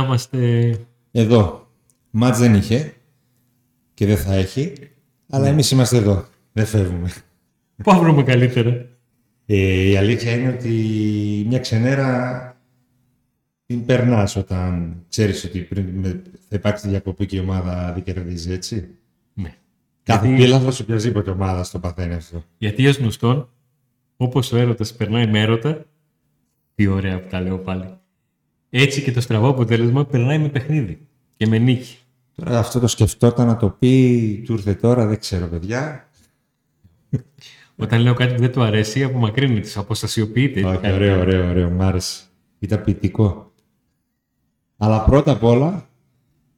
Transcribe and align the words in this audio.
να 0.00 0.04
είμαστε... 0.06 0.70
Εδώ. 1.10 1.68
Μάτς 2.10 2.38
δεν 2.38 2.54
είχε 2.54 2.94
και 3.94 4.06
δεν 4.06 4.16
θα 4.16 4.34
έχει, 4.34 4.72
αλλά 5.30 5.46
εμείς 5.48 5.70
είμαστε 5.70 5.96
εδώ. 5.96 6.24
Δεν 6.52 6.66
φεύγουμε. 6.66 7.10
Πού 7.82 7.90
θα 7.90 7.98
βρούμε 7.98 8.22
καλύτερα; 8.22 8.86
Ε, 9.46 9.88
η 9.90 9.96
αλήθεια 9.96 10.32
είναι 10.32 10.48
ότι 10.52 10.70
μια 11.48 11.58
ξενέρα 11.58 12.48
την 13.66 13.84
περνάς 13.84 14.36
όταν 14.36 14.96
ξέρεις 15.08 15.44
ότι 15.44 15.60
πριν 15.60 15.84
με- 15.94 16.22
θα 16.48 16.56
υπάρξει 16.56 16.88
διακοπή 16.88 17.26
και 17.26 17.36
η 17.36 17.38
ομάδα 17.40 17.92
δεν 17.92 18.02
κερδίζει, 18.02 18.52
έτσι. 18.52 18.88
Ναι. 19.34 19.54
Κάθε 20.02 20.26
Γιατί- 20.26 20.42
πύλαθος 20.42 20.80
οποιασδήποτε 20.80 21.30
ομάδα 21.30 21.66
το 21.72 21.78
παθαίνει 21.78 22.14
αυτό. 22.14 22.44
Γιατί 22.58 22.86
ως 22.86 22.96
γνωστόν, 22.98 23.48
όπως 24.16 24.52
ο 24.52 24.56
έρωτας 24.56 24.94
περνάει 24.94 25.26
με 25.26 25.40
έρωτα, 25.40 25.84
τι 26.74 26.86
ωραία 26.86 27.20
που 27.20 27.28
τα 27.30 27.40
λέω 27.40 27.58
πάλι, 27.58 27.84
έτσι 28.76 29.02
και 29.02 29.12
το 29.12 29.20
στραβό 29.20 29.48
αποτέλεσμα 29.48 30.04
περνάει 30.06 30.38
με 30.38 30.48
παιχνίδι 30.48 31.06
και 31.36 31.46
με 31.46 31.58
νίκη. 31.58 31.96
Τώρα 32.34 32.58
αυτό 32.58 32.80
το 32.80 32.86
σκεφτόταν 32.86 33.46
να 33.46 33.56
το 33.56 33.70
πει, 33.70 34.42
του 34.46 34.52
ήρθε 34.52 34.74
τώρα, 34.74 35.06
δεν 35.06 35.18
ξέρω 35.18 35.46
παιδιά. 35.46 36.08
Όταν 37.76 38.00
λέω 38.00 38.14
κάτι 38.14 38.34
που 38.34 38.40
δεν 38.40 38.52
του 38.52 38.62
αρέσει, 38.62 39.02
απομακρύνει 39.02 39.60
τις, 39.60 39.76
αποστασιοποιείται. 39.76 40.64
Όχι, 40.64 40.78
Κάνει- 40.78 40.94
ωραίο, 40.94 41.20
ωραίο, 41.20 41.48
ωραίο, 41.48 41.70
μ' 41.70 41.82
άρεσε. 41.82 42.22
Ήταν 42.58 42.82
ποιητικό. 42.84 43.52
Αλλά 44.76 45.04
πρώτα 45.04 45.32
απ' 45.32 45.44
όλα, 45.44 45.88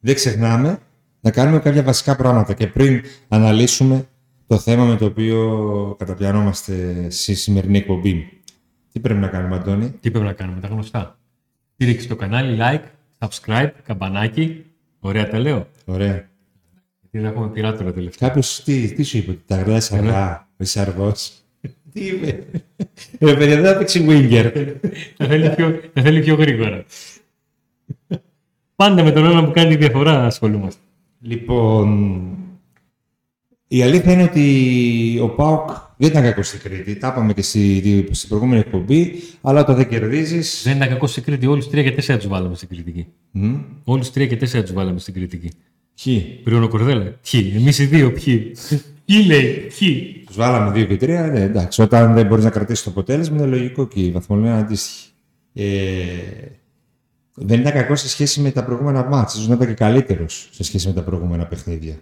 δεν 0.01 0.15
ξεχνάμε 0.15 0.79
να 1.21 1.31
κάνουμε 1.31 1.59
κάποια 1.59 1.83
βασικά 1.83 2.17
πράγματα 2.17 2.55
και 2.55 2.67
πριν 2.67 3.03
αναλύσουμε 3.29 4.09
το 4.47 4.59
θέμα 4.59 4.85
με 4.85 4.97
το 4.97 5.05
οποίο 5.05 5.97
καταπιανόμαστε 5.99 7.07
στη 7.11 7.35
σημερινή 7.35 7.79
εκπομπή. 7.79 8.29
Τι 8.93 9.01
πρέπει 9.01 9.21
να 9.21 9.29
κάνουμε, 9.29 9.57
Αντώνη; 9.57 9.91
Τι 10.01 10.11
πρέπει 10.11 10.27
να 10.27 10.33
κάνουμε, 10.33 10.61
τα 10.61 10.69
γνωστά. 10.69 11.19
Στήριξη 11.79 12.05
στο 12.05 12.17
κανάλι, 12.17 12.59
like, 12.61 12.83
subscribe, 13.19 13.71
καμπανάκι. 13.83 14.65
Ωραία 14.99 15.29
τα 15.29 15.39
λέω. 15.39 15.67
Ωραία. 15.85 16.29
Γιατί 17.01 17.19
δεν 17.19 17.25
έχουμε 17.25 17.49
πειράτορα 17.49 17.93
τελευταία. 17.93 18.29
Κάποιος 18.29 18.63
τι, 18.65 18.93
τι 18.93 19.03
σου 19.03 19.17
είπε, 19.17 19.31
ότι 19.31 19.43
τα 19.47 19.57
γράζει 19.57 19.97
αργά, 19.97 20.49
είσαι 20.57 20.81
αργό. 20.81 21.13
τι 21.93 22.07
είπε. 22.07 22.45
Ε, 23.19 23.35
παιδιά, 23.35 23.61
δεν 23.61 23.65
θα 23.65 23.79
παίξει 23.79 24.07
winger. 24.09 24.75
θα, 25.17 25.27
θέλει 25.27 25.51
πιο, 25.51 25.81
θα 25.93 26.03
θέλει 26.03 26.21
πιο 26.21 26.35
γρήγορα. 26.35 26.85
Πάντα 28.77 29.03
με 29.03 29.13
τον 29.13 29.25
ένα 29.25 29.45
που 29.45 29.51
κάνει 29.51 29.69
τη 29.69 29.77
διαφορά 29.77 30.25
ασχολούμαστε. 30.25 30.81
Λοιπόν, 31.21 32.37
η 33.69 33.83
αλήθεια 33.83 34.12
είναι 34.12 34.22
ότι 34.22 35.19
ο 35.22 35.28
Πάοκ 35.28 35.70
δεν 35.97 36.09
ήταν 36.09 36.22
κακός 36.22 36.47
στην 36.47 36.61
Κρήτη. 36.61 36.97
Τα 36.97 37.09
είπαμε 37.09 37.33
και 37.33 37.42
στη, 37.42 38.09
στην 38.11 38.28
προηγούμενη 38.28 38.61
εκπομπή, 38.61 39.12
αλλά 39.41 39.61
όταν 39.61 39.77
δεν 39.77 39.89
κερδίζει. 39.89 40.41
Δεν 40.62 40.77
ήταν 40.77 40.89
κακός 40.89 41.11
στην 41.11 41.22
Κρήτη. 41.22 41.47
Όλους 41.47 41.67
3 41.67 41.70
και 41.70 42.14
4 42.14 42.17
τους 42.17 42.27
βάλαμε 42.27 42.55
στην 42.55 42.69
κριτική. 42.69 43.06
Όλους 43.84 44.09
3 44.09 44.27
και 44.28 44.37
4 44.37 44.62
τους 44.62 44.72
βάλαμε 44.72 44.98
στην 44.98 45.14
κριτική. 45.14 45.50
Ποιοι; 46.05 46.41
Πριόνο 46.44 46.69
Κορδέλα. 46.69 47.19
Ποιοι; 47.31 47.53
Εμείς 47.56 47.78
οι 47.78 47.84
δύο. 47.84 48.12
Ποιοι; 48.12 48.56
Ποιοι 49.05 49.25
λέει; 49.27 49.67
Ποιοι; 49.78 50.22
Τους 50.27 50.37
βάλαμε 50.37 50.70
2 50.81 50.87
και 50.87 50.94
3. 50.94 51.31
Ναι, 51.33 51.41
εντάξει, 51.41 51.83
όταν 51.83 52.14
δεν 52.14 52.27
μπορείς 52.27 52.44
να 52.44 52.50
κρατήσεις 52.50 52.84
το 52.84 52.91
αποτέλεσμα, 52.91 53.37
είναι 53.37 53.47
λογικό 53.47 53.87
και 53.87 54.00
η 54.00 54.11
βαθμολογία 54.11 54.50
είναι 54.50 54.61
αντίστοιχη. 54.61 55.09
Ε, 55.53 55.64
δεν 57.34 57.61
ήταν 57.61 57.72
κακός 57.72 58.00
σε 58.00 58.09
σχέση 58.09 58.41
με 58.41 58.50
τα 58.50 58.64
προηγούμενα 58.64 59.05
μάτια. 59.05 59.34
ίσως 59.34 59.48
να 59.48 59.55
ήταν 59.55 59.67
και 59.67 59.75
καλύτερος 59.75 60.48
σε 60.53 60.64
σχέση 60.64 60.87
με 60.87 60.92
τα 60.92 61.03
προηγούμενα 61.03 61.47
παιχνίδια. 61.47 62.00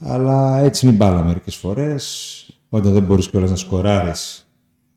Αλλά 0.00 0.58
έτσι 0.58 0.86
είναι 0.86 0.94
η 0.94 0.98
μπάλα 0.98 1.22
μερικές 1.22 1.56
φορές. 1.56 2.38
Όταν 2.68 2.92
δεν 2.92 3.02
μπορείς 3.02 3.28
κιόλας 3.28 3.50
να 3.50 3.56
σκοράρεις 3.56 4.48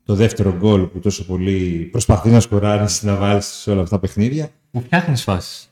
το 0.03 0.15
δεύτερο 0.15 0.53
γκολ 0.57 0.83
που 0.83 0.99
τόσο 0.99 1.25
πολύ 1.25 1.87
προσπαθεί 1.91 2.29
να 2.29 2.39
σκοράρεις 2.39 3.03
να 3.03 3.15
βάλεις 3.15 3.45
σε 3.45 3.71
όλα 3.71 3.81
αυτά 3.81 3.95
τα 3.95 4.01
παιχνίδια. 4.01 4.49
Που 4.71 4.81
φτιάχνεις 4.81 5.23
φάσεις. 5.23 5.71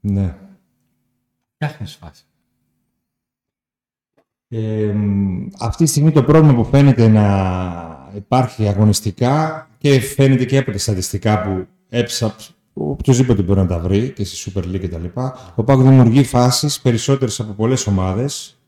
Ναι. 0.00 0.36
Φτιάχνεις 1.54 1.94
φάσεις. 1.94 2.26
Ε, 4.48 4.94
αυτή 5.58 5.84
τη 5.84 5.90
στιγμή 5.90 6.12
το 6.12 6.22
πρόβλημα 6.22 6.54
που 6.54 6.64
φαίνεται 6.64 7.08
να 7.08 8.10
υπάρχει 8.14 8.68
αγωνιστικά 8.68 9.68
και 9.78 10.00
φαίνεται 10.00 10.44
και 10.44 10.58
από 10.58 10.72
τα 10.72 10.78
στατιστικά 10.78 11.42
που 11.42 11.66
έψα, 11.88 12.36
οποιοδήποτε 12.74 13.42
μπορεί 13.42 13.60
να 13.60 13.66
τα 13.66 13.78
βρει 13.78 14.10
και 14.10 14.24
στη 14.24 14.50
Super 14.54 14.62
League 14.64 14.88
κτλ. 14.88 15.04
Ο 15.54 15.64
Πάκο 15.64 15.82
δημιουργεί 15.82 16.24
φάσεις 16.24 16.80
περισσότερες 16.80 17.40
από 17.40 17.52
πολλές 17.52 17.86
ομάδες, 17.86 18.58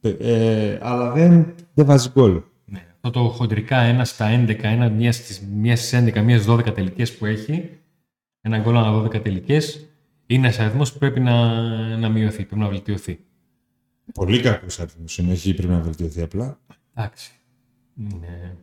ε, 0.00 0.78
αλλά 0.80 1.10
δεν, 1.12 1.54
δεν 1.74 1.86
βάζει 1.86 2.08
γκολ. 2.12 2.40
Ναι. 2.64 2.86
Αυτό 3.00 3.10
το 3.10 3.28
χοντρικά 3.28 4.00
1 4.00 4.04
στα 4.04 4.44
11, 4.46 4.58
ένα, 4.62 4.88
μία 4.90 5.12
στις, 5.12 5.42
μία 5.54 5.76
στις 5.76 5.94
11, 5.94 6.22
μία 6.22 6.38
στις 6.40 6.52
12 6.54 6.74
τελικές 6.74 7.16
που 7.16 7.26
έχει, 7.26 7.70
ένα 8.40 8.58
γκολ 8.58 8.76
ανά 8.76 9.02
12 9.02 9.22
τελικές, 9.22 9.84
είναι 10.26 10.46
ένας 10.46 10.58
αριθμός 10.58 10.92
που 10.92 10.98
πρέπει 10.98 11.20
να, 11.20 11.56
να 11.96 12.08
μειωθεί, 12.08 12.44
πρέπει 12.44 12.60
να 12.60 12.68
βελτιωθεί. 12.68 13.18
Πολύ 14.14 14.40
κακός 14.40 14.80
αριθμός 14.80 15.18
είναι, 15.18 15.32
όχι 15.32 15.54
πρέπει 15.54 15.72
να 15.72 15.80
βελτιωθεί 15.80 16.22
απλά. 16.22 16.58
Εντάξει. 16.94 17.32
Ναι. 17.94 18.54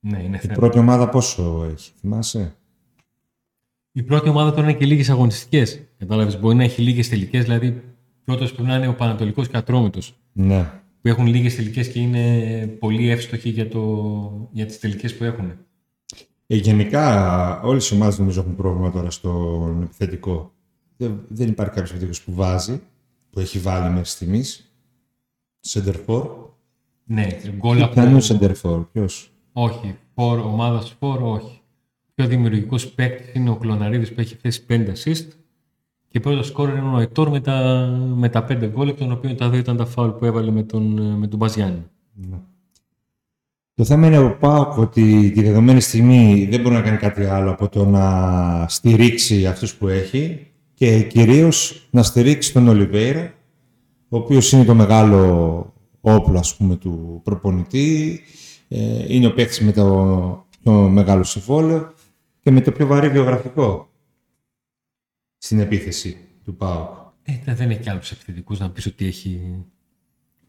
Ναι, 0.00 0.22
είναι 0.22 0.36
Η 0.36 0.40
θέμα. 0.40 0.54
πρώτη 0.54 0.78
ομάδα 0.78 1.08
πόσο 1.08 1.68
έχει, 1.72 1.92
θυμάσαι; 2.00 2.54
Η 3.92 4.02
πρώτη 4.02 4.28
ομάδα 4.28 4.50
τώρα 4.50 4.62
είναι 4.62 4.78
και 4.78 4.86
λίγες 4.86 5.10
αγωνιστικές. 5.10 5.80
Κατάλαβες, 5.98 6.40
μπορεί 6.40 6.56
να 6.56 6.62
έχει 6.62 6.82
λίγες 6.82 7.08
τελικές, 7.08 7.42
δηλαδή 7.42 7.82
πρώτος 8.24 8.52
πρέπει 8.52 8.68
να 8.68 8.76
είναι 8.76 8.88
ο 8.88 8.94
Πανατολικός 8.94 9.48
και 9.48 9.56
Ατρόμητο. 9.56 10.00
Ναι. 10.32 10.70
Που 11.02 11.08
έχουν 11.08 11.26
λίγες 11.26 11.56
τελικές 11.56 11.88
και 11.88 12.00
είναι 12.00 12.66
πολύ 12.78 13.10
εύστοχοι 13.10 13.48
για, 13.48 13.68
το, 13.68 14.48
για 14.52 14.66
τις 14.66 14.78
τελικές 14.78 15.16
που 15.16 15.24
έχουν. 15.24 15.52
Ε, 16.46 16.56
γενικά, 16.56 17.60
όλες 17.60 17.88
οι 17.88 17.94
ομάδες 17.94 18.18
νομίζω 18.18 18.40
έχουν 18.40 18.56
πρόβλημα 18.56 18.90
τώρα 18.90 19.10
στον 19.10 19.82
επιθετικό. 19.82 20.52
Δεν, 20.96 21.20
δεν 21.28 21.48
υπάρχει 21.48 21.72
κάποιος 21.72 21.90
επιθετικός 21.90 22.22
που 22.22 22.34
βάζει, 22.34 22.80
που 23.30 23.40
έχει 23.40 23.58
βάλει 23.58 23.88
μέχρι 23.88 24.08
στιγμής. 24.08 24.74
Σεντερφόρ. 25.60 26.26
Ναι, 27.04 27.26
γκολ 27.56 27.82
από. 27.82 27.92
Ποιο 27.92 28.04
είναι 28.04 28.16
ο 28.16 28.20
Σεντερφόρ, 28.20 28.84
ποιος; 28.92 29.32
Όχι, 29.52 29.96
φορ, 30.14 30.38
ομάδας 30.38 30.88
σπορ, 30.88 31.22
όχι. 31.22 31.59
Ο 32.20 32.22
πιο 32.22 32.32
δημιουργικός 32.32 32.88
παίκτης 32.88 33.34
είναι 33.34 33.50
ο 33.50 33.56
Κλωναρίδη 33.56 34.10
που 34.12 34.20
έχει 34.20 34.36
θέσει 34.40 34.64
5 34.68 34.72
assist. 34.72 35.26
Και 36.08 36.20
πρώτο 36.20 36.42
σκόρ 36.42 36.68
είναι 36.68 36.80
ο 36.80 36.96
Αϊτόρ 36.96 37.30
με 37.30 37.40
τα, 37.40 37.86
με 38.14 38.28
τα 38.28 38.46
5 38.48 38.68
γκολ, 38.72 38.88
εκ 38.88 38.96
των 38.96 39.12
οποίων 39.12 39.36
τα 39.36 39.50
δύο 39.50 39.58
ήταν 39.58 39.76
τα 39.76 39.86
φάουλ 39.86 40.10
που 40.10 40.24
έβαλε 40.24 40.50
με 40.50 40.62
τον, 40.62 41.16
με 41.18 41.26
τον 41.26 41.38
Μπαζιάννη. 41.38 41.82
Το 43.74 43.84
θέμα 43.84 44.06
είναι 44.06 44.18
ο 44.18 44.36
Πάοκ 44.36 44.76
ότι 44.76 45.30
τη 45.30 45.42
δεδομένη 45.42 45.80
στιγμή 45.80 46.48
δεν 46.50 46.60
μπορεί 46.60 46.74
να 46.74 46.80
κάνει 46.80 46.96
κάτι 46.96 47.24
άλλο 47.24 47.50
από 47.50 47.68
το 47.68 47.84
να 47.84 48.66
στηρίξει 48.68 49.46
αυτούς 49.46 49.74
που 49.74 49.88
έχει 49.88 50.46
και 50.74 51.02
κυρίως 51.02 51.88
να 51.90 52.02
στηρίξει 52.02 52.52
τον 52.52 52.68
Ολιβέηρα, 52.68 53.34
ο 54.08 54.16
οποίος 54.16 54.52
είναι 54.52 54.64
το 54.64 54.74
μεγάλο 54.74 55.72
όπλο 56.00 56.38
ας 56.38 56.56
πούμε, 56.56 56.76
του 56.76 57.20
προπονητή, 57.24 58.20
ε, 58.68 59.14
είναι 59.14 59.26
ο 59.26 59.32
παίκτης 59.32 59.60
με 59.60 59.72
το 59.72 60.44
πιο 60.62 60.72
μεγάλο 60.72 61.24
συμβόλαιο 61.24 61.92
και 62.50 62.56
με 62.56 62.62
το 62.62 62.72
πιο 62.72 62.86
βαρύ 62.86 63.08
βιογραφικό 63.08 63.90
στην 65.38 65.60
επίθεση 65.60 66.16
του 66.44 66.56
ΠΑΟΚ. 66.56 66.96
Ε, 67.22 67.54
δεν 67.54 67.70
έχει 67.70 67.80
και 67.80 67.90
άλλους 67.90 68.10
επιθετικούς 68.10 68.58
να 68.58 68.70
πεις 68.70 68.86
ότι 68.86 69.06
έχει 69.06 69.64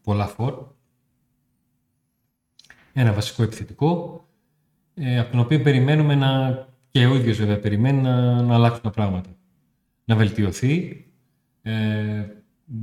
πολλά 0.02 0.26
φόρ. 0.26 0.66
Ένα 2.92 3.12
βασικό 3.12 3.42
επιθετικό, 3.42 4.24
ε, 4.94 5.18
από 5.18 5.30
τον 5.30 5.40
οποίο 5.40 5.60
περιμένουμε 5.60 6.14
να, 6.14 6.68
και 6.90 7.06
ο 7.06 7.14
ίδιος 7.14 7.36
βέβαια 7.36 7.58
περιμένει 7.58 8.00
να, 8.00 8.42
να 8.42 8.54
αλλάξουν 8.54 8.82
τα 8.82 8.90
πράγματα. 8.90 9.30
Να 10.04 10.16
βελτιωθεί. 10.16 11.04
Ε, 11.62 12.26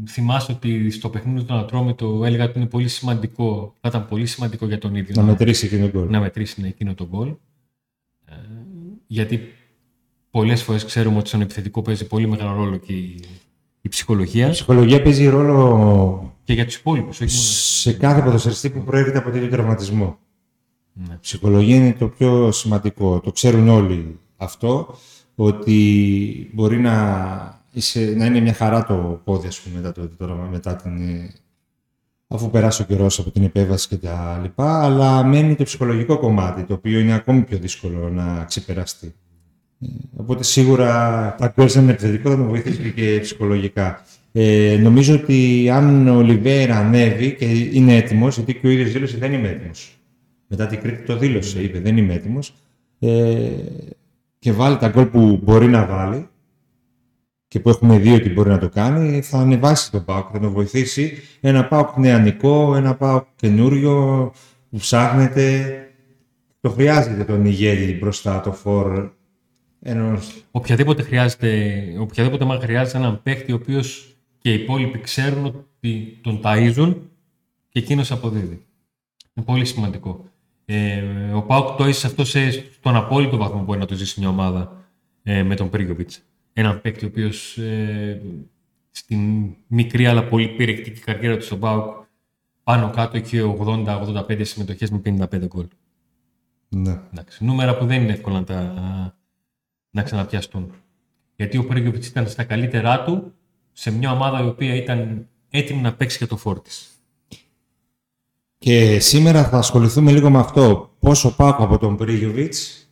θυμάσαι 0.08 0.52
ότι 0.52 0.90
στο 0.90 1.10
παιχνίδι 1.10 1.46
του 1.46 1.54
Ατρόμητο 1.54 2.26
έλεγα 2.26 2.44
ότι 2.44 2.60
είναι 2.60 2.68
πολύ 2.68 2.88
σημαντικό, 2.88 3.76
θα 3.82 3.88
ήταν 3.88 4.08
πολύ 4.08 4.26
σημαντικό 4.26 4.66
για 4.66 4.78
τον 4.78 4.96
ίδιο 4.96 5.16
Να 5.16 5.24
μετρήσει 5.24 5.66
εκείνο 5.66 5.90
τον 5.90 6.02
γκολ. 6.02 6.10
να 6.12 6.20
μετρήσει 6.20 6.64
εκείνο 6.66 6.94
τον 6.94 7.08
γκολ. 7.08 7.36
Ε, 9.10 9.14
γιατί 9.14 9.54
πολλές 10.32 10.64
φορές 10.64 10.86
ξέρουμε 10.86 11.18
ότι 11.18 11.28
στον 11.28 11.42
επιθετικό 11.42 11.82
παίζει 11.82 12.08
πολύ 12.08 12.28
μεγάλο 12.28 12.54
ρόλο 12.56 12.78
και 12.78 12.94
η, 12.94 13.20
η 13.82 13.90
ψυχολογία 13.90 14.48
Η 14.48 14.52
ψυχολογία 14.52 15.02
παίζει 15.02 15.28
ρόλο 15.28 16.34
και 16.44 16.54
για 16.54 16.66
τους 16.66 16.76
υπόλοιπους. 16.76 17.22
Όχι 17.22 17.36
μόνο. 17.36 17.44
σε 17.44 17.94
κάθε 17.94 18.22
ποδοσφαιριστή 18.22 18.70
που 18.70 18.84
προέρχεται 18.84 19.18
από 19.18 19.30
τέτοιο 19.30 19.50
τραυματισμό. 19.50 20.20
Ναι. 20.94 21.14
Η 21.14 21.18
ψυχολογία 21.22 21.76
είναι 21.76 21.94
το 21.94 22.08
πιο 22.08 22.52
σημαντικό. 22.52 23.20
Το 23.20 23.32
ξέρουν 23.32 23.68
όλοι 23.70 24.20
αυτό, 24.38 24.96
ότι 25.36 26.50
μπορεί 26.54 26.80
να, 26.80 27.64
είσαι, 27.72 28.14
να 28.18 28.26
είναι 28.26 28.40
μια 28.40 28.54
χαρά 28.54 28.84
το 28.84 29.22
πόδι, 29.24 29.48
ας 29.48 29.60
πούμε, 29.60 29.76
μετά, 29.76 29.92
το, 29.92 30.08
τώρα, 30.08 30.34
μετά 30.34 30.76
την, 30.76 31.10
ε, 31.10 31.34
αφού 32.32 32.50
περάσει 32.50 32.82
ο 32.82 32.86
καιρός 32.86 33.20
από 33.20 33.32
την 33.32 33.44
επέμβαση 33.44 33.88
και 33.88 33.96
τα 33.96 34.40
λοιπά, 34.42 34.84
αλλά 34.84 35.24
μένει 35.24 35.56
το 35.56 35.64
ψυχολογικό 35.64 36.18
κομμάτι, 36.18 36.64
το 36.64 36.74
οποίο 36.74 37.00
είναι 37.00 37.14
ακόμη 37.14 37.42
πιο 37.42 37.58
δύσκολο 37.58 38.10
να 38.10 38.44
ξεπεραστεί. 38.48 39.14
Ε, 39.82 39.88
Οπότε 40.16 40.44
σίγουρα 40.44 40.86
τα 41.38 41.54
γκολ 41.56 41.70
σε 41.70 41.80
ένα 41.80 41.92
επιθετικό 41.92 42.30
θα 42.30 42.36
τον 42.36 42.48
βοηθήσει 42.48 42.94
και 42.96 43.20
ψυχολογικά. 43.22 44.06
Ε, 44.32 44.78
νομίζω 44.82 45.14
ότι 45.14 45.70
αν 45.70 46.08
ο 46.08 46.22
Λιβέρα 46.22 46.78
ανέβει 46.78 47.36
και 47.36 47.46
είναι 47.46 47.96
έτοιμος, 47.96 48.36
γιατί 48.36 48.54
και 48.54 48.68
ο 48.68 48.70
ίδιος 48.70 48.92
δήλωσε 48.92 49.18
δεν 49.18 49.34
είμαι 49.34 49.50
έτοιμος. 49.50 50.00
Μετά 50.48 50.68
την 50.68 50.80
Κρήτη 50.82 51.06
το 51.06 51.18
δήλωσε, 51.18 51.62
είπε 51.62 51.80
δεν 51.80 51.98
είμαι 51.98 52.14
έτοιμος. 52.14 52.54
Ε, 53.00 53.50
και 54.40 54.52
βάλει 54.52 54.78
τα 54.78 54.88
γκολ 54.88 55.06
που 55.06 55.40
μπορεί 55.44 55.68
να 55.68 55.86
βάλει, 55.86 56.28
και 57.50 57.60
που 57.60 57.70
έχουμε 57.70 57.98
δει 57.98 58.14
ότι 58.14 58.30
μπορεί 58.30 58.50
να 58.50 58.58
το 58.58 58.70
κάνει, 58.70 59.22
θα 59.22 59.38
ανεβάσει 59.38 59.92
τον 59.92 60.06
ΠΑΟΚ, 60.06 60.30
θα 60.32 60.40
τον 60.40 60.52
βοηθήσει. 60.52 61.18
Ένα 61.42 61.68
ΠΑΟΚ 61.68 61.98
νεανικό, 61.98 62.76
ένα 62.76 62.96
ΠΑΟΚ 62.96 63.26
καινούριο 63.36 64.32
που 64.70 64.78
ψάχνεται. 64.78 65.74
Το 66.62 66.70
χρειάζεται 66.70 67.24
τον 67.24 67.46
ηγέτη 67.46 67.98
μπροστά, 67.98 68.42
το 68.42 68.52
φορ. 68.52 69.10
Ενός... 69.82 70.44
Οποιαδήποτε 70.52 71.02
χρειάζεται, 71.02 71.84
οποιαδήποτε 72.00 72.46
μα 72.46 72.60
χρειάζεται 72.60 72.98
έναν 72.98 73.20
παίχτη 73.24 73.52
ο 73.52 73.56
οποίος 73.56 74.18
και 74.38 74.52
οι 74.52 74.62
υπόλοιποι 74.62 75.00
ξέρουν 75.00 75.46
ότι 75.46 76.20
τον 76.22 76.42
ταΐζουν 76.44 76.96
και 77.70 77.80
εκείνος 77.80 78.12
αποδίδει. 78.12 78.66
Είναι 79.34 79.46
πολύ 79.46 79.66
σημαντικό. 79.66 80.26
Ε, 80.66 81.02
ο 81.34 81.42
Πάουκ 81.42 81.78
το 81.78 81.84
έζησε 81.84 82.08
αυτό 82.08 82.26
σε, 82.26 82.52
στον 82.52 82.96
απόλυτο 82.96 83.38
βαθμό 83.38 83.58
που 83.58 83.64
μπορεί 83.64 83.80
να 83.80 83.86
το 83.86 83.96
ζήσει 83.96 84.20
μια 84.20 84.30
ομάδα 84.30 84.86
ε, 85.24 85.44
με 85.44 85.56
τον 85.56 85.70
Πρίγκοβιτς. 85.70 86.24
Έναν 86.54 86.82
παίκτη 86.82 87.06
ο 87.06 87.08
οποίος 87.08 87.58
ε, 87.58 88.22
στην 88.92 89.54
μικρή 89.68 90.06
αλλά 90.06 90.28
πολύ 90.28 90.48
περιεκτική 90.48 91.00
καριέρα 91.00 91.38
του 91.38 91.44
στον 91.44 91.60
Πάουκ 91.60 92.00
πάνω 92.64 92.90
κάτω 92.90 93.18
έχει 93.18 93.56
80-85 93.66 94.42
συμμετοχές 94.42 94.90
με 94.92 95.02
55 95.06 95.46
γκολ. 95.46 95.68
Ναι. 96.70 97.00
Εντάξει, 97.12 97.46
νούμερα 97.46 97.78
που 97.78 97.86
δεν 97.86 98.02
είναι 98.02 98.12
εύκολο 98.12 98.36
να, 98.36 98.44
τα, 98.44 99.18
να 99.90 100.04
ξαναπιαστούν. 100.04 100.72
Γιατί 101.36 101.58
ο 101.58 101.66
Πρίγκοβιτ 101.66 102.06
ήταν 102.06 102.28
στα 102.28 102.44
καλύτερά 102.44 103.04
του 103.04 103.34
σε 103.72 103.92
μια 103.92 104.12
ομάδα 104.12 104.44
η 104.44 104.48
οποία 104.48 104.76
ήταν 104.76 105.28
έτοιμη 105.50 105.82
να 105.82 105.94
παίξει 105.94 106.18
για 106.18 106.28
το 106.28 106.38
φόρτις. 106.38 106.90
Και 108.58 109.00
σήμερα 109.00 109.44
θα 109.44 109.58
ασχοληθούμε 109.58 110.12
λίγο 110.12 110.30
με 110.30 110.40
αυτό. 110.40 110.96
Πόσο 111.00 111.36
Πάκο 111.36 111.64
από 111.64 111.78
τον 111.78 111.98
Πρίγιοβιτς 111.98 112.90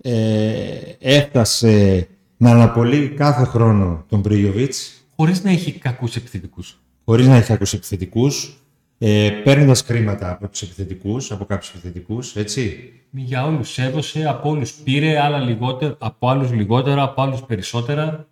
ε, 0.00 0.96
έφτασε 0.98 2.08
να 2.36 2.50
αναπολύει 2.50 3.08
κάθε 3.08 3.44
χρόνο 3.44 4.04
τον 4.08 4.22
Πρίγιοβιτς. 4.22 5.04
Χωρίς 5.16 5.44
να 5.44 5.50
έχει 5.50 5.72
κακούς 5.72 6.16
επιθετικούς. 6.16 6.80
Χωρίς 7.04 7.26
να 7.26 7.34
έχει 7.36 7.46
κακούς 7.46 7.72
επιθετικούς. 7.72 8.60
Ε, 8.98 9.30
Παίρνοντας 9.44 9.82
χρήματα 9.82 10.30
από 10.30 10.48
τους 10.48 10.62
επιθετικούς, 10.62 11.32
από 11.32 11.44
κάποιους 11.44 11.70
επιθετικούς, 11.70 12.36
έτσι. 12.36 12.92
Για 13.10 13.46
όλους 13.46 13.78
έδωσε, 13.78 14.28
από 14.28 14.50
όλους 14.50 14.72
πήρε, 14.72 15.20
άλλα 15.20 15.38
λιγότερα, 15.38 15.96
από 15.98 16.28
άλλους 16.28 16.52
λιγότερα, 16.52 17.02
από 17.02 17.22
άλλους 17.22 17.42
περισσότερα. 17.42 18.28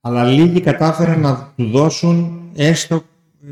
Αλλά 0.00 0.24
λίγοι 0.24 0.60
κατάφεραν 0.60 1.20
να 1.20 1.52
του 1.56 1.70
δώσουν 1.70 2.40
έστω 2.54 3.02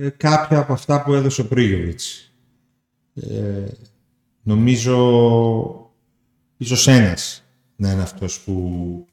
ε, 0.00 0.08
κάποια 0.08 0.58
από 0.58 0.72
αυτά 0.72 1.02
που 1.02 1.14
έδωσε 1.14 1.40
ο 1.40 1.46
Πρίγιοβιτς. 1.46 2.32
Ε, 3.14 3.64
νομίζω 4.42 4.96
ίσως 6.56 6.88
ένας 6.88 7.44
να 7.76 7.92
είναι 7.92 8.02
αυτός 8.02 8.40
που 8.40 9.06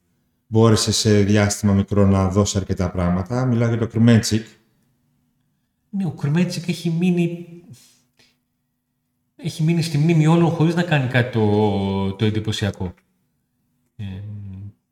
μπόρεσε 0.51 0.92
σε 0.92 1.21
διάστημα 1.24 1.74
μικρό 1.74 2.06
να 2.06 2.30
δώσει 2.30 2.57
αρκετά 2.57 2.92
πράγματα. 2.92 3.45
Μιλάω 3.45 3.68
για 3.68 3.77
το 3.77 3.88
Κρυμέτσικ. 3.88 4.45
Ναι, 5.89 6.06
ο 6.06 6.12
Κρμέντσικ 6.12 6.68
έχει 6.68 6.89
μείνει 6.89 7.48
έχει 9.36 9.63
μείνει 9.63 9.81
στη 9.81 9.98
μνήμη 9.98 10.27
όλων 10.27 10.50
χωρίς 10.50 10.75
να 10.75 10.83
κάνει 10.83 11.07
κάτι 11.07 11.31
το, 11.31 12.13
το 12.13 12.25
εντυπωσιακό. 12.25 12.94
Ε, 13.95 14.03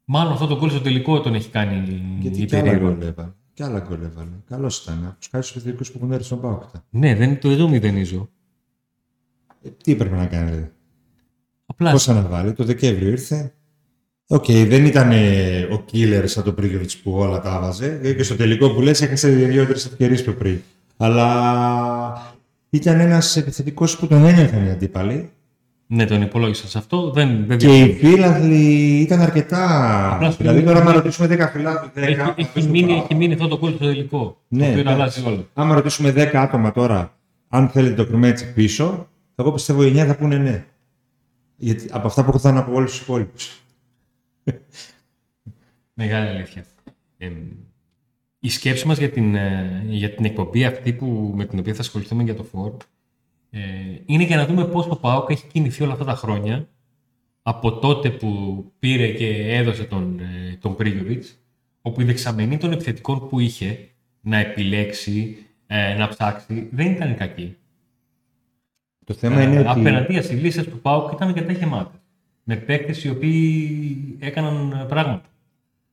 μάλλον 0.06 0.34
αυτό 0.34 0.48
το 0.48 0.58
γκολ 0.58 0.70
στο 0.70 0.82
τελικό 0.82 1.22
τον 1.22 1.34
έχει 1.34 1.50
κάνει 1.50 2.02
Γιατί 2.20 2.46
και 2.46 2.58
άλλα 2.58 2.78
γκολ 2.78 3.02
έβαλε. 3.02 3.32
Και 3.54 3.64
άλλα 3.64 3.80
γκολ 3.80 4.02
έβαλε. 4.02 4.36
Καλός 4.46 4.84
ήταν. 4.84 5.06
Από 5.06 5.20
τους 5.20 5.30
κάποιους 5.30 5.52
επιθετικούς 5.52 5.92
που 5.92 5.98
έχουν 5.98 6.12
έρθει 6.12 6.26
στον 6.26 6.42
ΠΑΟΚ. 6.42 6.86
Ναι, 6.90 7.16
δεν 7.16 7.40
τον 7.40 7.70
μηδενίζω. 7.70 8.30
Ε, 9.62 9.70
τι 9.70 9.92
έπρεπε 9.92 10.16
να 10.16 10.26
κάνει, 10.26 10.50
δηλαδή. 10.50 10.72
Απλά 11.66 11.92
Πώς 11.92 12.08
να 12.08 12.22
βάλει, 12.22 12.54
το 12.54 12.64
Δεκέμβριο 12.64 13.10
ήρθε. 13.10 13.54
Οκ, 14.32 14.46
δεν 14.52 14.86
ήταν 14.86 15.12
ε, 15.12 15.60
ο 15.72 15.86
killer 15.92 16.22
σαν 16.26 16.44
τον 16.44 16.56
Πρίγιοβιτς 16.56 16.98
που 16.98 17.12
όλα 17.12 17.42
τα 17.42 17.56
έβαζε. 17.56 18.00
Ε, 18.04 18.14
Και 18.14 18.24
στο 18.24 18.36
τελικό 18.36 18.70
που 18.70 18.82
λες 18.82 19.02
έχασε 19.02 19.30
δύο-τρεις 19.30 19.86
ευκαιρίες 19.86 20.24
πιο 20.24 20.34
πριν. 20.34 20.58
Αλλά 20.98 22.36
ήταν 22.70 23.00
ένας 23.00 23.38
επιθετικός 23.38 23.98
που 23.98 24.08
τον 24.08 24.26
ένιωθαν 24.26 24.66
οι 24.66 24.70
αντίπαλοι. 24.70 25.30
ναι, 25.88 26.06
τον 26.06 26.22
υπολόγισα 26.22 26.68
σε 26.68 26.78
αυτό. 26.78 27.12
Δεν, 27.12 27.44
δεν 27.48 27.58
Και 27.58 27.80
οι 27.80 27.94
φίλαθλοι 27.94 29.00
ήταν 29.00 29.20
αρκετά. 29.22 29.66
Απλά 30.14 30.32
σου 30.32 30.38
δηλαδή, 30.38 30.58
λέω- 30.62 30.68
τώρα, 30.68 30.80
άμα 30.80 30.92
ρωτήσουμε 30.94 31.28
10 31.28 31.50
φιλάθλους, 31.52 31.92
10 31.96 32.02
έχει, 32.38 32.50
έχει, 32.56 32.68
μείνει, 32.70 32.94
έχει 32.94 33.16
μείνει 33.16 33.34
αυτό 33.34 33.48
το 33.48 33.58
γκολ 33.58 33.70
στο 33.74 33.86
τελικό. 33.86 34.38
Ναι, 34.48 34.64
το 34.64 34.70
οποίο 34.70 34.80
εντάξει. 34.80 35.02
αλλάζει 35.02 35.24
όλο. 35.26 35.48
Άμα 35.54 35.76
ρωτήσουμε 35.76 36.12
10 36.12 36.30
άτομα 36.42 36.72
τώρα, 36.72 37.14
αν 37.50 37.70
θέλετε 37.70 37.94
το 37.96 38.06
κρυμέτσι 38.06 38.54
πίσω, 38.54 39.08
εγώ 39.36 39.52
πιστεύω 39.52 39.84
οι 39.84 39.92
9 39.92 40.06
θα 40.06 40.16
πούνε 40.16 40.38
ναι. 40.38 40.64
Γιατί, 41.56 41.88
από 41.92 42.08
αυτά 42.08 42.24
που 42.24 42.32
έχω 42.36 42.50
από 42.58 42.74
όλους 42.74 42.92
τους 42.92 43.00
υπόλοιπους. 43.02 43.62
Μεγάλη 45.94 46.28
αλήθεια. 46.28 46.66
Ε, 47.18 47.32
η 48.40 48.50
σκέψη 48.50 48.88
μας 48.88 48.98
για 48.98 49.10
την, 49.10 49.36
ε, 49.36 49.84
για 49.88 50.10
την 50.10 50.26
εκπομπή 50.26 50.66
αυτή 50.66 50.94
που, 50.94 51.34
με 51.36 51.46
την 51.46 51.60
οποία 51.60 51.74
θα 51.74 51.82
ασχοληθούμε 51.82 52.24
για 52.24 52.36
το 52.36 52.44
φόρ 52.44 52.74
ε, 53.52 53.60
είναι 54.06 54.24
για 54.24 54.36
να 54.36 54.46
δούμε 54.46 54.66
πώς 54.66 54.88
το 54.88 54.96
ΠΑΟΚ 54.96 55.30
έχει 55.30 55.48
κινηθεί 55.48 55.84
όλα 55.84 55.92
αυτά 55.92 56.06
τα 56.06 56.16
χρόνια 56.16 56.68
από 57.42 57.80
τότε 57.80 58.10
που 58.10 58.64
πήρε 58.80 59.12
και 59.12 59.56
έδωσε 59.56 59.84
τον, 59.84 60.20
ε, 60.20 60.58
τον 60.62 60.76
Πρίγιοβιτς 60.76 61.38
όπου 61.82 62.02
η 62.02 62.04
δεξαμενή 62.04 62.58
των 62.58 62.72
επιθετικών 62.72 63.30
που 63.30 63.40
είχε 63.40 63.90
να 64.22 64.38
επιλέξει, 64.38 65.38
ε, 65.68 65.94
να 65.94 66.08
ψάξει 66.08 66.70
δεν 66.72 66.92
ήταν 66.92 67.16
κακή. 67.16 67.58
Το 69.06 69.14
θέμα 69.14 69.44
είναι 69.44 69.56
Ε, 69.56 69.60
ότι. 69.60 69.80
Απέναντίας 69.80 70.30
οι 70.30 70.34
λύσεις 70.34 70.64
του 70.64 70.80
ΠΑΟΚ 70.80 71.12
ήταν 71.12 71.28
αρκετά 71.28 71.52
γεμάτες. 71.52 71.99
Με 72.52 72.56
παίκτες 72.56 73.04
οι 73.04 73.10
οποίοι 73.10 74.16
έκαναν 74.20 74.72
ε, 74.72 74.86
πράγματα. 74.88 75.30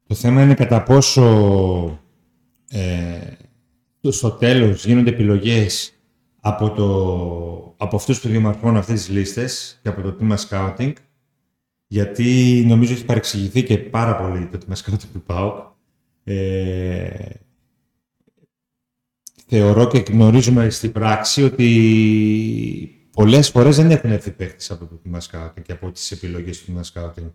Το 0.06 0.14
θέμα 0.14 0.42
είναι 0.42 0.54
κατά 0.54 0.82
πόσο 0.82 1.22
ε, 2.70 3.18
το- 4.00 4.12
στο 4.12 4.30
τέλος 4.30 4.86
γίνονται 4.86 5.10
επιλογές 5.10 5.92
από, 6.40 6.70
το, 6.70 7.74
από 7.84 7.96
αυτούς 7.96 8.20
που 8.20 8.28
δημαρχώνουν 8.28 8.76
αυτές 8.76 8.94
τις 9.04 9.08
λίστες 9.08 9.78
και 9.82 9.88
από 9.88 10.00
το 10.02 10.12
τμήμα 10.12 10.36
scouting 10.48 10.92
γιατί 11.86 12.62
νομίζω 12.66 12.92
έχει 12.92 13.04
παρεξηγηθεί 13.04 13.62
και 13.62 13.78
πάρα 13.78 14.16
πολύ 14.16 14.46
το 14.46 14.58
τμήμα 14.58 14.76
scouting 14.76 15.08
του 15.12 15.22
ΠΑΟΚ. 15.26 15.56
Ε, 16.24 17.28
θεωρώ 19.46 19.86
και 19.86 19.98
γνωρίζουμε 19.98 20.70
στην 20.70 20.92
πράξη 20.92 21.42
ότι 21.42 21.70
πολλές 23.16 23.50
φορές 23.50 23.76
δεν 23.76 23.90
έχουν 23.90 24.10
έρθει 24.10 24.30
παίχτες 24.30 24.70
από 24.70 24.86
το 24.86 24.94
τμήμα 24.94 25.20
scouting 25.20 25.62
και 25.62 25.72
από 25.72 25.90
τις 25.90 26.10
επιλογές 26.10 26.58
του 26.58 26.64
τμήμα 26.64 26.82
scouting 26.92 27.30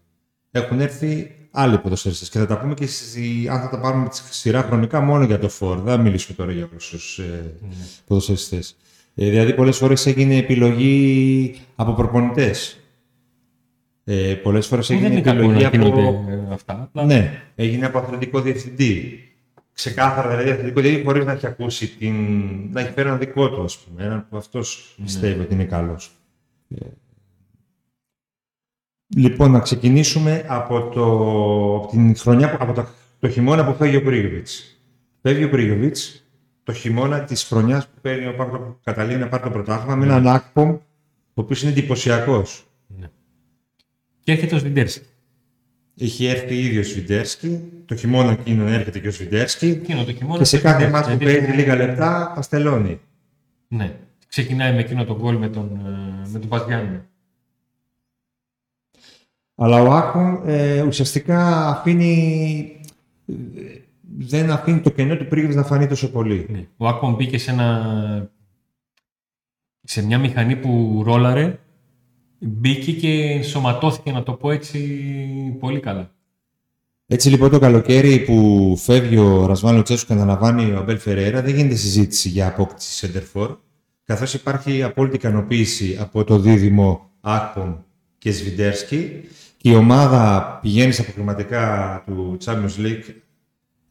έχουν 0.52 0.80
έρθει 0.80 1.36
άλλοι 1.52 1.78
ποδοσφαιριστές. 1.78 2.30
Και 2.30 2.40
θα 2.40 2.46
τα 2.46 2.60
πούμε 2.60 2.74
και 2.74 2.88
στη, 2.88 3.48
αν 3.50 3.62
θα 3.62 3.70
τα 3.70 3.80
πάρουμε 3.80 4.10
τη 4.10 4.22
σειρά 4.30 4.62
χρονικά 4.62 5.00
μόνο 5.00 5.24
για 5.24 5.40
το 5.40 5.50
φόρ. 5.50 5.80
Δεν 5.80 5.96
θα 5.96 6.02
μιλήσουμε 6.02 6.38
τώρα 6.38 6.52
για 6.52 6.68
όλους 6.72 6.90
τους 6.90 7.20
ε, 7.20 7.54
ποδοσφαιριστές. 8.08 8.76
Ε, 9.16 9.30
δηλαδή 9.30 9.54
πολλές 9.54 9.78
φορές 9.78 10.06
έγινε 10.06 10.36
επιλογή 10.36 11.56
από 11.76 11.94
προπονητές. 11.94 12.80
Ε, 14.04 14.34
πολλές 14.34 14.68
φορές 14.68 14.88
Που 14.88 14.94
δεν 14.94 15.04
έγινε 15.04 15.20
είναι 15.20 15.30
κακό 15.32 15.38
επιλογή 15.38 15.62
να 15.62 15.68
από... 15.68 15.78
γίνονται 15.78 16.32
ε, 16.32 16.54
αυτά. 16.54 16.82
Απλά 16.82 17.06
Ναι, 17.06 17.42
έγινε 17.56 17.86
από 17.86 17.98
αθλητικό 17.98 18.42
διευθυντή. 18.42 19.20
Ξεκάθαρα 19.84 20.30
δηλαδή 20.30 20.50
αθλητικό 20.50 20.82
διευθυντή 20.82 21.06
χωρίς 21.06 21.26
να 21.26 21.32
έχει 21.32 21.46
ακούσει 21.48 21.88
την... 21.98 22.16
να 22.72 22.82
έχει 22.82 22.92
φέρει 22.92 23.08
ένα 23.08 23.18
δικό 23.18 23.50
του, 23.50 23.64
ας 23.64 23.78
πούμε. 23.78 24.04
Έναν 24.04 24.28
που 24.30 24.38
αυτός 24.38 24.96
πιστεύει 25.04 25.40
ότι 25.42 25.54
είναι 25.54 25.66
καλός. 25.66 26.12
Ε, 26.70 26.86
Λοιπόν, 29.16 29.52
να 29.52 29.60
ξεκινήσουμε 29.60 30.46
από, 30.48 30.90
το, 30.90 31.04
από 31.76 31.88
την 31.92 32.16
χρονιά, 32.18 32.50
που- 32.52 32.58
από 32.60 32.74
το, 32.74 32.86
το 33.20 33.30
χειμώνα 33.30 33.66
που 33.66 33.74
φεύγει 33.74 33.96
ο 33.96 34.04
Πρίγιοβιτς. 34.04 34.82
Φεύγει 35.22 35.44
ο 35.44 35.50
Πρίγιοβιτς 35.50 36.26
το 36.64 36.74
χειμώνα 36.74 37.24
της 37.24 37.44
χρονιάς 37.44 37.88
που 37.88 38.02
παίρνει 38.02 38.28
ο 38.28 38.36
Παύλο 38.36 38.60
που 38.60 38.78
καταλήγει 38.84 39.18
να 39.20 39.28
πάρει 39.28 39.44
το 39.44 39.50
πρωτάθλημα 39.50 39.96
με 39.96 40.06
έναν 40.06 40.28
Ακπομ, 40.28 40.70
ο 40.70 40.82
οποίος 41.34 41.62
είναι 41.62 41.72
εντυπωσιακός. 41.72 42.66
Και 44.24 44.32
έρχεται 44.32 44.56
ο 44.56 44.58
Σβιντέρσκι. 44.58 45.06
Έχει 46.04 46.26
έρθει 46.26 46.56
ήδη 46.60 46.78
ο 46.78 46.84
Σβιντέρσκι, 46.84 47.62
το 47.86 47.96
χειμώνα 47.96 48.32
εκείνο 48.32 48.68
έρχεται 48.68 49.00
και 49.00 49.08
ο 49.08 49.12
Σβιντέρσκι 49.12 49.68
Εκείνο 49.68 50.04
το 50.04 50.14
χειμώνα. 50.14 50.38
και 50.38 50.44
σε 50.44 50.58
το 50.58 50.64
κάθε 50.64 50.84
Σβιντέρσκι, 50.84 51.08
μάτς 51.10 51.18
που 51.18 51.24
γιατί- 51.24 51.40
παίζει 51.46 51.58
λίγα 51.58 51.76
λεπτά 51.76 52.32
παστελώνει. 52.36 53.00
Ναι. 53.68 53.96
Ξεκινάει 54.28 54.74
με 54.74 54.80
εκείνο 54.80 55.06
το 55.06 55.18
γκολ 55.18 55.36
με 55.36 55.50
τον, 55.50 55.82
ε, 55.86 56.30
με 56.32 56.40
τον 56.40 56.50
Παζιάννη. 56.50 57.02
Αλλά 59.56 59.82
ο 59.82 59.94
Άκπομ 59.94 60.38
ε, 60.46 60.82
ουσιαστικά 60.82 61.68
αφήνει, 61.68 62.80
ε, 63.28 63.34
δεν 64.18 64.52
αφήνει 64.52 64.80
το 64.80 64.90
κενό 64.90 65.18
του 65.18 65.28
Πρίγιοβιτς 65.28 65.58
να 65.58 65.64
φανεί 65.64 65.88
τόσο 65.88 66.12
πολύ. 66.12 66.48
Ναι. 66.50 66.68
Ο 66.78 66.88
Άκπομ 66.88 67.16
μπήκε 67.16 67.38
σε, 67.38 67.52
ένα... 67.52 68.30
σε 69.84 70.06
μια 70.06 70.20
μηχανή 70.20 70.56
που 70.56 71.02
ρόλαρε, 71.06 71.60
μπήκε 72.42 72.92
και 72.92 73.08
ενσωματώθηκε, 73.08 74.12
να 74.12 74.24
το 74.24 74.34
πω 74.34 74.52
έτσι, 74.52 74.80
πολύ 75.60 75.80
καλά. 75.80 76.12
Έτσι 77.08 77.30
λοιπόν 77.30 77.50
το 77.50 77.60
καλοκαίρι 77.60 78.20
που 78.20 78.76
φεύγει 78.78 79.18
ο 79.18 79.46
Ρασβάνο 79.46 79.82
Τσέσου 79.82 80.06
και 80.06 80.14
αναλαμβάνει 80.14 80.72
ο 80.72 80.78
Αμπέλ 80.78 80.98
Φεραίρα 80.98 81.42
δεν 81.42 81.56
γίνεται 81.56 81.76
συζήτηση 81.76 82.30
για 82.30 82.48
απόκτηση 82.48 82.92
Σέντερφορ 82.92 83.56
καθώς 84.04 84.34
υπάρχει 84.34 84.84
απόλυτη 84.84 85.16
ικανοποίηση 85.16 85.98
από 86.00 86.24
το 86.24 86.40
δίδυμο 86.40 87.10
Άκπομ 87.22 87.74
και 88.18 88.32
Σβιντέρσκι 88.32 89.22
και 89.58 89.70
η 89.70 89.76
ομάδα 89.76 90.60
πηγαίνει 90.62 90.92
στα 90.92 91.04
προκριματικά 91.04 92.04
του 92.06 92.38
Champions 92.46 92.86
League 92.86 93.14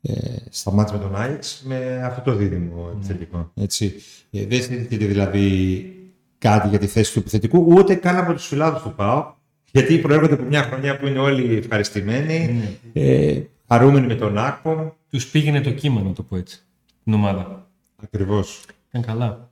ε, 0.03 0.13
στα 0.51 0.73
μάτια 0.73 0.97
με 0.97 1.03
τον 1.03 1.17
Άγιεξ 1.17 1.63
με 1.67 2.01
αυτό 2.05 2.31
το 2.31 2.37
δίδυμο 2.37 2.85
Ναι. 2.87 2.93
επιθετικό. 2.97 3.53
Έτσι. 3.55 3.95
Ε, 4.31 4.47
δεν 4.47 4.63
συζητείται 4.63 5.05
δηλαδή 5.05 5.95
κάτι 6.41 6.69
για 6.69 6.79
τη 6.79 6.87
θέση 6.87 7.13
του 7.13 7.19
επιθετικού, 7.19 7.67
ούτε 7.69 7.95
καν 7.95 8.17
από 8.17 8.33
τους 8.33 8.47
φιλάδους 8.47 8.83
του 8.83 8.95
ΠΑΟ, 8.95 9.35
γιατί 9.73 9.99
προέρχονται 9.99 10.35
από 10.35 10.43
μια 10.43 10.63
χρονιά 10.63 10.97
που 10.99 11.07
είναι 11.07 11.19
όλοι 11.19 11.57
ευχαριστημένοι, 11.57 12.67
Ναι. 12.93 13.01
ε, 13.03 13.43
χαρούμενοι 13.69 14.07
με 14.07 14.15
τον 14.15 14.39
Άκπο. 14.39 14.97
Τους 15.11 15.27
πήγαινε 15.27 15.61
το 15.61 15.71
κύμα, 15.71 16.01
να 16.01 16.13
το 16.13 16.23
πω 16.23 16.37
έτσι, 16.37 16.61
την 17.05 17.15
ομάδα. 17.15 17.71
Ακριβώς. 18.03 18.65
Ήταν 18.89 19.03
καλά. 19.03 19.51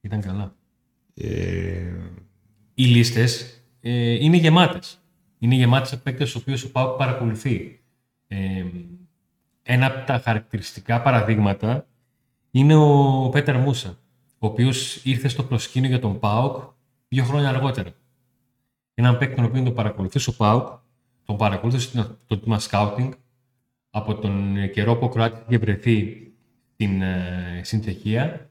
Ήταν 0.00 0.20
καλά. 0.20 0.54
Ε, 1.14 1.28
Οι 2.74 2.84
λίστες 2.84 3.62
ε, 3.80 4.24
είναι 4.24 4.36
γεμάτες. 4.36 4.96
Είναι 5.38 5.54
γεμάτες 5.54 5.92
από 5.92 6.02
παίκτες 6.02 6.32
τους 6.32 6.40
οποίους 6.42 6.62
ο 6.64 6.70
ΠΑΟΚ 6.70 6.96
παρακολουθεί. 6.96 7.80
Ε, 8.28 8.64
ένα 9.62 9.86
από 9.86 10.06
τα 10.06 10.20
χαρακτηριστικά 10.24 11.02
παραδείγματα 11.02 11.86
είναι 12.50 12.74
ο 12.74 13.28
Πέτερ 13.32 13.56
Μούσα, 13.58 13.98
ο 14.42 14.46
οποίος 14.46 15.04
ήρθε 15.04 15.28
στο 15.28 15.42
προσκήνιο 15.42 15.88
για 15.88 15.98
τον 15.98 16.18
ΠΑΟΚ 16.18 16.62
δύο 17.08 17.24
χρόνια 17.24 17.48
αργότερα. 17.48 17.92
Έναν 18.94 19.18
παίκτη 19.18 19.34
τον 19.34 19.44
οποίο 19.44 19.62
τον 19.62 19.74
παρακολουθούσε 19.74 20.30
ο 20.30 20.32
ΠΑΟΚ, 20.32 20.68
τον 21.24 21.36
παρακολούθησε 21.36 22.16
το 22.26 22.38
τμήμα 22.38 22.58
σκάουτινγκ 22.58 23.12
από 23.90 24.14
τον 24.14 24.56
καιρό 24.72 24.96
που 24.96 25.04
ο 25.04 25.08
Κροάτης 25.08 25.40
είχε 25.46 25.58
βρεθεί 25.58 26.26
στην, 26.72 27.02
ε, 27.02 27.60
στην 27.64 27.80
Τσεχία. 27.80 28.50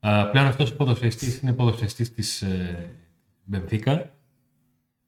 Α, 0.00 0.30
πλέον 0.30 0.46
αυτός 0.46 0.70
ο 0.70 0.76
ποδοσφαιριστής 0.76 1.40
είναι 1.40 1.52
ποδοσφαιριστής 1.52 2.14
της 2.14 2.42
ε, 2.42 2.90
Μπενφίκα, 3.44 3.92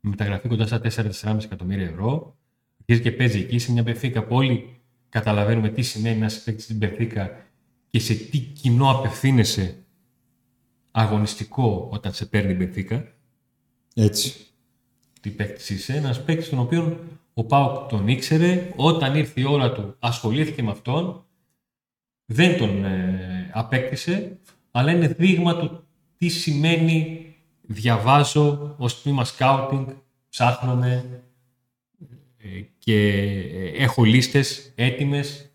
με 0.01 0.11
μεταγραφή 0.11 0.49
κοντά 0.49 0.67
στα 0.67 0.81
4-4,5 0.81 1.45
εκατομμύρια 1.45 1.87
ευρώ. 1.87 2.37
Αρχίζει 2.81 3.03
και 3.11 3.13
παίζει 3.17 3.39
εκεί 3.39 3.59
σε 3.59 3.73
μια 3.73 3.83
Μπενφίκα 3.83 4.25
που 4.25 4.35
όλοι 4.35 4.81
καταλαβαίνουμε 5.09 5.69
τι 5.69 5.83
σημαίνει 5.83 6.19
να 6.19 6.27
είσαι 6.27 6.41
παίκτης 6.45 6.65
στην 6.65 6.77
Μπενφίκα 6.77 7.47
και 7.91 7.99
σε 7.99 8.15
τι 8.15 8.39
κοινό 8.39 8.91
απευθύνεσαι 8.91 9.77
αγωνιστικό 10.93 11.89
όταν 11.93 12.13
σε 12.13 12.27
παίρνει 12.27 12.53
η 12.53 12.57
Μπενφίκα. 12.59 13.13
έτσι. 13.95 14.35
Τι 15.21 15.31
παίκτης 15.31 15.71
είσαι, 15.71 15.97
ένας 15.97 16.25
παίκτης 16.25 16.49
τον 16.49 16.59
οποίο 16.59 16.99
ο 17.35 17.45
Πάουκ 17.45 17.89
τον 17.89 18.09
ήξερε, 18.09 18.73
όταν 18.77 19.15
ήρθε 19.15 19.41
η 19.41 19.45
ώρα 19.45 19.73
του 19.73 19.97
ασχολήθηκε 19.99 20.63
με 20.63 20.71
αυτόν, 20.71 21.25
δεν 22.25 22.59
τον 22.59 22.85
ε, 22.85 23.51
απέκτησε, 23.53 24.39
αλλά 24.71 24.93
είναι 24.93 25.09
δείγμα 25.09 25.57
του 25.57 25.85
τι 26.17 26.29
σημαίνει 26.29 27.27
διαβάζω 27.63 28.75
ως 28.79 29.03
τμήμα 29.03 29.25
σκάουτινγκ, 29.25 29.87
ψάχνομαι 30.29 31.23
ε, 32.39 32.61
και 32.79 33.09
ε, 33.53 33.83
έχω 33.83 34.05
λίστες 34.05 34.73
έτοιμες 34.75 35.51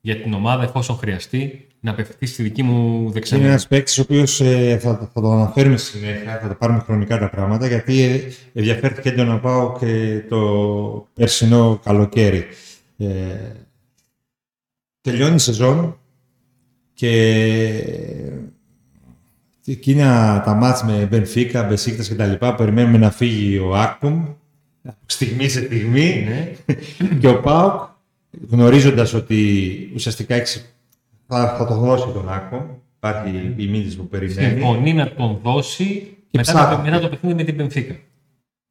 για 0.00 0.20
την 0.20 0.32
ομάδα 0.32 0.62
εφόσον 0.62 0.96
χρειαστεί 0.96 1.69
να 1.80 1.90
απευθυνθεί 1.90 2.26
στη 2.26 2.42
δική 2.42 2.62
μου 2.62 3.00
Είναι 3.00 3.10
δεξαμενή. 3.12 3.48
ένας 3.48 3.66
παίκτης 3.68 3.98
ο 3.98 4.02
οποίος 4.02 4.36
θα, 4.80 5.10
θα 5.14 5.20
το 5.20 5.32
αναφέρουμε 5.32 5.76
συνέχεια, 5.76 6.38
θα 6.42 6.48
τα 6.48 6.54
πάρουμε 6.54 6.78
χρονικά 6.78 7.18
τα 7.18 7.30
πράγματα, 7.30 7.66
γιατί 7.66 8.00
ε, 8.02 8.20
ενδιαφέρθηκε 8.52 9.08
έντονα 9.08 9.32
να 9.32 9.38
πάω 9.38 9.76
και 9.78 10.22
το 10.28 11.08
περσινό 11.14 11.80
καλοκαίρι. 11.84 12.44
Ε, 12.98 13.06
τελειώνει 15.00 15.34
η 15.34 15.38
σεζόν 15.38 15.98
και 16.94 17.10
εκείνα 19.66 20.42
τα 20.44 20.54
μάτς 20.54 20.84
με 20.84 21.06
Μπενφίκα, 21.10 21.62
Μπεσίκτας 21.62 22.08
και 22.08 22.14
τα 22.14 22.26
λοιπά, 22.26 22.54
περιμένουμε 22.54 22.98
να 22.98 23.10
φύγει 23.10 23.58
ο 23.58 23.76
Άκπουμ, 23.76 24.26
στιγμή 25.06 25.48
σε 25.48 25.60
στιγμή, 25.64 26.26
Ναι. 26.28 26.52
και 27.20 27.28
ο 27.28 27.40
Πάουκ, 27.40 27.82
γνωρίζοντας 28.48 29.14
ότι 29.14 29.90
ουσιαστικά 29.94 30.34
έχει, 30.34 30.60
θα, 31.30 31.56
θα 31.56 31.66
το 31.66 31.74
δώσει 31.74 32.12
τον 32.12 32.32
Άκπομ, 32.32 32.62
υπάρχει 32.96 33.54
η 33.56 33.66
μήνυση 33.66 33.96
που 33.96 34.08
περιμένει. 34.08 34.48
Συμφωνεί 34.50 34.92
να 34.92 35.14
τον 35.14 35.38
δώσει 35.42 36.16
μετά, 36.30 36.52
ψάχνει. 36.52 36.76
το, 36.76 36.82
μετά 36.82 37.00
το 37.00 37.08
παιχνίδι 37.08 37.34
με 37.34 37.44
την 37.44 37.56
Πενφύκα. 37.56 37.94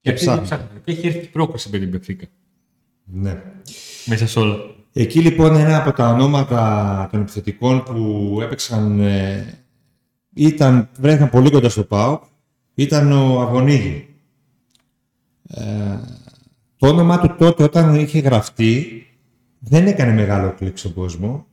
Και, 0.02 0.10
αυτή 0.10 0.26
ψάχνει. 0.26 0.44
ψάχνει. 0.44 0.68
και 0.84 0.92
έχει 0.92 1.08
έρθει 1.08 1.20
και 1.20 1.28
πρόκληση 1.28 1.70
με 1.72 1.78
την 1.78 1.92
Πενφύκα. 1.92 2.26
Ναι. 3.04 3.42
Μέσα 4.06 4.28
σε 4.28 4.40
όλα. 4.40 4.56
Εκεί 4.94 5.20
λοιπόν 5.20 5.56
ένα 5.56 5.78
από 5.78 5.92
τα 5.92 6.10
ονόματα 6.10 7.08
των 7.12 7.22
επιθετικών 7.22 7.84
που 7.84 8.38
έπαιξαν, 8.42 9.00
ε, 9.00 9.60
ήταν, 10.34 10.90
βρέθηκαν 11.00 11.30
πολύ 11.30 11.52
κοντά 11.52 11.70
στο 11.70 11.84
ΠΑΟΚ, 11.84 12.24
ήταν 12.74 13.12
ο 13.12 13.42
Αγωνίγη. 13.42 14.08
Ε, 15.48 15.64
το 16.78 16.88
όνομά 16.88 17.20
του 17.20 17.36
τότε 17.38 17.64
όταν 17.64 17.96
είχε 17.96 18.20
γραφτεί 18.20 19.04
δεν 19.60 19.88
έκανε 19.88 20.14
μεγάλο 20.14 20.54
κλικ 20.58 20.78
στον 20.78 20.94
κόσμο 20.94 21.48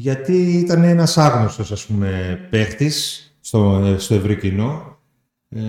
γιατί 0.00 0.52
ήταν 0.52 0.84
ένας 0.84 1.18
άγνωστος 1.18 1.72
ας 1.72 1.86
πούμε 1.86 2.38
παίχτης 2.50 3.22
στο, 3.40 3.82
ε, 3.84 3.98
στο 3.98 4.14
ευρύ 4.14 4.36
κοινό. 4.38 4.98
Ε, 5.48 5.60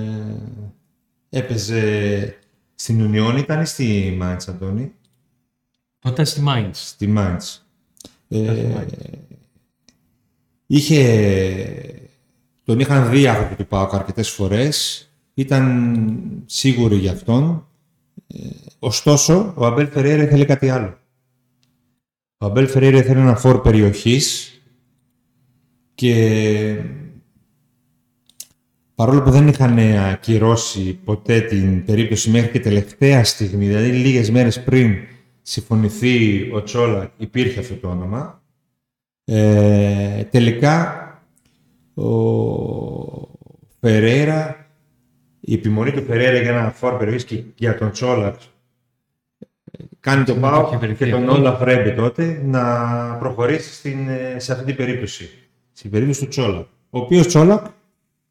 έπαιζε 1.30 2.36
στην 2.76 3.02
Ουνιόν, 3.02 3.38
ήταν 3.38 3.62
ή 3.62 3.66
στη 3.66 4.16
Μάιτς, 4.20 4.48
Αντώνη; 4.48 4.92
Τότε 6.00 6.14
ήταν 6.14 6.26
στη 6.26 6.42
Mainz. 6.48 6.70
Στη 6.72 7.08
Μάιτς. 7.08 7.68
Ήταν 8.28 8.56
στη 8.56 8.66
Ε, 8.66 8.74
Mainz. 8.78 9.18
είχε, 10.66 11.04
τον 12.64 12.80
είχαν 12.80 13.10
δει 13.10 13.28
άνθρωποι 13.28 13.56
του 13.56 13.68
ΠΑΟΚ 13.68 13.94
αρκετές 13.94 14.30
φορές. 14.30 15.04
Ήταν 15.34 15.94
σίγουροι 16.46 16.96
γι' 16.96 17.10
αυτόν. 17.10 17.68
Ε, 18.28 18.48
ωστόσο, 18.80 19.54
ο 19.58 19.66
Αμπέλ 19.66 19.88
Φεραίρα 19.88 20.24
ήθελε 20.24 20.46
κάτι 20.46 20.70
άλλο. 20.70 20.99
Ο 22.42 22.46
Αμπέλ 22.46 22.68
Φεραίρα 22.68 22.98
ήθελε 22.98 23.20
ένα 23.20 23.36
φόρ 23.36 23.62
περιοχής 23.62 24.54
και 25.96 26.84
παρόλο 28.96 29.22
που 29.22 29.30
δεν 29.30 29.48
είχαν 29.48 29.80
ακυρώσει 29.98 30.94
ποτέ 31.04 31.42
την 31.42 31.86
περίπτωση 31.86 32.30
μέχρι 32.30 32.50
και 32.52 32.60
τελευταία 32.60 33.24
στιγμή, 33.24 33.68
δηλαδή 33.68 33.92
λίγες 33.92 34.30
μέρες 34.32 34.64
πριν 34.64 34.96
συμφωνηθεί 35.42 36.50
ο 36.54 36.64
Τσόλα, 36.64 37.14
υπήρχε 37.18 37.60
αυτό 37.60 37.76
το 37.76 37.90
όνομα. 37.90 38.44
Ε, 39.26 40.24
τελικά, 40.24 41.04
ο 41.94 42.08
Φεραίρα, 43.80 44.70
η 45.40 45.54
επιμονή 45.54 45.92
του 45.92 46.04
Φεραίρα 46.04 46.42
για 46.42 46.50
ένα 46.50 46.72
φόρ 46.72 46.98
περιοχής 46.98 47.26
και 47.26 47.44
για 47.56 47.78
τον 47.78 47.92
Τσόλα 47.92 48.38
κάνει 50.00 50.24
τον 50.24 50.36
είχε 50.36 50.42
Πάο 50.42 50.78
βρεθεί 50.78 51.06
και 51.06 51.12
τον 51.12 51.20
αυτό. 51.30 51.36
Όλα 51.42 51.54
Φρέμπε 51.58 51.92
τότε 51.92 52.42
να 52.46 52.64
προχωρήσει 53.20 53.74
στην, 53.74 54.10
ε, 54.10 54.40
σε 54.40 54.52
αυτή 54.52 54.66
την 54.66 54.76
περίπτωση. 54.76 55.30
Στην 55.72 55.92
περίπτωση 55.92 56.20
του 56.22 56.28
Τσόλα. 56.28 56.60
Ο 56.90 57.00
οποίος 57.00 57.28
Τσόλακ 57.28 57.66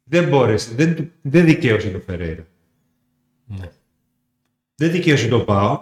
δεν 0.03 0.27
μπόρεσε, 0.27 0.73
δεν, 0.75 0.95
του- 0.95 1.11
δεν 1.21 1.45
δικαίωσε 1.45 1.89
τον 1.89 2.01
Φεραίρα. 2.01 2.45
Ναι. 3.45 3.69
Δεν 4.75 4.91
δικαίωσε 4.91 5.27
τον 5.27 5.45
Πάο, 5.45 5.81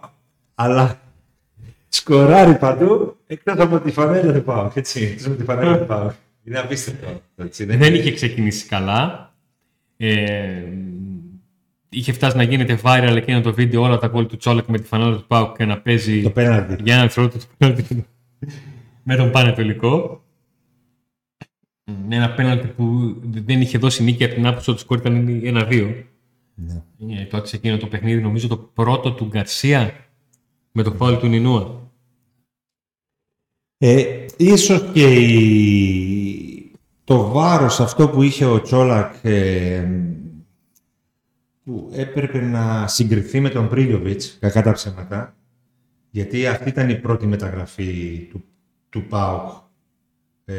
αλλά 0.56 1.00
σκοράρει 1.88 2.56
παντού 2.58 3.18
εκτός 3.28 3.58
από 3.60 3.80
τη 3.80 3.92
φανέλα 3.92 4.34
του 4.34 4.44
Πάο. 4.44 4.72
Έτσι, 4.74 5.04
εκτός 5.04 5.26
από 5.26 5.36
τη 5.36 5.44
φανέλα 5.44 5.80
του 5.80 5.86
Πάο. 5.86 6.12
Είναι 6.44 6.60
απίστευτο. 6.60 7.22
Έτσι, 7.36 7.66
δεν 7.66 7.80
Δεν 7.80 7.94
είχε 7.96 8.12
ξεκινήσει 8.12 8.68
καλά. 8.68 9.34
Ε, 9.98 10.64
είχε 11.90 12.12
φτάσει 12.12 12.38
να 12.38 12.44
γίνεται 12.44 12.80
viral 12.84 13.14
εκείνο 13.16 13.42
το 13.42 13.54
βίντεο 13.54 13.82
όλα 13.82 13.98
τα 13.98 14.08
γκολ 14.08 14.26
του 14.26 14.38
Τσόλακ 14.38 14.68
με 14.68 14.80
τη 14.80 14.88
φανέλα 14.88 15.16
του 15.16 15.28
Πάουκ 15.28 15.58
και 15.58 15.66
να 15.66 15.82
παίζει 15.82 16.22
Το 16.22 16.30
πέναλτι. 16.30 16.76
για 16.84 16.94
ένα 16.94 17.02
δευτερόλεπτο 17.04 17.40
το 17.40 17.46
πέναλτι 17.58 18.06
με 19.04 19.16
τον 19.16 19.32
Πανετολικό. 19.32 20.22
Με 22.08 22.16
ένα 22.16 22.34
πέναλτι 22.34 22.68
που 22.68 23.16
δεν 23.24 23.62
είχε 23.62 23.78
δώσει 23.78 24.04
νίκη 24.04 24.24
από 24.24 24.34
την 24.34 24.46
άποψη 24.48 24.70
ότι 24.70 24.80
το 24.80 24.86
σκορ 24.86 24.98
ήταν 24.98 25.42
ένα-δύο. 25.44 26.06
Ναι. 26.56 26.84
Ε, 27.20 27.24
τότε 27.24 27.48
σε 27.48 27.56
εκείνο 27.56 27.78
το 27.78 27.88
παιχνίδι, 27.88 28.22
νομίζω 28.22 28.48
το 28.48 28.58
πρώτο 28.58 29.12
του 29.12 29.26
Γκαρσία 29.26 29.94
με 30.72 30.84
το 30.84 30.92
φάουλ 30.92 31.16
του 31.16 31.28
Νινούα. 31.28 31.92
Ε, 33.78 34.04
ίσως 34.38 34.90
και 34.94 35.14
η... 35.14 36.72
το 37.04 37.28
βάρος 37.28 37.80
αυτό 37.80 38.10
που 38.10 38.22
είχε 38.22 38.46
ο 38.46 38.62
Τσόλακ 38.62 39.14
ε, 39.22 39.88
που 41.68 41.90
έπρεπε 41.94 42.42
να 42.42 42.88
συγκριθεί 42.88 43.40
με 43.40 43.50
τον 43.50 43.70
Πρίλιοβιτς, 43.70 44.38
κακά 44.40 44.62
τα 44.62 44.72
ψέματα, 44.72 45.36
γιατί 46.10 46.48
αυτή 46.48 46.70
ήταν 46.70 46.90
η 46.90 46.96
πρώτη 46.96 47.26
μεταγραφή 47.26 48.28
του, 48.30 48.44
του 48.90 49.04
ΠΑΟΚ. 49.04 49.50
Ε, 50.46 50.56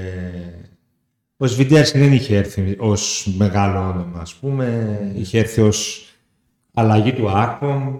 ο 1.36 1.46
Σβιντέρσκι 1.46 1.98
δεν 1.98 2.12
είχε 2.12 2.36
έρθει 2.36 2.76
ως 2.78 3.34
μεγάλο 3.36 3.88
όνομα, 3.88 4.20
ας 4.20 4.34
πούμε. 4.34 4.98
Είχε 5.16 5.38
έρθει 5.38 5.60
ως 5.60 6.08
αλλαγή 6.74 7.12
του 7.12 7.30
Άκπομ. 7.30 7.98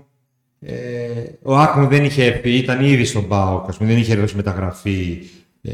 Ε, 0.61 1.25
ο 1.43 1.57
Άκπομ 1.57 1.89
δεν 1.89 2.05
είχε 2.05 2.25
έρθει, 2.25 2.51
ήταν 2.51 2.85
ήδη 2.85 3.05
στον 3.05 3.29
ΠΑΟΚ, 3.29 3.69
ας 3.69 3.77
πούμε, 3.77 3.89
δεν 3.91 3.99
είχε 3.99 4.13
έρθει 4.13 4.25
ως 4.25 4.35
μεταγραφή 4.35 5.23
ε, 5.63 5.73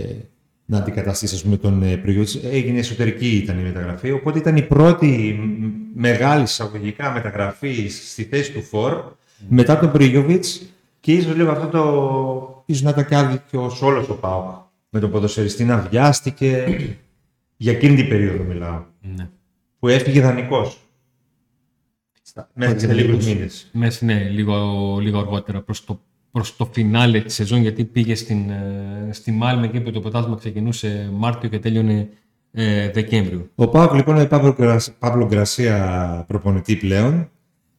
να 0.65 0.79
αντικαταστήσει 0.79 1.35
ας 1.35 1.43
πούμε, 1.43 1.57
τον 1.57 1.83
ε, 1.83 1.97
Πριγιώτης. 1.97 2.41
Έγινε 2.45 2.79
εσωτερική 2.79 3.37
ήταν 3.37 3.59
η 3.59 3.63
μεταγραφή, 3.63 4.11
οπότε 4.11 4.39
ήταν 4.39 4.57
η 4.57 4.63
πρώτη 4.63 5.39
μ, 5.41 5.84
μεγάλη 5.95 6.43
εισαγωγικά 6.43 7.11
μεταγραφή 7.11 7.89
στη 7.89 8.25
θέση 8.25 8.53
του 8.53 8.63
Φορ 8.63 9.13
μετά 9.49 9.79
τον 9.79 9.93
Πρίγιοβιτς 9.93 10.63
Και 11.01 11.13
ίσως 11.13 11.37
λίγο 11.37 11.51
αυτό 11.51 11.67
το. 11.67 12.63
ίσως 12.67 12.83
να 12.83 12.91
ήταν 12.91 13.07
και 13.07 13.15
άδικο 13.15 13.77
όλος 13.81 14.09
ο 14.09 14.15
Πάοκ. 14.15 14.63
Με 14.89 15.01
τον 15.01 15.11
ποδοσφαιριστή 15.11 15.65
να 15.65 15.77
βιάστηκε. 15.79 16.79
για 17.57 17.73
εκείνη 17.73 17.97
την 17.97 18.09
περίοδο 18.09 18.45
μιλάω. 18.45 18.85
Ναι. 19.01 19.29
Που 19.79 19.89
έφυγε 19.89 20.21
δανεικός. 20.21 20.79
Μέσα 22.55 22.79
σε 22.79 22.93
λίγους 22.93 23.27
μήνες. 23.27 23.69
Μέσα, 23.73 24.05
ναι, 24.05 24.29
λίγο, 24.29 24.97
λίγο 25.01 25.19
αργότερα 25.19 25.61
προς 25.61 25.85
το, 25.85 26.01
προς 26.31 26.57
το 26.57 26.71
φινάλε 26.73 27.21
της 27.21 27.35
σεζόν, 27.35 27.61
γιατί 27.61 27.85
πήγε 27.85 28.15
στην, 28.15 28.51
ε, 28.51 29.09
στη 29.11 29.31
Μάλμε 29.31 29.67
εκεί 29.67 29.81
που 29.81 29.91
το 29.91 30.01
ποτάσμα 30.01 30.37
ξεκινούσε 30.37 31.11
Μάρτιο 31.13 31.49
και 31.49 31.59
τέλειωνε 31.59 32.09
ε, 32.57 32.91
Δεκέμβριο. 32.91 33.51
Ο 33.55 33.69
Πάοκ 33.69 33.93
λοιπόν 33.95 34.15
είναι 34.17 34.27
Παύλο, 34.27 34.53
Γκρασ- 34.53 34.93
Παύλο 34.99 35.27
Γκρασία 35.27 36.25
προπονητή 36.27 36.77
πλέον. 36.77 37.31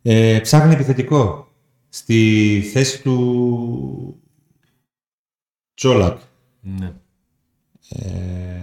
Ε, 0.02 0.40
ψάχνει 0.42 0.74
επιθετικό 0.74 1.48
στη 1.90 2.62
θέση 2.74 3.02
του 3.02 4.20
Τσόλακ. 5.74 6.18
Ναι. 6.62 6.94
Ε, 7.90 8.60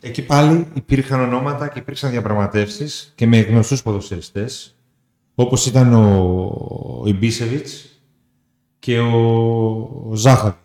εκεί 0.00 0.22
πάλι 0.24 0.66
υπήρχαν 0.74 1.20
ονόματα 1.20 1.68
και 1.68 1.78
υπήρξαν 1.78 2.10
διαπραγματεύσεις 2.10 3.12
και 3.14 3.26
με 3.26 3.40
γνωστούς 3.40 3.82
ποδοσφαιριστές 3.82 4.76
όπως 5.34 5.66
ήταν 5.66 5.92
ο, 5.94 6.02
ο 7.02 7.06
Ιμπίσεβιτς 7.08 8.02
και 8.78 8.98
ο, 8.98 9.16
ο 10.08 10.14
Ζάχαβη. 10.14 10.56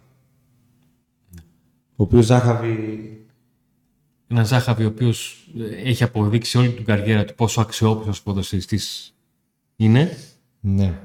Ο 2.00 2.04
οποίος 2.04 2.26
Ζάχαβη 2.26 3.17
Ένα 4.28 4.44
Ζάχαβη 4.44 4.84
ο 4.84 4.88
οποίος 4.88 5.48
έχει 5.84 6.04
αποδείξει 6.04 6.58
όλη 6.58 6.70
την 6.70 6.86
καριέρα 6.86 7.26
του 7.26 7.36
πόσο 7.36 7.62
αξιόπιστος 7.62 8.22
ποδοσφαιριστής 8.22 9.16
είναι. 9.76 10.18
ναι, 10.60 11.00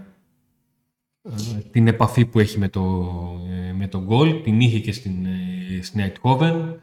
την 1.70 1.86
επαφή 1.86 2.24
που 2.24 2.38
έχει 2.38 2.58
με 2.58 2.68
το, 2.68 2.82
ε, 3.68 3.72
με 3.72 3.86
τον 3.86 4.04
γκολ, 4.04 4.42
την 4.42 4.60
είχε 4.60 4.78
και 4.78 4.92
στην, 4.92 5.26
ε, 5.26 5.82
στην 5.82 6.00
Eindhoven. 6.00 6.74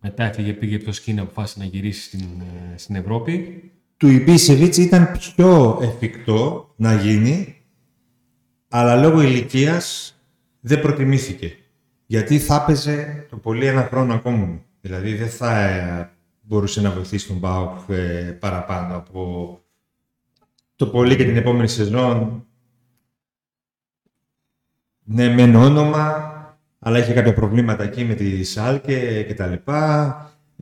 Μετά 0.00 0.24
έφυγε, 0.24 0.52
πήγε 0.52 0.78
πιο 0.78 0.92
σκηνή, 0.92 1.20
αποφάσισε 1.20 1.58
να 1.58 1.64
γυρίσει 1.64 2.02
στην, 2.02 2.20
ε, 2.20 2.78
στην 2.78 2.94
Ευρώπη. 2.94 3.64
του 3.96 4.08
Ιμπίσεβιτς 4.08 4.76
ήταν 4.76 5.12
πιο 5.12 5.78
εφικτό 5.82 6.72
να 6.76 6.94
γίνει, 6.94 7.56
αλλά 8.68 8.96
λόγω 8.96 9.20
ηλικίας 9.20 10.14
δεν 10.60 10.80
προτιμήθηκε. 10.80 11.56
Γιατί 12.06 12.38
θα 12.38 12.60
έπαιζε 12.62 13.26
το 13.30 13.36
πολύ 13.36 13.66
ένα 13.66 13.82
χρόνο 13.82 14.14
ακόμα. 14.14 14.64
Δηλαδή 14.80 15.14
δεν 15.14 15.28
θα 15.28 15.60
ε, 15.60 16.10
μπορούσε 16.40 16.80
να 16.80 16.90
βοηθήσει 16.90 17.26
τον 17.26 17.36
Μπάουκ 17.36 17.78
ε, 17.88 18.36
παραπάνω 18.40 18.96
από 18.96 19.58
το 20.76 20.86
πολύ 20.86 21.16
και 21.16 21.24
την 21.24 21.36
επόμενη 21.36 21.68
σεζόν. 21.68 22.44
Ναι, 25.04 25.28
μεν 25.28 25.54
όνομα, 25.54 26.32
αλλά 26.78 26.98
είχε 26.98 27.12
κάποια 27.12 27.34
προβλήματα 27.34 27.82
εκεί 27.82 28.04
με 28.04 28.14
τη 28.14 28.44
Σάλκε 28.44 29.22
και 29.22 29.34
τα 29.34 29.46
λοιπά. 29.46 30.14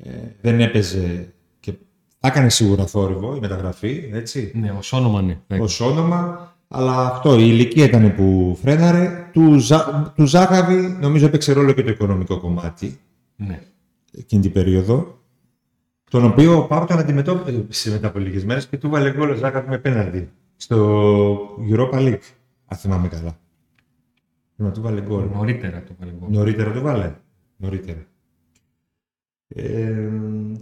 Ε, 0.03 0.11
δεν 0.41 0.61
έπαιζε 0.61 1.33
και 1.61 1.73
θα 2.19 2.29
έκανε 2.29 2.49
σίγουρα 2.49 2.87
θόρυβο 2.87 3.37
η 3.37 3.41
μεταγραφή, 3.41 4.11
έτσι, 4.13 4.53
Ναι, 4.55 4.71
ως 4.71 4.93
όνομα 4.93 5.23
ναι. 5.23 5.39
ως 5.61 5.81
όνομα. 5.81 6.53
Αλλά 6.69 7.07
αυτό, 7.07 7.39
η 7.39 7.45
ηλικία 7.47 7.85
ήταν 7.85 8.15
που 8.15 8.59
φρέναρε. 8.61 9.31
Του, 9.33 9.59
Ζα... 9.59 10.13
του 10.17 10.25
Ζάχαβη 10.27 10.97
νομίζω 11.01 11.27
έπαιξε 11.27 11.53
ρόλο 11.53 11.73
και 11.73 11.83
το 11.83 11.90
οικονομικό 11.90 12.40
κομμάτι 12.40 12.99
ναι. 13.37 13.61
Εκείνη 14.18 14.42
την 14.42 14.52
περίοδο. 14.52 15.22
Τον 16.11 16.24
οποίο 16.24 16.57
ο 16.57 16.66
Πάου 16.66 16.87
τον 16.87 16.98
αντιμετώπισε 16.98 17.90
μετά 17.90 18.07
από 18.07 18.18
λίγες 18.18 18.44
μέρες 18.44 18.66
και 18.66 18.78
του 18.78 18.88
βάλε 18.88 19.12
γκολ 19.12 19.31
ο 19.31 19.35
Ζάχαβη 19.35 19.68
με 19.68 19.78
πέναλτι 19.78 20.31
στο 20.57 21.57
Europa 21.70 21.94
League. 21.94 22.20
Αν 22.66 22.78
θυμάμαι 22.78 23.09
καλά. 23.09 23.38
Να 24.57 24.70
του 24.70 24.81
βάλε 24.81 25.00
γκολ. 25.00 25.28
Νωρίτερα 25.33 25.83
το 25.83 25.94
βάλε 25.98 26.12
γκολ. 26.12 26.31
Νωρίτερα 26.31 26.72
το 26.72 26.81
βάλε. 26.81 27.14
Νωρίτερα. 27.57 28.07
Ε, 29.48 30.11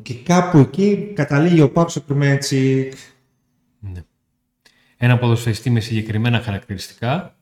και 0.02 0.14
κάπου 0.14 0.58
εκεί 0.58 1.12
καταλήγει 1.14 1.60
ο 1.60 1.70
Πάου 1.70 1.88
στο 1.88 2.00
Κρυμέτσικ. 2.00 2.92
Ναι. 3.78 4.02
Ένα 4.96 5.18
ποδοσφαιριστή 5.18 5.70
με 5.70 5.80
συγκεκριμένα 5.80 6.40
χαρακτηριστικά, 6.40 7.36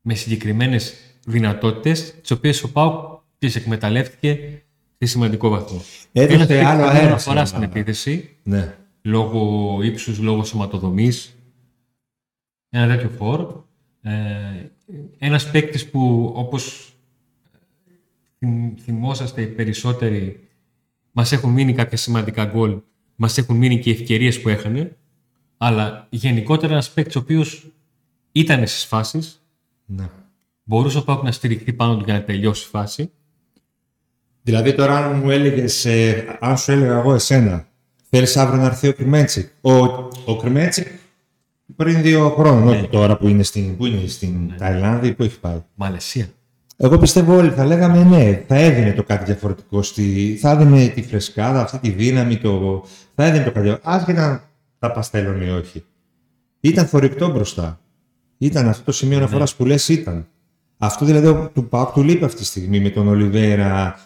με 0.00 0.14
συγκεκριμένες 0.14 0.94
δυνατότητες, 1.26 2.20
τις 2.20 2.30
οποίες 2.30 2.62
ο 2.62 2.72
Πάουκ 2.72 3.22
τις 3.38 3.56
εκμεταλλεύτηκε 3.56 4.62
σε 4.98 5.06
σημαντικό 5.10 5.48
βαθμό. 5.48 5.82
Έδωσε 6.12 6.34
Ένας 6.34 6.46
παίκτης 6.46 6.66
άλλο 6.66 6.82
που 6.82 6.88
αέρα 6.88 6.92
δεν 7.08 7.18
στην 7.18 7.30
αφορά 7.30 7.44
στην 7.44 7.58
ομάδα. 7.58 7.72
επίθεση, 7.78 8.36
Ναι. 8.42 8.76
λόγω 9.02 9.78
ύψους, 9.82 10.18
λόγω 10.18 10.44
σωματοδομής. 10.44 11.34
Ένα 12.70 12.96
τέτοιο 12.96 13.08
φόρ. 13.08 13.62
Ε, 14.02 14.12
ένας 15.18 15.50
παίκτης 15.50 15.90
που 15.90 16.32
όπως 16.36 16.92
θυμ- 18.38 18.80
θυμόσαστε 18.80 19.42
οι 19.42 19.46
περισσότεροι 19.46 20.48
μας 21.12 21.32
έχουν 21.32 21.50
μείνει 21.50 21.72
κάποια 21.74 21.96
σημαντικά 21.96 22.44
γκολ, 22.44 22.80
μας 23.16 23.38
έχουν 23.38 23.56
μείνει 23.56 23.78
και 23.78 23.90
οι 23.90 23.92
ευκαιρίες 23.92 24.40
που 24.40 24.48
έχανε, 24.48 24.96
αλλά 25.56 26.06
γενικότερα 26.10 26.72
ένας 26.72 26.90
παίκτης 26.90 27.16
ο 27.16 27.18
οποίος 27.18 27.66
ήταν 28.32 28.66
στις 28.66 28.84
φάσεις, 28.84 29.42
ναι. 29.86 30.08
μπορούσε 30.62 30.98
ο 30.98 31.04
Πάουκ 31.04 31.22
να 31.22 31.32
στηριχθεί 31.32 31.72
πάνω 31.72 31.96
του 31.96 32.04
για 32.04 32.14
να 32.14 32.22
τελειώσει 32.22 32.64
η 32.66 32.68
φάση. 32.68 33.10
Δηλαδή 34.46 34.74
τώρα 34.74 34.96
αν 34.96 35.18
μου 35.18 35.30
έλεγες, 35.30 35.84
ε, 35.84 36.24
αν 36.40 36.56
σου 36.56 36.72
έλεγα 36.72 36.98
εγώ 36.98 37.14
εσένα, 37.14 37.66
θέλεις 38.10 38.36
αύριο 38.36 38.60
να 38.60 38.66
έρθει 38.66 38.88
ο 38.88 38.92
Κρυμέτσικ. 38.92 39.50
Ο, 39.60 39.72
ο 40.24 40.36
Κρυμέτσικ 40.40 40.86
πριν 41.76 42.02
δύο 42.02 42.30
χρόνια, 42.30 42.70
όχι 42.70 42.88
τώρα 42.88 43.16
που 43.16 43.28
είναι 43.28 43.42
στην, 43.42 43.76
που 43.76 43.86
είναι 43.86 44.06
στην 44.06 44.56
Ταϊλάνδη, 44.58 45.12
που 45.12 45.22
έχει 45.22 45.40
πάει. 45.40 45.62
Μαλαισία. 45.74 46.26
Εγώ 46.76 46.98
πιστεύω 46.98 47.36
όλοι 47.36 47.50
θα 47.50 47.64
λέγαμε 47.64 48.04
ναι, 48.04 48.44
θα 48.46 48.54
έδινε 48.54 48.92
το 48.92 49.02
κάτι 49.02 49.24
διαφορετικό. 49.24 49.82
Στη, 49.82 50.36
θα 50.40 50.50
έδινε 50.50 50.88
τη 50.88 51.02
φρεσκάδα, 51.02 51.60
αυτή 51.60 51.78
τη 51.78 51.90
δύναμη, 51.90 52.36
το, 52.36 52.84
θα 53.14 53.24
έδινε 53.24 53.44
το 53.44 53.50
κάτι 53.50 53.66
διαφορετικό. 53.66 53.90
Άσχετα 53.96 54.24
αν 54.24 54.42
τα 54.78 54.90
παστέλων 54.90 55.42
ή 55.42 55.50
όχι. 55.50 55.84
Ήταν 56.60 56.86
θορυκτό 56.86 57.30
μπροστά. 57.30 57.80
Ήταν 58.38 58.68
αυτό 58.68 58.84
το 58.84 58.92
σημείο 58.92 59.18
αναφοράς 59.18 59.54
που 59.54 59.64
λες 59.64 59.88
ήταν. 59.88 60.26
Αυτό 60.78 61.04
δηλαδή 61.04 61.48
του 61.54 61.68
Παουκ 61.68 61.92
του 61.92 62.02
λείπει 62.02 62.24
αυτή 62.24 62.40
τη 62.40 62.44
στιγμή 62.44 62.80
με 62.80 62.90
τον 62.90 63.08
Ολιβέρα 63.08 63.98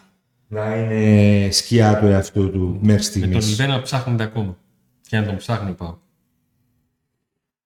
να 0.49 0.77
είναι 0.77 1.51
σκιά 1.51 1.99
του 1.99 2.07
εαυτού 2.07 2.51
του 2.51 2.69
μέχρι 2.69 2.93
Με 2.93 2.99
στιγμής. 2.99 3.39
τον 3.39 3.49
Λιβένα 3.49 3.77
να 3.77 3.83
ψάχνεται 3.83 4.23
ακόμα. 4.23 4.59
Και 5.09 5.19
να 5.19 5.27
τον 5.27 5.37
ψάχνει 5.37 5.71
ο 5.71 5.75
Πάουκ. 5.75 5.99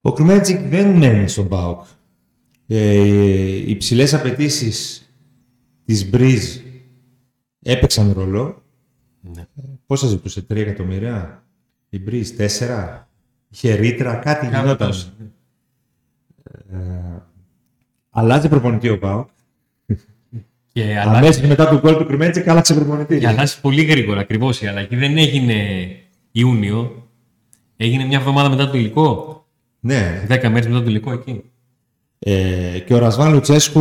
Ο 0.01 0.13
Κρυμέτζικ 0.13 0.61
δεν 0.69 0.97
μένει 0.97 1.29
στον 1.29 1.49
ΠΑΟΚ. 1.49 1.85
Ε, 2.67 2.95
οι 2.95 3.71
υψηλές 3.71 4.15
απαιτήσεις 4.15 5.07
της 5.85 6.09
Μπριζ 6.11 6.57
έπαιξαν 7.63 8.13
ρόλο. 8.13 8.63
Ναι. 9.21 9.47
Πόσα 9.87 10.07
ζητούσε, 10.07 10.43
3 10.43 10.57
εκατομμύρια; 10.57 11.45
Η 11.89 11.99
Μπριζ, 11.99 12.31
4. 12.31 13.09
Είχε 13.51 13.75
ρήτρα, 13.75 14.15
κάτι 14.15 14.47
Κάπου 14.47 14.63
γινόταν. 14.65 14.89
τόσο. 14.89 15.13
Αλλάζει 18.11 18.49
προπονητή 18.49 18.89
ο 18.89 18.99
ΠΑΟΚ. 18.99 19.29
Και 20.73 20.83
αλλάζει, 20.99 21.17
Αμέσω 21.19 21.47
μετά 21.47 21.69
το 21.69 21.81
γκολ 21.81 21.97
του 21.97 22.07
Κρυμέτζικ 22.07 22.49
άλλαξε 22.49 22.75
προπονητή. 22.75 23.19
και 23.19 23.29
αλλάζει 23.29 23.61
πολύ 23.61 23.83
γρήγορα 23.83 24.21
ακριβώς 24.21 24.63
η 24.63 24.67
αλλαγή. 24.67 24.97
Δεν 24.97 25.17
έγινε 25.19 25.55
Ιούνιο. 26.33 27.09
Έγινε 27.77 28.05
μια 28.05 28.19
εβδομάδα 28.19 28.49
μετά 28.49 28.71
το 28.71 28.79
υλικό. 28.79 29.37
Ναι. 29.81 30.23
Δέκα 30.27 30.51
μέρες 30.51 30.67
μετά 30.67 30.83
το 30.83 30.91
υλικό 30.91 31.13
εκεί. 31.13 31.43
Ε, 32.19 32.79
και 32.87 32.95
ο 32.95 32.99
Ρασβάν 32.99 33.33
Λουτσέσκου 33.33 33.81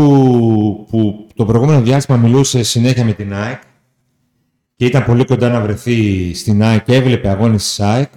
που 0.90 1.28
το 1.36 1.46
προηγούμενο 1.46 1.82
διάστημα 1.82 2.18
μιλούσε 2.18 2.64
συνέχεια 2.64 3.06
με 3.06 3.14
την 3.14 3.34
ΑΕΚ 3.34 3.62
και 4.76 4.86
ήταν 4.86 5.06
πολύ 5.06 5.26
κοντά 5.26 5.50
να 5.50 5.62
βρεθεί 5.62 6.32
στην 6.34 6.64
ΑΕΚ 6.64 6.84
και 6.84 6.96
έβλεπε 6.96 7.30
αγώνες 7.30 7.64
της 7.64 7.80
ΑΕΚ 7.80 8.10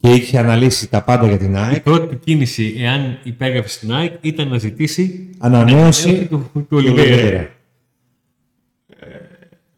και 0.00 0.10
είχε 0.10 0.38
αναλύσει 0.38 0.88
τα 0.88 1.02
πάντα 1.02 1.26
για 1.28 1.38
την 1.38 1.52
Η 1.54 1.56
ΑΕΚ. 1.58 1.80
πρώτη 1.80 2.06
του 2.06 2.18
κίνηση, 2.24 2.74
εάν 2.78 3.18
υπέγραφε 3.22 3.68
στην 3.68 3.92
ΑΕΚ, 3.94 4.12
ήταν 4.20 4.48
να 4.48 4.58
ζητήσει 4.58 5.30
Ανανέωση 5.38 6.26
του, 6.30 6.50
του 6.52 6.60
του 6.60 6.76
Ολιβέρα. 6.76 7.48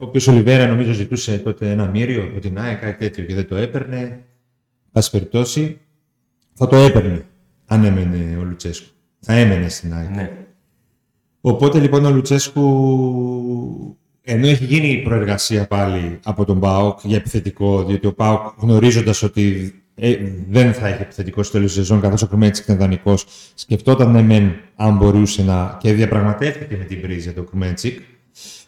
Ολιβέρα. 0.02 0.06
Ε, 0.06 0.06
Ο 0.06 0.06
οποίος 0.06 0.26
ο 0.26 0.32
Ολιβέρα 0.32 0.66
νομίζω 0.66 0.92
ζητούσε 0.92 1.38
τότε 1.38 1.70
ένα 1.70 1.86
μύριο 1.86 2.22
από 2.22 2.40
την 2.40 2.58
ΑΕΚ, 2.58 2.80
κάτι 2.80 2.98
τέτοιο 2.98 3.24
και 3.24 3.34
δεν 3.34 3.48
το 3.48 3.56
έπαιρνε. 3.56 4.24
Πάση 4.92 5.10
περιπτώσει, 5.10 5.80
θα 6.54 6.66
το 6.66 6.76
έπαιρνε 6.76 7.24
αν 7.66 7.84
έμενε 7.84 8.36
ο 8.36 8.42
Λουτσέσκου. 8.42 8.86
Θα 9.20 9.32
έμενε 9.32 9.68
στην 9.68 9.94
ΑΕΚ. 9.94 10.10
Ναι. 10.10 10.30
Οπότε 11.40 11.80
λοιπόν 11.80 12.04
ο 12.04 12.10
Λουτσέσκου, 12.10 13.96
ενώ 14.22 14.46
έχει 14.46 14.64
γίνει 14.64 14.88
η 14.88 15.02
προεργασία 15.02 15.66
πάλι 15.66 16.18
από 16.22 16.44
τον 16.44 16.60
ΠΑΟΚ 16.60 17.00
για 17.02 17.16
επιθετικό, 17.16 17.84
διότι 17.84 18.06
ο 18.06 18.14
ΠΑΟΚ 18.14 18.54
γνωρίζοντας 18.56 19.22
ότι 19.22 19.74
ε, 19.94 20.16
δεν 20.48 20.72
θα 20.72 20.88
έχει 20.88 21.02
επιθετικό 21.02 21.42
στο 21.42 21.52
τέλος 21.52 21.66
της 21.66 21.76
σεζόν, 21.76 22.00
καθώς 22.00 22.22
ο 22.22 22.26
Κρυμέτσικ 22.26 22.64
ήταν 22.64 22.76
δανεικός, 22.76 23.26
σκεφτόταν 23.54 24.10
ναι 24.10 24.22
μεν 24.22 24.54
αν 24.76 24.96
μπορούσε 24.96 25.42
να... 25.42 25.76
και 25.80 25.92
διαπραγματεύτηκε 25.92 26.76
με 26.76 26.84
την 26.84 26.98
Μπρίζ 27.00 27.22
για 27.22 27.34
τον 27.34 27.46
Κρυμέτσικ, 27.50 28.00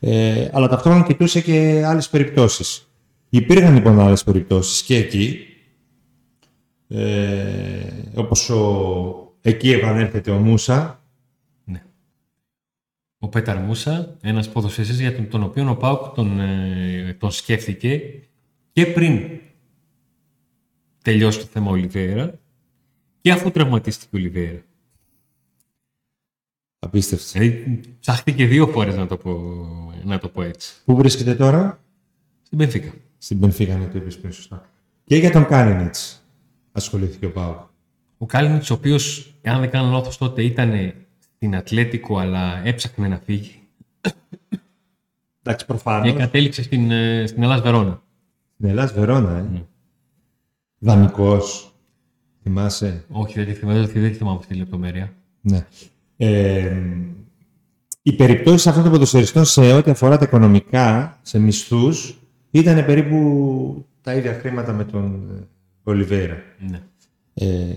ε, 0.01 0.49
αλλά 0.53 0.69
ταυτόχρονα 0.69 1.05
κοιτούσε 1.05 1.41
και 1.41 1.83
άλλες 1.87 2.09
περιπτώσεις. 2.09 2.89
Υπήρχαν 3.29 3.75
λοιπόν 3.75 4.01
άλλες 4.01 4.25
περιπτώσεις 4.25 4.83
και 4.83 4.97
εκεί, 4.97 5.39
ε, 6.89 7.85
όπως 8.15 8.51
ο 8.51 9.25
Εκεί 9.47 9.71
επανέρχεται 9.71 10.31
ο 10.31 10.39
Μούσα. 10.39 11.03
Ναι. 11.65 11.83
Ο 13.19 13.29
Πέταρ 13.29 13.59
Μούσα, 13.59 14.17
ένας 14.21 14.49
ποδοσφαιριστής 14.49 15.01
για 15.01 15.15
τον, 15.15 15.29
τον 15.29 15.43
οποίο 15.43 15.71
ο 15.71 15.77
Πάουκ 15.77 16.15
τον, 16.15 16.41
ε, 16.41 17.17
τον 17.19 17.31
σκέφτηκε 17.31 18.03
και 18.73 18.87
πριν 18.87 19.21
τελειώσει 21.03 21.39
το 21.39 21.45
θέμα 21.45 21.71
Ολιβέρα 21.71 22.39
και 23.21 23.33
αφού 23.33 23.51
τραυματίστηκε 23.51 24.17
ο 24.17 24.19
Ολιβέρα. 24.19 24.63
Απίστευτος. 26.85 27.33
Δηλαδή 27.33 27.81
ψάχτηκε 28.01 28.47
δύο 28.47 28.67
φορές 28.67 28.97
να 28.97 29.07
το 29.07 29.17
πω, 29.17 29.41
να 30.05 30.19
το 30.19 30.29
πω 30.29 30.43
έτσι. 30.43 30.75
Πού 30.85 30.97
βρίσκεται 30.97 31.35
τώρα; 31.35 31.81
Στην 32.43 32.59
Πενφύκα. 32.59 32.93
Στην 33.19 33.41
Πενφύκα, 33.41 33.75
ναι, 33.77 33.87
το 33.87 33.99
είπες 33.99 34.19
πριν 34.19 34.33
σωστά. 34.33 34.69
Και 35.05 35.17
για 35.17 35.31
τον 35.31 35.47
Κάνινιτς 35.47 36.25
ασχολήθηκε 36.73 37.27
ο 37.27 37.31
Πάουκ. 37.33 37.59
Ο 38.19 38.27
Κάλινιτς, 38.27 38.71
ο 38.71 38.75
οποίος, 38.75 39.35
αν 39.45 39.61
δεν 39.61 39.71
κάνω 39.71 39.91
λάθος 39.93 40.19
τότε, 40.19 40.43
ήταν 40.43 40.95
στην 41.37 41.57
Ατλέτικο, 41.57 42.19
αλλά 42.19 42.67
έψαχνε 42.67 43.09
να 43.09 43.19
φύγει. 43.25 43.59
Εντάξει, 45.43 45.67
Και 45.67 45.73
προφανώς. 45.73 46.13
κατέληξε 46.17 46.63
στην, 46.63 46.91
ε, 46.91 47.27
στην 47.27 47.43
Ελλάς 47.43 47.61
Βερόνα. 47.61 48.03
Στην 48.55 48.69
Ελλάς 48.69 48.93
Βερόνα, 48.93 49.37
ε. 49.37 49.43
Ναι. 49.43 49.63
Δανεικός. 50.79 51.75
Θυμάσαι; 52.43 53.05
Όχι, 53.09 53.35
δεν 53.35 53.47
τη 53.47 53.53
θυμάμαι, 53.53 53.87
δεν 53.87 54.11
τη 54.11 54.17
θυμάμαι 54.17 54.37
αυτή 54.39 54.53
τη 54.53 54.59
λεπτομέρεια. 54.59 55.13
Ναι. 55.41 55.67
Ε, 56.25 56.77
οι 58.03 58.13
περιπτώσεις 58.13 58.67
αυτών 58.67 58.83
των 58.83 58.93
ποδοσφαιριστών 58.93 59.45
σε 59.45 59.61
ό,τι 59.73 59.91
αφορά 59.91 60.19
τα 60.19 60.25
οικονομικά, 60.25 61.19
σε 61.23 61.39
μισθούς, 61.39 62.19
ήταν 62.51 62.85
περίπου 62.85 63.87
τα 64.03 64.15
ίδια 64.15 64.39
χρήματα 64.41 64.73
με 64.73 64.85
τον 64.85 65.31
ε, 65.31 65.47
Ολιβέρα. 65.83 66.43
Ναι. 66.71 66.81
Ε, 67.35 67.75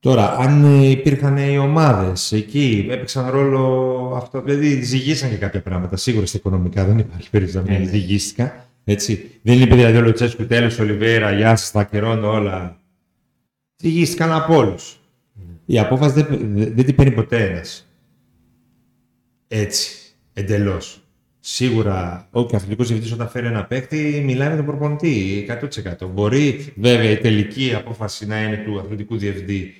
τώρα, 0.00 0.36
αν 0.36 0.64
ε, 0.64 0.90
υπήρχαν 0.90 1.36
οι 1.36 1.58
ομάδες 1.58 2.32
εκεί, 2.32 2.86
έπαιξαν 2.90 3.30
ρόλο 3.30 4.12
αυτό. 4.16 4.42
Δηλαδή, 4.42 4.82
ζυγίσαν 4.82 5.30
και 5.30 5.36
κάποια 5.36 5.62
πράγματα. 5.62 5.96
Σίγουρα 5.96 6.26
στα 6.26 6.38
οικονομικά 6.38 6.84
δεν 6.84 6.98
υπάρχει 6.98 7.30
περίπτωση 7.30 7.64
να 7.64 7.72
Ναι, 7.72 7.78
μην 7.78 7.86
ναι. 7.86 7.92
ζυγίστηκαν. 7.92 8.52
Έτσι. 8.84 9.30
Δεν 9.42 9.60
είπε 9.60 9.74
δηλαδή 9.74 9.96
ο 9.96 10.00
Λουτσέσκου 10.00 10.46
τέλος, 10.46 10.78
Ολιβέρα, 10.78 11.32
γεια 11.32 11.56
σας, 11.56 11.70
θα 11.70 11.84
καιρώνω 11.84 12.30
όλα. 12.30 12.80
Ζυγίστηκαν 13.76 14.32
από 14.32 14.56
όλους. 14.56 14.97
Η 15.70 15.78
απόφαση 15.78 16.14
δεν, 16.14 16.26
δεν, 16.30 16.74
δεν 16.74 16.84
την 16.84 16.94
παίρνει 16.94 17.12
ποτέ 17.12 17.44
ένας. 17.44 17.88
Έτσι. 19.48 19.90
Εντελώς. 20.32 21.02
Σίγουρα, 21.40 22.28
ο 22.30 22.40
αθλητικό 22.40 22.84
διευθυντής 22.84 23.12
όταν 23.12 23.28
φέρει 23.28 23.46
ένα 23.46 23.64
παίκτη, 23.64 24.22
μιλάει 24.24 24.48
με 24.48 24.56
τον 24.56 24.64
προπονητή 24.64 25.46
100%. 26.00 26.08
Μπορεί 26.10 26.72
βέβαια 26.76 27.10
η 27.10 27.16
τελική 27.16 27.74
απόφαση 27.74 28.26
να 28.26 28.42
είναι 28.42 28.56
του 28.56 28.78
αθλητικού 28.78 29.16
διευθυντή. 29.16 29.74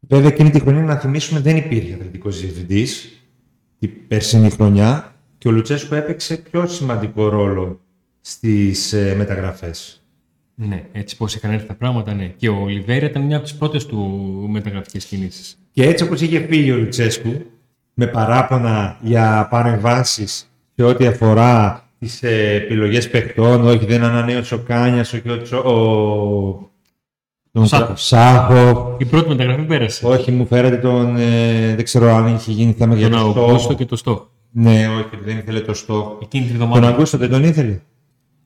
Βέβαια 0.00 0.28
εκείνη 0.28 0.50
τη 0.50 0.60
χρονιά 0.60 0.82
να 0.82 0.96
θυμίσουμε 0.96 1.40
δεν 1.40 1.56
υπήρχε 1.56 1.94
αθλητικός 1.94 2.40
διευθυντής 2.40 3.22
την 3.78 3.90
περσινή 4.08 4.50
χρονιά 4.50 5.14
και 5.38 5.48
ο 5.48 5.50
Λουτσέσκου 5.50 5.94
έπαιξε 5.94 6.36
πιο 6.36 6.66
σημαντικό 6.66 7.28
ρόλο 7.28 7.80
στις 8.20 8.92
ε, 8.92 9.14
μεταγραφές. 9.14 10.03
Ναι, 10.54 10.84
έτσι 10.92 11.16
πώς 11.16 11.34
είχαν 11.34 11.50
έρθει 11.52 11.66
τα 11.66 11.74
πράγματα, 11.74 12.14
ναι. 12.14 12.24
Και 12.36 12.48
ο 12.48 12.60
Ολιβέρα 12.62 13.06
ήταν 13.06 13.22
μια 13.22 13.36
από 13.36 13.44
τις 13.44 13.54
πρώτες 13.54 13.86
του 13.86 13.98
μεταγραφικές 14.50 15.04
κινήσεις. 15.04 15.58
Και 15.72 15.82
έτσι 15.82 16.04
όπως 16.04 16.20
είχε 16.20 16.46
φύγει 16.46 16.70
ο 16.72 16.76
Λουτσέσκου, 16.76 17.44
με 17.94 18.06
παράπονα 18.06 18.98
για 19.02 19.46
παρεμβάσεις 19.50 20.50
σε 20.76 20.82
ό,τι 20.84 21.06
αφορά 21.06 21.82
τις 21.98 22.22
ε, 22.22 22.54
επιλογές 22.54 23.10
παιχτών, 23.10 23.66
όχι 23.66 23.84
δεν 23.84 24.04
ανανέωσε 24.04 24.54
ο 24.54 24.58
Κάνιας, 24.58 25.12
όχι 25.12 25.30
ο, 25.30 25.42
Τσο, 25.42 25.58
ο... 25.58 26.70
τον 27.52 27.66
Σάχοφ. 27.66 28.00
Σάχοφ, 28.00 29.00
Η 29.00 29.04
πρώτη 29.04 29.28
μεταγραφή 29.28 29.62
πέρασε. 29.62 30.06
όχι 30.06 30.30
μου 30.30 30.46
φέρατε 30.46 30.76
τον, 30.76 31.16
ε, 31.16 31.74
δεν 31.74 31.84
ξέρω 31.84 32.14
αν 32.14 32.34
είχε 32.34 32.52
γίνει 32.52 32.72
θέμα 32.72 32.94
για 32.94 33.08
τον 33.10 33.20
το 33.20 33.28
Αυγούστο 33.44 33.58
στόχο. 33.58 33.74
και 33.74 33.84
το 33.84 33.96
Στόχο. 33.96 34.28
Ναι, 34.50 34.88
όχι, 34.88 35.18
δεν 35.24 35.38
ήθελε 35.38 35.60
το 35.60 35.74
στόχο. 35.74 36.18
Εκείνη 36.22 36.44
την 36.46 36.58
Τον 36.58 36.62
εβδομάδα. 36.66 36.94
Αγκούστο 36.94 37.18
δεν 37.18 37.30
τον 37.30 37.44
ήθελε. 37.44 37.80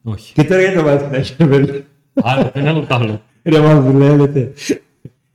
Όχι. 0.03 0.33
Και 0.33 0.45
τώρα 0.45 0.61
γιατί 0.61 0.77
το 0.77 0.83
βάζει 0.83 1.05
να 1.11 1.17
έχει 1.17 1.37
παιδί. 1.37 1.85
Άλλο 2.23 2.43
το 2.43 2.53
ένα, 2.55 2.71
άλλο 2.71 2.87
το 2.87 2.95
άλλο. 2.95 3.23
Ρε 3.43 3.61
μας 3.61 3.85
δουλεύετε. 3.85 4.53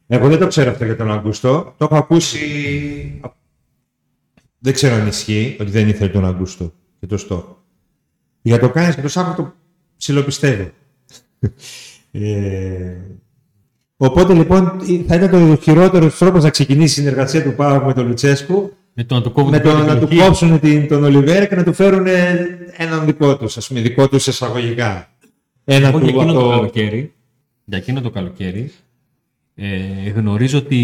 Εγώ 0.08 0.28
δεν 0.28 0.40
το 0.40 0.48
ξέρω 0.48 0.72
αυτό 0.72 0.86
για 0.86 0.96
τον 0.96 1.12
Αγκούστο. 1.12 1.74
Το 1.78 1.86
έχω 1.86 1.96
ακούσει... 1.96 2.40
Δεν 4.60 4.74
ξέρω 4.74 4.96
αν 4.96 5.08
ισχύει 5.08 5.58
ότι 5.60 5.72
δεν 5.72 5.88
ήθελε 5.88 6.10
τον 6.10 6.26
Αγκούστο 6.26 6.74
και 7.00 7.06
το 7.08 7.18
στόχο. 7.18 7.64
Για 8.42 8.60
το 8.60 8.70
κάνεις 8.70 8.96
και 8.96 9.02
το 9.02 9.08
Σάββατο 9.08 9.42
το 9.42 9.54
ψιλοπιστεύω. 9.98 10.70
ε, 12.12 12.98
οπότε 13.98 14.34
λοιπόν 14.34 14.80
θα 15.08 15.16
ήταν 15.16 15.30
το 15.30 15.56
χειρότερος 15.62 16.18
τρόπος 16.18 16.44
να 16.44 16.50
ξεκινήσει 16.50 17.00
η 17.00 17.04
συνεργασία 17.04 17.44
του 17.44 17.54
Πάου 17.54 17.86
με 17.86 17.94
τον 17.94 18.08
Λουτσέσκου 18.08 18.74
Με 18.94 19.04
το 19.04 19.16
να 19.16 19.22
του 19.22 19.32
κόβουν 19.32 19.52
με 19.52 19.60
την 19.60 19.70
το 19.70 19.76
πρώτη 19.76 19.90
να 19.90 19.98
του 19.98 20.04
επιλογή. 20.04 20.28
κόψουν 20.28 20.60
την, 20.60 20.88
τον 20.88 21.04
Ολιβέρα 21.04 21.46
και 21.46 21.56
να 21.56 21.64
του 21.64 21.74
φέρουν 21.74 22.08
έναν 22.78 23.06
δικό 23.06 23.38
τους, 23.38 23.58
ας 23.58 23.68
πούμε, 23.68 23.80
δικό 23.80 24.10
τους 24.10 24.28
εισαγωγικά. 24.28 25.13
Ένα 25.66 25.88
Εγώ 25.88 26.00
του 26.00 26.06
για 26.06 26.16
εκείνο 26.16 26.34
το 26.34 26.40
από- 26.40 26.50
καλοκαίρι, 26.50 27.14
για 27.66 27.78
εκείνο 27.78 28.02
το 28.02 28.10
καλοκαίρι 28.10 28.72
ε, 29.56 30.10
γνωρίζω 30.10 30.58
ότι 30.58 30.78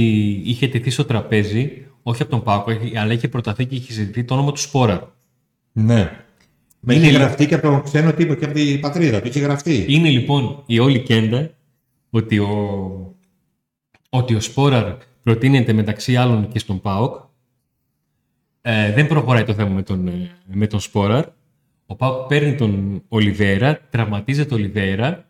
είχε 0.45 0.67
τεθεί 0.67 0.89
στο 0.89 1.05
τραπέζι, 1.05 1.85
όχι 2.03 2.21
από 2.21 2.31
τον 2.31 2.43
Πάκο, 2.43 2.71
αλλά 2.97 3.13
είχε 3.13 3.27
προταθεί 3.27 3.65
και 3.65 3.75
είχε 3.75 3.93
ζητηθεί 3.93 4.23
το 4.23 4.33
όνομα 4.33 4.51
του 4.51 4.59
Σπόρα. 4.59 5.15
Ναι. 5.71 6.23
Με 6.79 6.93
Είναι 6.93 7.03
είχε 7.03 7.11
λι- 7.11 7.19
γραφτεί 7.21 7.45
και 7.45 7.53
από 7.55 7.67
τον 7.67 7.83
ξένο 7.83 8.13
τύπο 8.13 8.33
και 8.33 8.45
από 8.45 8.53
την 8.53 8.79
πατρίδα 8.79 9.21
του. 9.21 9.27
Είχε 9.27 9.39
γραφτεί. 9.39 9.85
Είναι 9.87 10.09
λοιπόν 10.09 10.63
η 10.65 10.79
όλη 10.79 10.99
κέντα 10.99 11.49
ότι 12.09 12.39
ο, 12.39 13.15
ότι 14.09 14.35
ο 14.35 14.39
Σπόραρ 14.39 14.95
προτείνεται 15.23 15.73
μεταξύ 15.73 16.15
άλλων 16.15 16.47
και 16.47 16.59
στον 16.59 16.81
ΠΑΟΚ. 16.81 17.15
Ε, 18.61 18.91
δεν 18.93 19.07
προχωράει 19.07 19.43
το 19.43 19.53
θέμα 19.53 19.69
με 19.69 19.83
τον, 19.83 20.07
ε, 20.07 20.31
με 20.53 20.67
τον 20.67 20.79
Σπόραρ. 20.79 21.25
Ο 21.91 21.95
ΠΑΟΚ 21.95 22.28
παίρνει 22.28 22.56
τον 22.56 23.02
Ολιβέιρα, 23.07 23.79
τραυματίζεται 23.89 24.54
ο 24.54 24.58
Ολιβέιρα. 24.57 25.25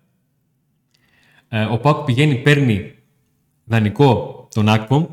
Ε, 1.50 1.64
ο 1.64 1.78
ΠΑΟΚ 1.78 2.06
πηγαίνει, 2.06 2.36
παίρνει 2.36 2.92
δανεικό 3.66 4.48
τον 4.54 4.70
Ακπομ 4.70 5.06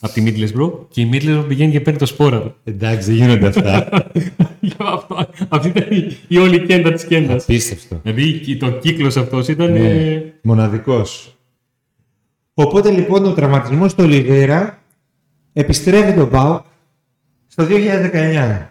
από 0.00 0.12
τη 0.12 0.20
Μίντλεσμπρο 0.20 0.86
και 0.90 1.00
η 1.00 1.04
Μίντλεσμπρο 1.04 1.42
πηγαίνει 1.42 1.72
και 1.72 1.80
παίρνει 1.80 1.98
τον 1.98 2.08
Σπόραρ. 2.08 2.42
Εντάξει, 2.64 3.06
δεν 3.12 3.16
γίνονται 3.16 3.46
αυτά. 3.46 3.88
Αυτό- 4.78 5.28
Αυτή 5.48 5.68
ήταν 5.68 5.86
η, 5.90 6.16
η 6.28 6.38
όλη 6.38 6.66
κέντα 6.66 6.92
της 6.92 7.04
κέντας. 7.06 7.42
Απίστευτο. 7.42 8.00
Δηλαδή 8.02 8.56
το 8.56 8.70
κύκλος 8.70 9.16
αυτός 9.16 9.48
ήταν... 9.48 9.72
Ναι. 9.72 9.78
ε, 9.78 10.32
Μοναδικός. 10.42 11.36
Οπότε 12.54 12.90
λοιπόν 12.90 13.24
ο 13.24 13.32
τραυματισμός 13.32 13.94
του 13.94 14.04
Ολιβέρα 14.04 14.82
επιστρέφει 15.52 16.12
τον 16.14 16.30
Πάο 16.30 16.62
στο 17.46 17.66
2019. 17.68 18.66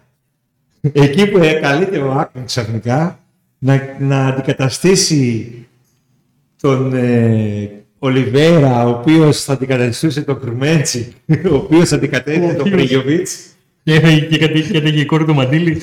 Εκεί 0.93 1.28
που 1.28 1.39
καλείται 1.62 1.98
ο 1.98 2.12
Άκμεν 2.12 2.45
ξαφνικά 2.45 3.19
να, 3.60 3.95
να 4.00 4.26
αντικαταστήσει 4.28 5.52
τον 6.62 6.93
ε, 6.93 7.69
Ολιβέρα, 8.00 8.86
ο 8.86 8.89
οποίος 8.89 9.43
θα 9.43 9.54
αντικαταστούσε 9.54 10.21
τον 10.21 10.39
Κρουμέντσι, 10.39 11.13
ο 11.52 11.56
οποίος 11.56 11.91
αντικατέστησε 11.91 12.54
τον 12.54 12.60
οποίος- 12.67 12.76
Πρίγιοβιτς. 12.76 13.39
Και 13.84 13.93
έφεγε 13.93 14.19
και 14.26 14.38
κατέ- 14.38 14.71
και 14.71 14.78
έφεγε 14.78 15.02
η 15.02 15.06
κόρη 15.06 15.26
του 15.26 15.34
Μαντήλη. 15.34 15.82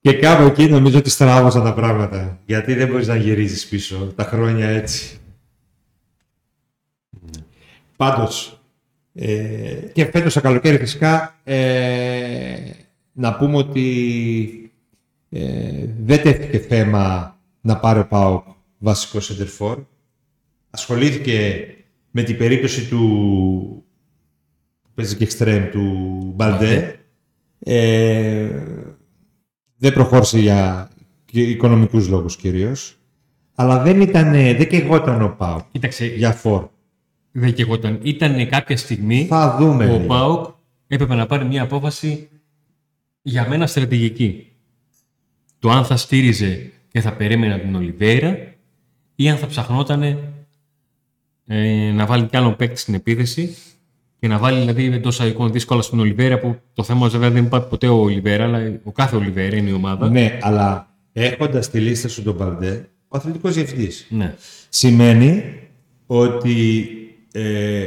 Και 0.00 0.12
κάπου 0.12 0.42
εκεί 0.46 0.66
νομίζω 0.68 0.98
ότι 0.98 1.10
στράβωσαν 1.10 1.62
τα 1.62 1.74
πράγματα. 1.74 2.38
Γιατί 2.46 2.74
δεν 2.74 2.88
μπορείς 2.88 3.06
να 3.06 3.16
γυρίζεις 3.16 3.66
πίσω 3.66 4.12
τα 4.16 4.24
χρόνια 4.24 4.68
έτσι. 4.68 5.18
Πάντως, 7.96 8.60
ε, 9.14 9.28
και 9.92 10.04
φέτος 10.04 10.32
το 10.34 10.40
καλοκαίρι 10.40 10.78
φυσικά, 10.78 11.38
ε, 11.44 12.54
να 13.12 13.36
πούμε 13.36 13.56
ότι 13.56 14.72
ε, 15.28 15.86
δεν 16.00 16.22
τέθηκε 16.22 16.58
θέμα 16.58 17.36
να 17.60 17.76
πάρει 17.78 17.98
ο 17.98 18.06
ΠΑΟΚ 18.06 18.44
βασικός 18.78 19.24
σεντερφόρ. 19.24 19.78
Ασχολήθηκε 20.70 21.66
με 22.10 22.22
την 22.22 22.36
περίπτωση 22.36 22.88
του 22.88 22.98
που 24.82 24.90
παίζει 24.94 25.16
και 25.16 25.24
εξτρέμ 25.24 25.68
του 25.70 25.82
Μπαλντέ. 26.36 26.94
Ε, 27.58 28.48
δεν 29.76 29.92
προχώρησε 29.92 30.38
για 30.38 30.90
οικονομικούς 31.30 32.08
λόγους 32.08 32.36
κυρίως. 32.36 32.94
Αλλά 33.54 33.82
δεν 33.82 34.00
ήταν, 34.00 34.32
δεν 34.32 34.68
κεγόταν 34.68 35.22
ο 35.22 35.34
ΠΑΟΚ 35.38 35.60
Κοίταξε, 35.72 36.06
για 36.06 36.32
φόρ. 36.32 36.68
δεν 37.32 37.54
και 37.54 37.62
εγώ 37.62 37.74
ήταν. 37.74 37.98
Ήταν 38.02 38.48
κάποια 38.48 38.76
στιγμή 38.76 39.26
Θα 39.28 39.56
δούμε. 39.60 39.86
που 39.86 39.92
ο 39.92 39.96
λίγο. 39.96 40.06
ΠΑΟΚ 40.06 40.46
έπρεπε 40.86 41.14
να 41.14 41.26
πάρει 41.26 41.44
μια 41.44 41.62
απόφαση 41.62 42.28
για 43.22 43.48
μένα 43.48 43.66
στρατηγική. 43.66 44.52
Το 45.58 45.70
αν 45.70 45.84
θα 45.84 45.96
στήριζε 45.96 46.70
και 46.88 47.00
θα 47.00 47.12
περίμενε 47.12 47.54
από 47.54 47.62
την 47.62 47.74
Ολιβέρα 47.74 48.38
ή 49.14 49.28
αν 49.28 49.36
θα 49.36 49.46
ψαχνόταν 49.46 50.02
ε, 51.46 51.90
να 51.92 52.06
βάλει 52.06 52.26
κι 52.26 52.36
άλλον 52.36 52.56
παίκτη 52.56 52.80
στην 52.80 52.94
επίθεση 52.94 53.56
και 54.20 54.28
να 54.28 54.38
βάλει 54.38 54.58
δηλαδή 54.58 54.84
εντό 54.84 55.10
αγικών 55.18 55.52
δύσκολα 55.52 55.82
στην 55.82 56.00
Ολιβέρα 56.00 56.38
που 56.38 56.60
το 56.74 56.82
θέμα 56.82 57.08
βέβαια 57.08 57.30
δεν 57.30 57.44
υπάρχει 57.44 57.68
ποτέ 57.68 57.88
ο 57.88 57.94
Ολιβέρα, 57.94 58.44
αλλά 58.44 58.80
ο 58.84 58.92
κάθε 58.92 59.16
Ολιβέρα 59.16 59.56
είναι 59.56 59.70
η 59.70 59.72
ομάδα. 59.72 60.08
Ναι, 60.08 60.38
αλλά 60.40 60.94
έχοντας 61.12 61.70
τη 61.70 61.80
λίστα 61.80 62.08
σου 62.08 62.22
τον 62.22 62.34
Μπαλντέ, 62.34 62.88
ο 63.08 63.16
αθλητικός 63.16 63.54
διευθυντής. 63.54 64.06
Ναι. 64.10 64.34
Σημαίνει 64.68 65.44
ότι 66.06 66.88
ε, 67.32 67.86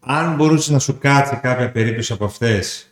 αν 0.00 0.34
μπορούσε 0.34 0.72
να 0.72 0.78
σου 0.78 0.98
κάτσει 0.98 1.38
κάποια 1.42 1.70
περίπτωση 1.72 2.12
από 2.12 2.24
αυτές, 2.24 2.91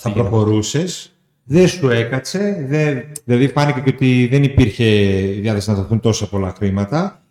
θα 0.00 0.12
προχωρούσες. 0.12 1.12
Δεν 1.44 1.68
σου 1.68 1.88
έκατσε. 1.88 2.64
Δεν, 2.68 3.04
δηλαδή 3.24 3.48
φάνηκε 3.48 3.80
και 3.80 3.90
ότι 3.94 4.28
δεν 4.30 4.42
υπήρχε 4.42 4.84
διάθεση 5.40 5.70
να 5.70 5.76
δοθούν 5.76 6.00
τόσα 6.00 6.28
πολλά 6.28 6.54
χρήματα. 6.56 7.22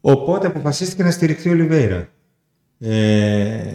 Οπότε 0.00 0.46
αποφασίστηκε 0.46 1.02
να 1.02 1.10
στηριχθεί 1.10 1.48
ο 1.48 1.54
Λιβέιρα. 1.54 2.08
Ε, 2.78 3.74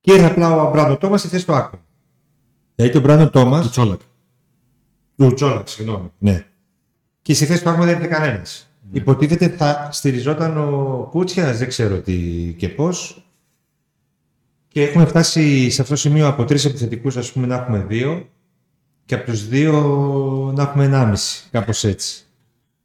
και 0.00 0.12
ήρθε 0.12 0.26
απλά 0.26 0.62
ο 0.62 0.70
Μπράντο 0.70 0.96
Τόμας 0.96 1.20
στη 1.20 1.28
θέση 1.28 1.46
του 1.46 1.54
Άκου. 1.54 1.78
Δηλαδή 2.74 2.92
τον 2.92 3.02
Μπράντο 3.02 3.30
Τόμα. 3.30 3.60
Του 3.60 3.70
Τσόλακ. 3.70 4.00
Του 5.16 5.34
Τσόλακ, 5.34 5.68
συγγνώμη. 5.68 6.12
Ναι. 6.18 6.44
Και 7.22 7.34
στη 7.34 7.44
θέση 7.44 7.62
του 7.62 7.70
Άκου 7.70 7.84
δεν 7.84 7.94
ήρθε 7.94 8.06
κανένας. 8.06 8.70
Ναι. 8.90 8.98
Υποτίθεται 8.98 9.48
θα 9.48 9.88
στηριζόταν 9.92 10.58
ο 10.58 11.08
Κούτσιας, 11.10 11.58
δεν 11.58 11.68
ξέρω 11.68 12.00
τι 12.00 12.14
και 12.58 12.68
πώς. 12.68 13.24
Και 14.72 14.82
έχουμε 14.82 15.06
φτάσει 15.06 15.70
σε 15.70 15.82
αυτό 15.82 15.94
το 15.94 16.00
σημείο 16.00 16.26
από 16.26 16.44
τρεις 16.44 16.64
επιθετικούς, 16.64 17.16
ας 17.16 17.32
πούμε, 17.32 17.46
να 17.46 17.54
έχουμε 17.54 17.84
δύο 17.88 18.28
και 19.04 19.14
από 19.14 19.24
τους 19.24 19.48
δύο 19.48 19.72
να 20.54 20.62
έχουμε 20.62 20.84
ενάμιση. 20.84 21.44
Κάπως 21.50 21.84
έτσι. 21.84 22.24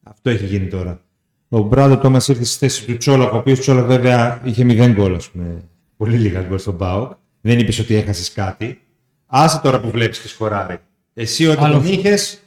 Αυτό 0.03 0.29
έχει 0.29 0.45
γίνει 0.45 0.67
τώρα. 0.67 1.01
Ο 1.49 1.59
Μπράντο 1.59 1.97
Τόμας 1.97 2.27
ήρθε 2.27 2.43
στη 2.43 2.57
θέση 2.57 2.85
του 2.85 2.97
Τσόλακ, 2.97 3.33
ο 3.33 3.37
οποίος 3.37 3.59
Τσόλακ 3.59 3.85
βέβαια 3.85 4.41
είχε 4.43 4.63
μηδέν 4.63 4.93
γκολ, 4.93 5.15
ας 5.15 5.29
πούμε. 5.29 5.63
Πολύ 5.97 6.17
λίγα 6.17 6.41
γκολ 6.41 6.59
στον 6.59 6.77
Πάοκ. 6.77 7.11
Δεν 7.41 7.59
είπες 7.59 7.79
ότι 7.79 7.95
έχασες 7.95 8.31
κάτι. 8.31 8.81
Άσε 9.25 9.59
τώρα 9.63 9.79
που 9.79 9.89
βλέπεις 9.89 10.19
και 10.19 10.27
σκοράρει. 10.27 10.77
Εσύ 11.13 11.47
όταν 11.47 11.71
τον 11.71 11.85
είχες, 11.85 12.39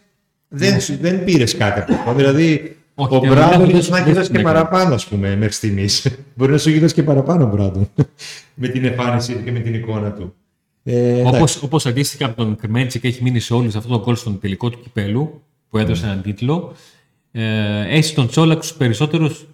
δεν, 0.49 0.73
ναι. 0.73 0.97
δεν 1.01 1.25
πήρες 1.25 1.57
κάτι 1.57 1.81
από 1.81 1.95
αυτό. 1.95 2.15
Δηλαδή, 2.15 2.78
όχι, 3.01 3.15
ο 3.15 3.19
Μπράντον 3.19 3.71
ίσω 3.71 3.91
να 3.91 3.99
έχει 3.99 4.13
δώσει 4.13 4.31
και 4.31 4.39
παραπάνω, 4.39 4.95
ας 4.95 5.07
πούμε, 5.07 5.37
μέχρι 5.37 5.53
στιγμής. 5.53 6.09
Μπορεί 6.35 6.53
να 6.53 6.59
σου 6.59 6.69
έχει 6.69 6.79
δώσει 6.79 6.95
και 6.95 7.03
παραπάνω 7.03 7.45
ο 7.45 7.49
Μπράντον. 7.49 7.89
με 8.55 8.69
την 8.69 8.85
εμφάνιση 8.85 9.43
και 9.45 9.53
με 9.53 9.59
την 9.59 9.75
εικόνα 9.75 10.13
του. 10.13 10.35
Ε, 10.85 11.23
όπως, 11.23 11.63
όπως 11.63 11.87
αντίστοιχα 11.87 12.27
από 12.27 12.37
τον 12.37 12.57
Κρμέντσικ 12.57 13.05
έχει 13.05 13.23
μείνει 13.23 13.41
σε 13.41 13.55
όλους 13.55 13.75
αυτό 13.75 13.89
το 13.89 14.05
γκολ 14.05 14.17
στον 14.17 14.41
τελικό 14.41 14.71
του 14.71 14.81
κυπέλου 14.81 15.43
που 15.69 15.79
έδωσε 15.79 16.03
mm. 16.05 16.09
έναν 16.09 16.23
τίτλο. 16.23 16.73
Ε, 17.33 17.97
έχει 17.97 18.15
τον 18.15 18.29
Τσόλακ 18.29 18.61
τους 18.61 18.75
περισσότερους 18.75 19.47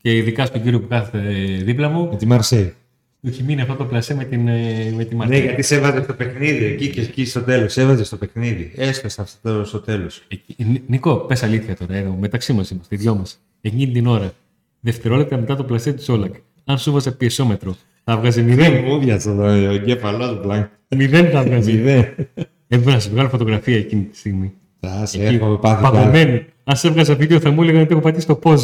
και 0.00 0.16
ειδικά 0.16 0.46
στον 0.46 0.62
κύριο 0.62 0.80
που 0.80 0.86
κάθεται 0.88 1.18
δίπλα 1.62 1.88
μου. 1.88 2.08
Με 2.10 2.16
τη 2.16 2.26
Μαρσέη. 2.26 2.74
Του 3.20 3.28
έχει 3.28 3.42
μείνει 3.42 3.60
αυτό 3.60 3.74
το 3.74 3.84
πλασέ 3.84 4.14
με, 4.14 4.24
την, 4.24 4.48
ε, 4.48 4.92
με 4.96 5.04
τη 5.04 5.16
Ναι, 5.16 5.38
γιατί 5.38 5.62
σε 5.62 5.74
έβαζε 5.74 6.02
στο 6.02 6.12
παιχνίδι 6.12 6.64
εκεί 6.64 6.88
και 6.88 7.00
εκεί 7.00 7.24
στο 7.24 7.40
τέλος. 7.40 7.76
Έβαζε 7.76 8.04
στο 8.04 8.16
παιχνίδι. 8.16 8.72
Έσπασε 8.76 9.20
αυτό 9.20 9.64
στο 9.64 9.80
τέλος. 9.80 10.22
Νίκο, 10.86 11.16
πες 11.16 11.42
αλήθεια 11.42 11.76
τώρα, 11.76 11.94
εδώ, 11.94 12.16
μεταξύ 12.20 12.52
μας 12.52 12.70
είμαστε, 12.70 12.94
οι 12.94 12.98
δυο 12.98 13.14
μας. 13.14 13.40
Εκείνη 13.60 13.92
την 13.92 14.06
ώρα, 14.06 14.32
δευτερόλεπτα 14.80 15.36
μετά 15.36 15.56
το 15.56 15.64
πλασέ 15.64 15.92
του 15.92 16.02
Σόλακ, 16.02 16.34
αν 16.64 16.78
σου 16.78 16.92
βάζε 16.92 17.10
πιεσόμετρο, 17.10 17.76
θα 18.04 18.16
βγάζει 18.16 18.42
μηδέν. 18.42 18.72
Δεν 18.72 18.84
μου 18.86 18.98
διάτσε 18.98 19.30
ο 19.30 19.44
εγκέφαλός 19.50 20.28
του 20.28 20.40
πλάκα. 20.40 20.70
Μηδέν 20.88 21.30
θα 21.30 21.42
βγάζει. 21.42 21.72
Μηδέν. 21.72 22.14
Έπρεπε 22.68 22.90
να 22.90 22.98
σε 22.98 23.10
βγάλω 23.10 23.28
φωτογραφία 23.28 23.76
εκείνη 23.76 24.02
τη 24.02 24.16
στιγμή. 24.16 24.52
Θα 24.80 25.06
σε 25.06 25.22
έχω 25.22 25.56
πάθει. 25.56 26.46
Αν 26.64 26.76
σε 26.76 26.88
έβγαζα 26.88 27.14
βίντεο 27.14 27.40
θα 27.40 27.50
μου 27.50 27.62
έλεγαν 27.62 27.82
ότι 27.82 27.92
έχω 27.92 28.00
πατήσει 28.00 28.26
το 28.26 28.34
πώ. 28.34 28.54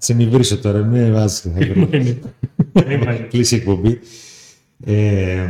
Ε, 0.00 0.04
σε 0.04 0.14
μη 0.14 0.26
βρίσω 0.26 0.58
τώρα, 0.58 0.84
με 0.84 1.10
βάζεις. 1.10 1.46
Κλείσει 3.30 3.54
η 3.54 3.58
εκπομπή. 3.58 3.98
Ε, 4.84 5.48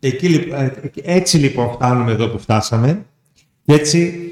εκεί, 0.00 0.26
ε, 0.52 0.70
έτσι 1.02 1.38
λοιπόν 1.38 1.72
φτάνουμε 1.72 2.12
εδώ 2.12 2.28
που 2.28 2.38
φτάσαμε 2.38 3.06
και 3.64 3.72
έτσι 3.74 4.22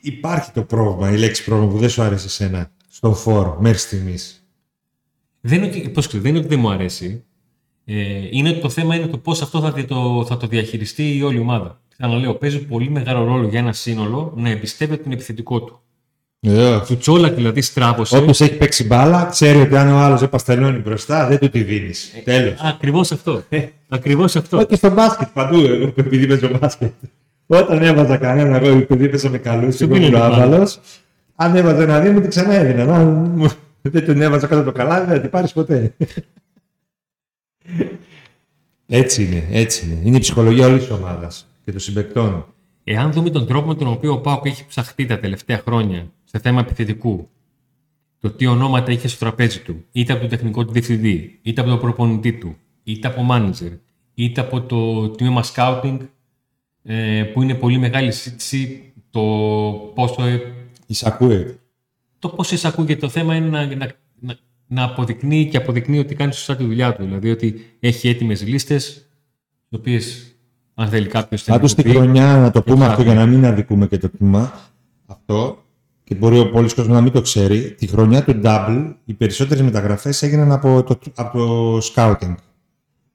υπάρχει 0.00 0.50
το 0.52 0.62
πρόβλημα, 0.62 1.12
η 1.12 1.16
λέξη 1.18 1.44
πρόβλημα 1.44 1.72
που 1.72 1.78
δεν 1.78 1.88
σου 1.88 2.02
άρεσε 2.02 2.26
εσένα 2.26 2.70
στον 2.88 3.14
φόρο 3.14 3.58
μέχρι 3.60 3.78
στιγμής. 3.78 4.44
Δεν 5.40 5.58
είναι 5.58 5.66
ότι, 5.66 5.88
πώς 5.88 6.20
δεν 6.20 6.24
είναι 6.24 6.38
ότι 6.38 6.48
δεν 6.48 6.60
μου 6.60 6.70
αρέσει. 6.70 7.24
Ε, 7.84 8.28
είναι 8.30 8.52
το 8.52 8.68
θέμα 8.68 8.94
είναι 8.94 9.06
το 9.06 9.18
πώς 9.18 9.42
αυτό 9.42 9.60
θα 9.60 9.84
το, 9.84 10.24
θα 10.28 10.36
το 10.36 10.46
διαχειριστεί 10.46 11.16
η 11.16 11.22
όλη 11.22 11.38
ομάδα. 11.38 11.80
Ξαναλέω, 11.88 12.34
παίζει 12.34 12.66
πολύ 12.66 12.90
μεγάλο 12.90 13.24
ρόλο 13.24 13.48
για 13.48 13.58
ένα 13.58 13.72
σύνολο 13.72 14.32
να 14.36 14.48
εμπιστεύεται 14.48 15.02
τον 15.02 15.12
επιθετικό 15.12 15.62
του. 15.62 15.80
Yeah. 16.46 16.80
Του 16.86 16.96
Τσόλακ 16.96 17.34
δηλαδή 17.34 17.60
στράβωσε. 17.60 18.16
Όποιο 18.16 18.30
έχει 18.30 18.56
παίξει 18.56 18.84
μπάλα, 18.84 19.24
ξέρει 19.30 19.60
ότι 19.60 19.76
αν 19.76 19.88
ο 19.92 19.96
άλλος 19.96 20.20
δεν 20.20 20.28
παστελώνει 20.28 20.78
μπροστά, 20.78 21.26
δεν 21.26 21.38
του 21.38 21.48
τη 21.48 21.62
δίνεις. 21.62 22.12
Ε, 22.16 22.20
Τέλος. 22.20 22.60
Ακριβώς 22.60 23.12
αυτό. 23.12 23.42
Ε. 23.48 23.64
Ακριβώς 23.88 24.36
αυτό. 24.36 24.56
Όχι 24.56 24.76
στο 24.76 24.90
μπάσκετ 24.90 25.28
παντού, 25.32 25.60
εγώ 25.60 25.92
επειδή 25.96 26.26
παίζω 26.26 26.50
μπάσκετ. 26.58 26.92
Όταν 27.46 27.82
έβαζα 27.82 28.16
κανένα, 28.16 28.56
εγώ 28.56 28.68
επειδή 28.68 29.08
παίζα 29.08 29.30
με 29.30 29.38
καλού 29.38 29.68
και 29.68 29.84
ήμουν 29.84 30.14
άβαλος, 30.14 30.80
αν 31.34 31.56
έβαζα 31.56 31.82
ένα 31.82 32.00
δύο, 32.00 32.12
μου 32.12 32.20
την 32.20 32.28
ξανά 32.28 32.54
έδινα. 32.54 32.94
Αν 32.94 33.50
δεν 33.82 34.06
τον 34.06 34.22
έβαζα 34.22 34.46
κάτω 34.46 34.62
το 34.62 34.72
καλάδι, 34.72 35.10
δεν 35.10 35.20
την 35.20 35.30
πάρεις 35.30 35.52
ποτέ. 35.52 35.94
έτσι 38.86 39.24
είναι, 39.24 39.46
έτσι 39.50 39.86
είναι. 39.86 40.00
Είναι 40.04 40.16
η 40.16 40.20
ψυχολογία 40.20 40.66
όλης 40.66 40.80
της 40.80 40.90
ομάδας 40.90 41.46
και 41.64 41.70
των 41.70 41.80
συμπεκτών. 41.80 42.49
Εάν 42.84 43.12
δούμε 43.12 43.30
τον 43.30 43.46
τρόπο 43.46 43.68
με 43.68 43.74
τον 43.74 43.88
οποίο 43.88 44.12
ο 44.12 44.20
Πάοκ 44.20 44.46
έχει 44.46 44.66
ψαχτεί 44.66 45.06
τα 45.06 45.18
τελευταία 45.18 45.58
χρόνια 45.58 46.12
σε 46.24 46.38
θέμα 46.38 46.60
επιθετικού, 46.60 47.28
το 48.18 48.30
τι 48.30 48.46
ονόματα 48.46 48.92
είχε 48.92 49.08
στο 49.08 49.18
τραπέζι 49.18 49.60
του, 49.60 49.84
είτε 49.92 50.12
από 50.12 50.20
τον 50.20 50.30
τεχνικό 50.30 50.64
του 50.64 50.72
διευθυντή, 50.72 51.38
είτε 51.42 51.60
από 51.60 51.70
τον 51.70 51.80
προπονητή 51.80 52.32
του, 52.32 52.56
είτε 52.82 53.08
από 53.08 53.26
manager, 53.30 53.78
είτε 54.14 54.40
από 54.40 54.60
το 54.60 55.08
τμήμα 55.08 55.44
scouting, 55.54 55.98
ε, 56.82 57.22
που 57.22 57.42
είναι 57.42 57.54
πολύ 57.54 57.78
μεγάλη 57.78 58.12
συζήτηση 58.12 58.92
το 59.10 59.20
πόσο. 59.94 60.22
Ε, 60.22 60.40
εισακούεται. 60.86 61.58
Το 62.18 62.28
πόσο 62.28 62.54
εισακούεται. 62.54 62.96
Το 62.96 63.08
θέμα 63.08 63.34
είναι 63.34 63.48
να, 63.48 63.66
να, 63.66 63.90
να, 64.20 64.38
να 64.66 64.84
αποδεικνύει 64.84 65.48
και 65.48 65.56
αποδεικνύει 65.56 65.98
ότι 65.98 66.14
κάνει 66.14 66.32
σωστά 66.32 66.56
τη 66.56 66.64
δουλειά 66.64 66.94
του. 66.94 67.04
Δηλαδή 67.04 67.30
ότι 67.30 67.76
έχει 67.80 68.08
έτοιμες 68.08 68.42
λίστες, 68.42 68.92
τις 69.68 69.78
οποίες 69.78 70.29
αν 70.74 70.88
θέλει 70.88 71.06
κάποιος. 71.06 71.42
Πάντως 71.42 71.74
τη 71.74 71.88
χρονιά, 71.88 72.36
να 72.36 72.50
το 72.50 72.62
πούμε 72.62 72.86
αυτό 72.86 73.02
για 73.02 73.14
να 73.14 73.26
μην 73.26 73.46
αδικούμε 73.46 73.86
και 73.86 73.98
το 73.98 74.08
τμήμα, 74.08 74.52
αυτό 75.06 75.64
και 76.04 76.14
μπορεί 76.14 76.38
ο 76.38 76.50
πολλή 76.50 76.74
κόσμος 76.74 76.88
να 76.88 77.00
μην 77.00 77.12
το 77.12 77.20
ξέρει, 77.20 77.74
τη 77.74 77.86
χρονιά 77.86 78.24
του 78.24 78.40
Double 78.44 78.94
οι 79.04 79.14
περισσότερες 79.14 79.62
μεταγραφές 79.62 80.22
έγιναν 80.22 80.52
από 80.52 80.82
το, 80.82 80.98
από 81.14 81.38
το 81.38 81.78
scouting. 81.94 82.34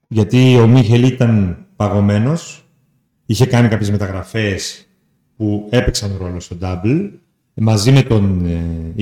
Γιατί 0.08 0.58
ο 0.58 0.66
Μίχελ 0.66 1.02
ήταν 1.02 1.58
παγωμένος, 1.76 2.64
είχε 3.26 3.46
κάνει 3.46 3.68
κάποιες 3.68 3.90
μεταγραφές 3.90 4.86
που 5.36 5.68
έπαιξαν 5.70 6.16
ρόλο 6.20 6.40
στο 6.40 6.56
Double 6.60 7.10
μαζί 7.54 7.92
με 7.92 8.02
τον 8.02 8.46
ε, 8.46 8.92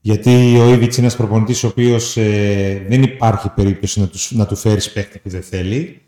γιατί 0.00 0.58
ο 0.58 0.68
Ήβιτς 0.68 0.96
είναι 0.96 1.06
ένας 1.06 1.16
προπονητής 1.16 1.64
ο 1.64 1.66
οποίος 1.66 2.16
ε, 2.16 2.86
δεν 2.88 3.02
υπάρχει 3.02 3.48
περίπτωση 3.48 4.00
να 4.00 4.06
τους, 4.06 4.32
να 4.32 4.46
του 4.46 4.56
φέρεις 4.56 4.92
παίχτη 4.92 5.18
που 5.18 5.28
δεν 5.28 5.42
θέλει. 5.42 6.02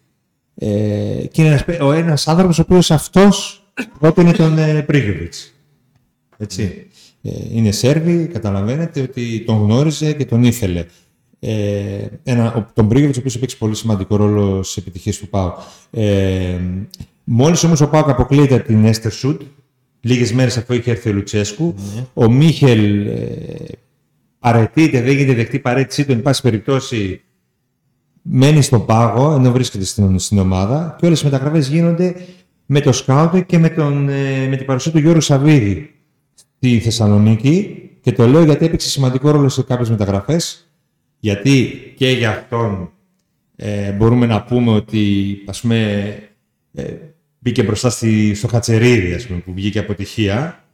Ε, 0.54 1.26
και 1.30 1.42
είναι 1.42 1.48
ένας, 1.48 1.64
ο 1.80 1.92
ένας 1.92 2.28
άνθρωπος 2.28 2.58
ο 2.58 2.62
οποίος 2.62 2.90
αυτός 2.90 3.64
πρώτα 3.98 4.22
είναι 4.22 4.32
τον 4.32 4.58
ε, 4.58 4.86
Έτσι. 6.36 6.86
Ε, 7.22 7.30
είναι 7.52 7.70
Σέρβι, 7.70 8.26
καταλαβαίνετε 8.26 9.00
ότι 9.00 9.42
τον 9.46 9.56
γνώριζε 9.56 10.12
και 10.12 10.24
τον 10.24 10.44
ήθελε. 10.44 10.84
Ε, 11.40 12.06
ένα, 12.22 12.70
τον 12.74 12.88
Πρίγεβιτς, 12.88 13.16
ο 13.16 13.20
οποίος 13.20 13.36
έπαιξε 13.36 13.56
πολύ 13.56 13.74
σημαντικό 13.74 14.16
ρόλο 14.16 14.62
στις 14.62 14.76
επιτυχίες 14.76 15.18
του 15.18 15.28
ΠΑΟ. 15.28 15.52
Ε, 15.90 16.58
μόλις 17.24 17.64
όμως 17.64 17.80
ο 17.80 17.88
ΠΑΟ 17.88 18.00
αποκλείεται 18.06 18.54
από 18.54 18.66
την 18.66 18.84
Έστερ 18.84 19.12
Σουτ, 19.12 19.42
λίγες 20.00 20.32
μέρες 20.32 20.56
αφού 20.56 20.72
είχε 20.72 20.90
έρθει 20.90 21.08
ο 21.08 21.12
Λουτσέσκου, 21.12 21.74
ναι. 21.94 22.06
ο 22.14 22.30
Μίχελ 22.30 23.06
ε, 23.06 23.16
παρετείται, 24.38 25.02
δεν 25.02 25.16
γίνεται 25.16 25.34
δεκτή 25.34 25.58
παρέτησή 25.58 26.04
του, 26.04 26.12
εν 26.12 26.22
πάση 26.22 26.42
περιπτώσει 26.42 27.22
μένει 28.26 28.62
στον 28.62 28.84
πάγο 28.84 29.34
ενώ 29.34 29.52
βρίσκεται 29.52 29.84
στην, 29.84 30.18
στην 30.18 30.38
ομάδα 30.38 30.96
και 30.98 31.06
όλες 31.06 31.20
οι 31.20 31.24
μεταγραφές 31.24 31.68
γίνονται 31.68 32.14
με 32.66 32.80
το 32.80 32.92
σκάουτε 32.92 33.40
και 33.40 33.58
με, 33.58 33.68
τον, 33.68 34.08
ε, 34.08 34.46
με 34.48 34.56
την 34.56 34.66
παρουσία 34.66 34.92
του 34.92 34.98
Γιώργου 34.98 35.20
Σαββίδη 35.20 35.94
στη 36.34 36.78
Θεσσαλονίκη 36.78 37.82
και 38.00 38.12
το 38.12 38.26
λέω 38.26 38.44
γιατί 38.44 38.64
έπαιξε 38.64 38.88
σημαντικό 38.88 39.30
ρόλο 39.30 39.48
σε 39.48 39.62
κάποιες 39.62 39.90
μεταγραφές 39.90 40.68
γιατί 41.18 41.72
και 41.96 42.10
για 42.10 42.30
αυτόν 42.30 42.90
ε, 43.56 43.90
μπορούμε 43.90 44.26
να 44.26 44.42
πούμε 44.42 44.70
ότι 44.70 45.36
ας 45.46 45.60
πούμε, 45.60 46.06
ε, 46.74 46.84
μπήκε 47.38 47.62
μπροστά 47.62 47.90
στη, 47.90 48.34
στο 48.34 48.48
Χατσερίδη 48.48 49.12
ας 49.14 49.26
πούμε, 49.26 49.38
που 49.38 49.52
βγήκε 49.52 49.78
αποτυχία 49.78 50.64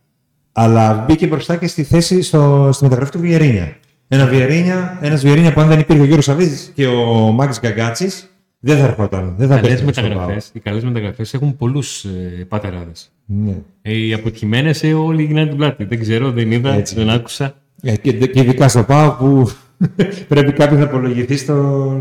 αλλά 0.52 0.94
μπήκε 0.94 1.26
μπροστά 1.26 1.56
και 1.56 1.66
στη 1.66 1.82
θέση 1.82 2.22
στο, 2.22 2.70
στη 2.72 2.84
μεταγραφή 2.84 3.10
του 3.10 3.20
Βιερίνια. 3.20 3.76
Ένα 4.12 4.26
Βιερίνια, 4.26 4.98
ένας 5.00 5.22
Βιερίνια 5.22 5.52
που 5.52 5.60
αν 5.60 5.68
δεν 5.68 5.78
υπήρχε 5.78 6.02
ο 6.02 6.04
Γιώργος 6.04 6.24
Σαββίδη 6.24 6.56
και 6.74 6.86
ο 6.86 7.32
Μάκης 7.32 7.60
Γκαγκάτσης, 7.60 8.30
δεν 8.58 8.78
θα 8.78 8.84
ερχόταν. 8.84 9.34
Δεν 9.36 9.48
θα 9.48 9.60
καλές 9.60 9.82
μεταγραφές, 9.82 10.50
οι 10.52 10.60
καλές 10.60 10.84
μεταγραφές 10.84 11.34
έχουν 11.34 11.56
πολλούς 11.56 12.04
ε, 12.04 12.46
πατεράδες. 12.48 13.12
Ναι. 13.24 13.62
Ε, 13.82 13.96
οι 13.96 14.12
αποτυχημένε 14.12 14.74
ε, 14.80 14.94
όλοι 14.94 15.22
γυρνάνε 15.24 15.48
την 15.48 15.56
πλάτη. 15.56 15.84
Δεν 15.84 16.00
ξέρω, 16.00 16.30
δεν 16.30 16.50
είδα, 16.50 16.72
Έτσι. 16.72 16.94
δεν 16.94 17.10
άκουσα. 17.10 17.54
Ε, 17.82 17.96
και, 17.96 18.12
και 18.12 18.40
ειδικά 18.40 18.68
στο 18.68 18.82
ΠΑΟ 18.82 19.12
που 19.12 19.50
πρέπει 20.28 20.52
κάποιος 20.52 20.78
να 20.78 20.84
απολογηθεί 20.84 21.36
στο 21.36 21.54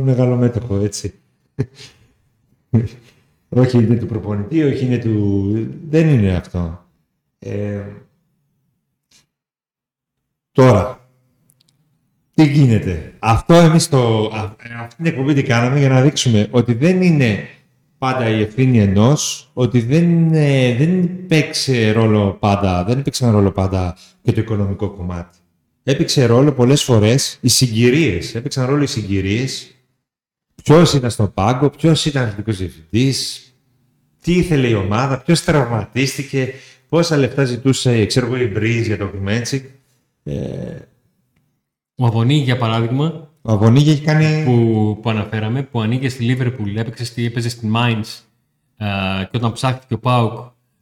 μεγαλομέτωπο, 0.04 0.76
έτσι. 0.76 1.14
όχι 3.50 3.78
είναι 3.78 3.96
του 3.96 4.06
προπονητή, 4.06 4.64
όχι 4.64 4.86
είναι 4.86 4.98
του. 4.98 5.52
Δεν 5.90 6.10
είναι 6.10 6.36
αυτό. 6.36 6.86
Ε, 7.40 7.82
Τώρα, 10.52 10.99
τι 12.44 12.52
γίνεται; 12.52 13.14
Αυτό 13.20 13.54
εμείς 13.54 13.90
το, 13.90 14.32
αυτή 14.82 14.96
την 14.96 15.06
εκπομπή 15.06 15.34
τι 15.34 15.44
κάναμε 15.44 15.80
για 15.80 15.90
να 15.90 16.02
δείξουμε 16.02 16.48
ότι 16.52 16.74
δεν 16.74 17.02
είναι 17.02 17.48
πάντα 17.98 18.30
η 18.30 18.42
ευθύνη 18.42 18.80
ενός, 18.80 19.50
ότι 19.54 19.80
δεν, 19.80 20.34
ε, 20.34 20.76
δεν 20.76 21.10
παίξε 21.28 21.92
ρόλο 21.92 22.38
πάντα, 22.40 22.84
δεν 22.84 23.00
έπαιξε 23.00 23.30
ρόλο 23.30 23.52
πάντα 23.52 23.98
και 24.22 24.32
το 24.32 24.42
οικονομικό 24.42 24.90
κομμάτι. 24.90 25.38
Έπαιξε 25.84 26.26
ρόλο 26.26 26.52
πολλές 26.52 26.84
φορές 26.84 27.38
οι 27.42 27.48
συγκυρίες. 27.48 28.36
Έπαιξαν 28.36 28.66
ρόλο 28.66 28.84
οι 28.84 28.88
συγκυρίες. 28.88 29.76
Ποιος 30.64 30.94
ήταν 30.94 31.10
στον 31.10 31.34
πάγκο, 31.34 31.70
ποιος 31.70 32.06
ήταν 32.06 32.24
αρχικό 32.24 32.52
διευθυντής, 32.52 33.44
τι 34.22 34.34
ήθελε 34.34 34.68
η 34.68 34.74
ομάδα, 34.74 35.22
ποιος 35.22 35.44
τραυματίστηκε, 35.44 36.54
πόσα 36.90 37.18
λεφτά 37.18 37.44
ζητούσε 37.44 38.06
ξέρω, 38.06 38.38
η 38.38 38.48
Μπρίζ 38.48 38.86
για 38.86 38.98
το 38.98 39.08
Κουμέντσικ. 39.08 39.66
Ε... 40.24 40.34
Ο 42.02 42.06
Αβωνί, 42.06 42.36
για 42.36 42.58
παράδειγμα, 42.58 43.30
ο 43.42 43.52
Αβωνίγη 43.52 43.90
έχει 43.92 44.02
κάνει. 44.02 44.44
Που, 44.46 44.98
που 45.02 45.10
αναφέραμε, 45.10 45.64
που 45.64 45.82
ανήκε 45.82 46.10
στη 46.10 46.24
Λίβερπουλ, 46.24 46.76
έπαιξε, 46.76 47.06
στη, 47.06 47.26
έπαιζε 47.26 47.50
στην 47.50 47.74
Mainz 47.76 48.22
ε, 48.78 48.86
και 49.24 49.38
όταν 49.38 49.52
ψάχτηκε 49.52 49.94
ο 49.94 50.00
Πάουκ 50.00 50.38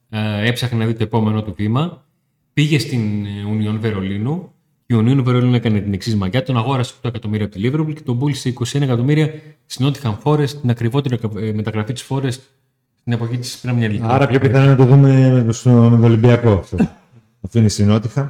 ε, 0.10 0.48
έψαχνε 0.48 0.78
να 0.78 0.86
δει 0.86 0.94
το 0.94 1.04
επόμενο 1.04 1.44
του 1.44 1.54
βήμα. 1.58 2.06
Πήγε 2.54 2.80
στην 2.80 3.26
Union 3.26 3.78
Βερολίνου 3.80 4.52
και 4.86 4.96
η 4.96 4.98
Union 5.00 5.22
Βερολίνου 5.24 5.56
έκανε 5.56 5.80
την 5.80 5.94
εξής 5.94 6.16
μαγιά. 6.16 6.44
Τον 6.44 6.58
αγόρασε 6.58 6.94
8 7.02 7.06
εκατομμύρια 7.10 7.46
από 7.46 7.54
τη 7.54 7.60
Λίβερπουλ 7.60 7.94
και 7.94 8.02
τον 8.02 8.20
πούλησε 8.20 8.54
21 8.74 8.82
εκατομμύρια 8.82 9.34
στην 9.66 9.88
Nottingham 9.88 10.16
Forest, 10.24 10.50
την 10.50 10.70
ακριβότερη 10.70 11.20
ε, 11.38 11.52
μεταγραφή 11.54 11.94
της 11.94 12.08
Forest 12.10 12.40
στην 13.00 13.14
εποχή 13.14 13.38
της 13.38 13.64
Premier 13.66 13.90
League. 13.92 14.00
Άρα 14.02 14.28
πιο 14.28 14.40
πιθανό 14.40 14.66
να 14.66 14.76
το 14.76 14.86
δούμε 14.86 15.44
με 15.46 15.54
το, 15.64 15.72
με 15.72 15.98
το 15.98 16.06
Ολυμπιακό 16.06 16.52
αυτό. 16.52 16.78
Αυτό 17.44 17.60
είναι 17.60 17.68
στην 17.68 17.92
Nottingham. 17.92 18.28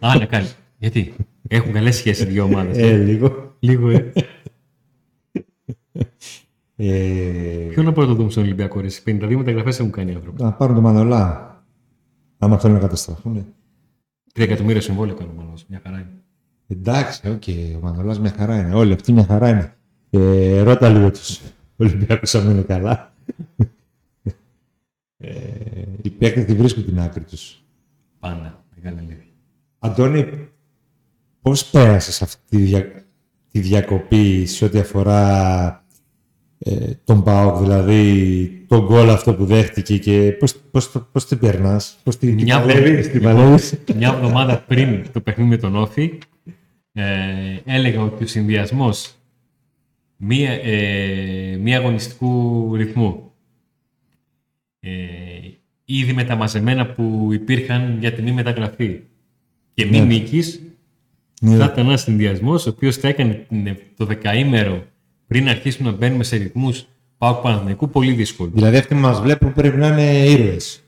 Α, 0.00 0.18
ναι, 0.18 0.26
κάνει. 0.26 0.48
Γιατί; 0.82 1.14
Έχουν 1.48 1.72
καλές 1.72 1.96
σχέσεις 1.96 2.24
δύο 2.24 2.44
ομάδες. 2.44 2.78
Ε, 2.78 2.96
λίγο. 2.96 3.54
Λίγο, 3.58 3.90
ε. 3.90 4.12
ε... 6.76 7.68
Ποιο 7.70 7.82
να 7.82 7.92
πρωτοδούμε 7.92 8.30
στον 8.30 8.42
Ολυμπιακό, 8.42 8.80
ρε. 8.80 8.88
52 9.04 9.34
μεταγραφές 9.36 9.78
έχουν 9.78 9.90
κάνει 9.90 10.12
οι 10.12 10.14
άνθρωποι. 10.14 10.42
Να 10.42 10.52
πάρουν 10.52 10.74
το 10.74 10.80
Μανολά. 10.80 11.56
Άμα 12.38 12.58
θέλουν 12.58 12.76
να 12.76 12.82
καταστραφούν. 12.82 13.46
3 14.34 14.42
εκατομμύρια 14.42 14.80
συμβόλαιο 14.80 15.14
κάνει 15.14 15.30
ο 15.30 15.34
Μανολάς. 15.36 15.66
Μια 15.68 15.80
χαρά 15.84 15.96
είναι. 15.96 16.22
Εντάξει, 16.66 17.28
ok. 17.28 17.42
Okay. 17.46 17.76
Ο 17.76 17.80
Μανολάς 17.82 18.20
μια 18.20 18.34
χαρά 18.36 18.58
είναι. 18.58 18.74
Όλοι 18.74 18.92
αυτοί 18.92 19.12
μια 19.12 19.24
χαρά 19.24 19.48
είναι. 19.48 19.74
Ε, 20.10 20.60
ρώτα 20.60 20.88
λίγο 20.88 21.10
τους 21.10 21.40
Ολυμπιακούς 21.76 22.34
αν 22.34 22.50
είναι 22.50 22.62
καλά. 22.62 23.14
ε, 25.16 25.30
οι 26.02 26.10
παίκτες 26.10 26.44
τη 26.44 26.54
βρίσκουν 26.54 26.84
την 26.84 27.00
άκρη 27.00 27.24
τους. 27.24 27.62
Πάντα. 28.18 28.64
Μεγάλη 28.74 28.98
αλήθεια. 28.98 29.26
Αντώνη, 29.78 30.51
Πώς 31.42 31.64
πέρασες 31.64 32.22
αυτή 32.22 32.42
τη, 32.48 32.56
δια... 32.56 33.04
τη 33.50 33.60
διακοπή 33.60 34.46
σε 34.46 34.64
ό,τι 34.64 34.78
αφορά 34.78 35.84
ε, 36.58 36.90
τον 37.04 37.22
ΠΑΟΚ, 37.22 37.56
δηλαδή 37.56 38.64
τον 38.68 38.84
γκολ 38.84 39.10
αυτό 39.10 39.34
που 39.34 39.44
δέχτηκε 39.44 39.98
και 39.98 40.36
πώς, 40.38 40.56
πώς, 40.70 40.90
πώς 41.12 41.26
την 41.26 41.38
περνάς, 41.38 41.98
πώς 42.02 42.18
την 42.18 42.34
μια 42.34 42.60
παλεύεις, 42.60 43.10
την 43.10 43.96
Μια 43.96 44.08
εβδομάδα 44.08 44.58
πριν 44.58 45.04
το 45.12 45.20
παιχνίδι 45.20 45.50
με 45.50 45.56
τον 45.56 45.76
Όφη, 45.76 46.18
ε, 46.92 47.04
έλεγα 47.64 48.02
ότι 48.02 48.24
ο 48.24 48.26
συνδυασμός 48.26 49.14
μία, 50.16 50.52
ε, 50.52 51.56
μία 51.60 51.78
αγωνιστικού 51.78 52.74
ρυθμού 52.76 53.32
ε, 54.80 54.90
ήδη 55.84 56.12
με 56.12 56.24
τα 56.24 56.34
μαζεμένα 56.34 56.86
που 56.86 57.28
υπήρχαν 57.32 57.96
για 58.00 58.12
την 58.12 58.24
μη 58.24 58.32
μεταγραφή 58.32 59.00
και 59.74 59.84
μη 59.84 59.98
ναι. 59.98 60.04
νίκης 60.04 60.62
ναι. 61.44 61.56
Θα 61.56 61.64
ήταν 61.72 61.86
ένα 61.86 61.96
συνδυασμός 61.96 62.66
ο 62.66 62.70
οποίος 62.70 62.96
θα 62.96 63.08
έκανε 63.08 63.46
το 63.96 64.04
δεκαήμερο 64.04 64.84
πριν 65.26 65.48
αρχίσουμε 65.48 65.90
να 65.90 65.96
μπαίνουμε 65.96 66.24
σε 66.24 66.36
ρυθμούς 66.36 66.86
Πάου 67.18 67.40
Παναθηναϊκού 67.42 67.88
πολύ 67.88 68.12
δύσκολο. 68.12 68.50
Δηλαδή 68.54 68.76
αυτοί 68.76 68.94
που 68.94 69.00
μας 69.00 69.20
βλέπουν 69.20 69.52
πρέπει 69.52 69.76
να 69.76 69.86
είναι 69.86 70.28
ήρωες. 70.28 70.82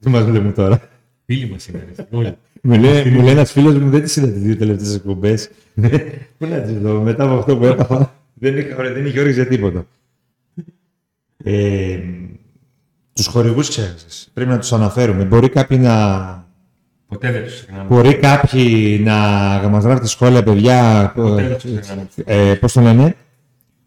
Τι 0.00 0.08
μας 0.08 0.24
βλέπουν 0.24 0.54
τώρα. 0.54 0.88
Φίλοι 1.24 1.50
μας 1.50 1.66
είναι. 1.66 1.86
μου 2.62 2.80
λέει, 2.80 3.04
μου 3.10 3.22
λέει 3.22 3.32
ένας 3.32 3.52
φίλος 3.52 3.78
μου 3.78 3.90
δεν 3.90 4.02
τις 4.02 4.16
είδα 4.16 4.26
τις 4.26 4.42
δύο 4.42 4.56
τελευταίες 4.56 4.94
εκπομπές. 4.94 5.50
Πού 6.38 6.46
να 6.46 6.60
τις 6.60 6.78
δω, 6.78 7.00
μετά 7.00 7.24
από 7.24 7.34
αυτό 7.34 7.56
που 7.56 7.64
έπαθα 7.64 8.14
δεν, 8.34 8.54
δεν 8.76 9.06
είχε 9.06 9.20
όρεξη 9.20 9.40
για 9.40 9.48
τίποτα. 9.48 9.86
Ε, 11.44 11.98
τους 13.12 13.26
χορηγούς 13.26 13.68
ξέρεις. 13.68 14.30
Πρέπει 14.34 14.50
να 14.50 14.58
τους 14.58 14.72
αναφέρουμε. 14.72 15.24
Μπορεί 15.24 15.48
κάποιοι 15.48 15.78
να 15.80 16.43
Ποτέ 17.14 17.32
δεν 17.32 17.42
τους 17.44 17.54
ξεχνάμε. 17.54 17.84
Μπορεί 17.88 18.14
κάποιοι 18.14 19.00
να 19.04 19.16
μα 19.68 19.78
γράφουν 19.78 20.06
σχόλια, 20.06 20.42
παιδιά. 20.42 21.12
Ε, 22.24 22.54
Πώς 22.54 22.72
το 22.72 22.80
λένε, 22.80 23.16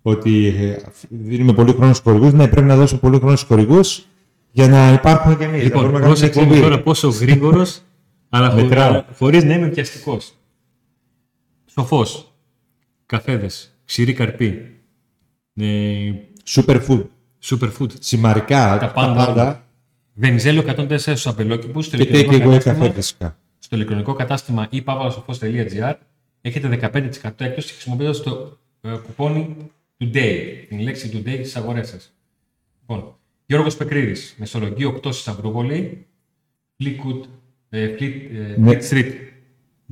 ότι 0.02 0.48
ε, 0.48 0.76
δίνουμε 1.10 1.54
πολύ 1.54 1.72
χρόνο 1.72 1.94
στους 1.94 2.04
χορηγούς. 2.04 2.34
Ναι, 2.34 2.48
πρέπει 2.48 2.68
να 2.68 2.76
δώσουμε 2.76 3.00
πολύ 3.00 3.18
χρόνο 3.18 3.36
στους 3.36 3.48
χορηγούς 3.48 4.06
για 4.52 4.68
να 4.68 4.92
υπάρχουν 4.92 5.38
και 5.38 5.44
εμείς. 5.44 5.64
Λοιπόν, 5.64 5.92
πρόσεξε 5.92 6.46
τώρα 6.46 6.82
πόσο 6.82 7.10
γρήγορος, 7.10 7.82
αλλά 8.30 9.06
χωρί 9.18 9.44
να 9.44 9.54
είμαι 9.54 9.68
πιαστικό. 9.68 10.18
Σοφός. 11.66 12.32
Καφέδες. 13.06 13.72
Ξηρή 13.86 14.14
καρπή. 14.14 14.72
Ε, 15.56 15.66
Superfood. 16.56 17.04
Superfood. 17.44 17.90
Σημαρικά. 18.00 18.78
Τα 18.80 18.92
πάντα. 18.92 19.14
Τα 19.14 19.26
πάντα 19.26 19.67
Βενιζέλο 20.20 20.64
104 20.68 20.98
στους 20.98 21.28
αμπελόκηπου. 21.28 21.82
Στο, 21.82 21.98
ηλεκτρονικό 21.98 22.58
κατάστημα, 22.58 23.38
στο 23.60 23.76
ηλεκτρονικό 23.76 24.14
κατάστημα 24.14 24.68
ή 24.70 24.84
pavasofos.gr 24.86 25.94
έχετε 26.42 26.80
15% 26.82 27.32
έκπτωση 27.38 27.74
χρησιμοποιώντας 27.74 28.22
το 28.22 28.58
ε, 28.82 28.90
κουπόνι 29.06 29.56
Today, 30.00 30.66
την 30.68 30.80
λέξη 30.80 31.12
Today 31.14 31.34
στις 31.34 31.56
αγορές 31.56 31.88
σας. 31.88 32.14
Λοιπόν, 32.80 33.16
Γιώργος 33.46 33.76
Πεκρίδης, 33.76 34.36
Μεσολογγί 34.38 34.94
8 35.04 35.14
στη 35.14 35.22
Σαμπρούπολη, 35.22 36.06
Fleetwood, 36.80 37.22
ε, 37.70 37.90
Fleet, 38.00 38.14
ε, 38.34 38.60
ναι. 38.60 38.78
Street. 38.90 39.12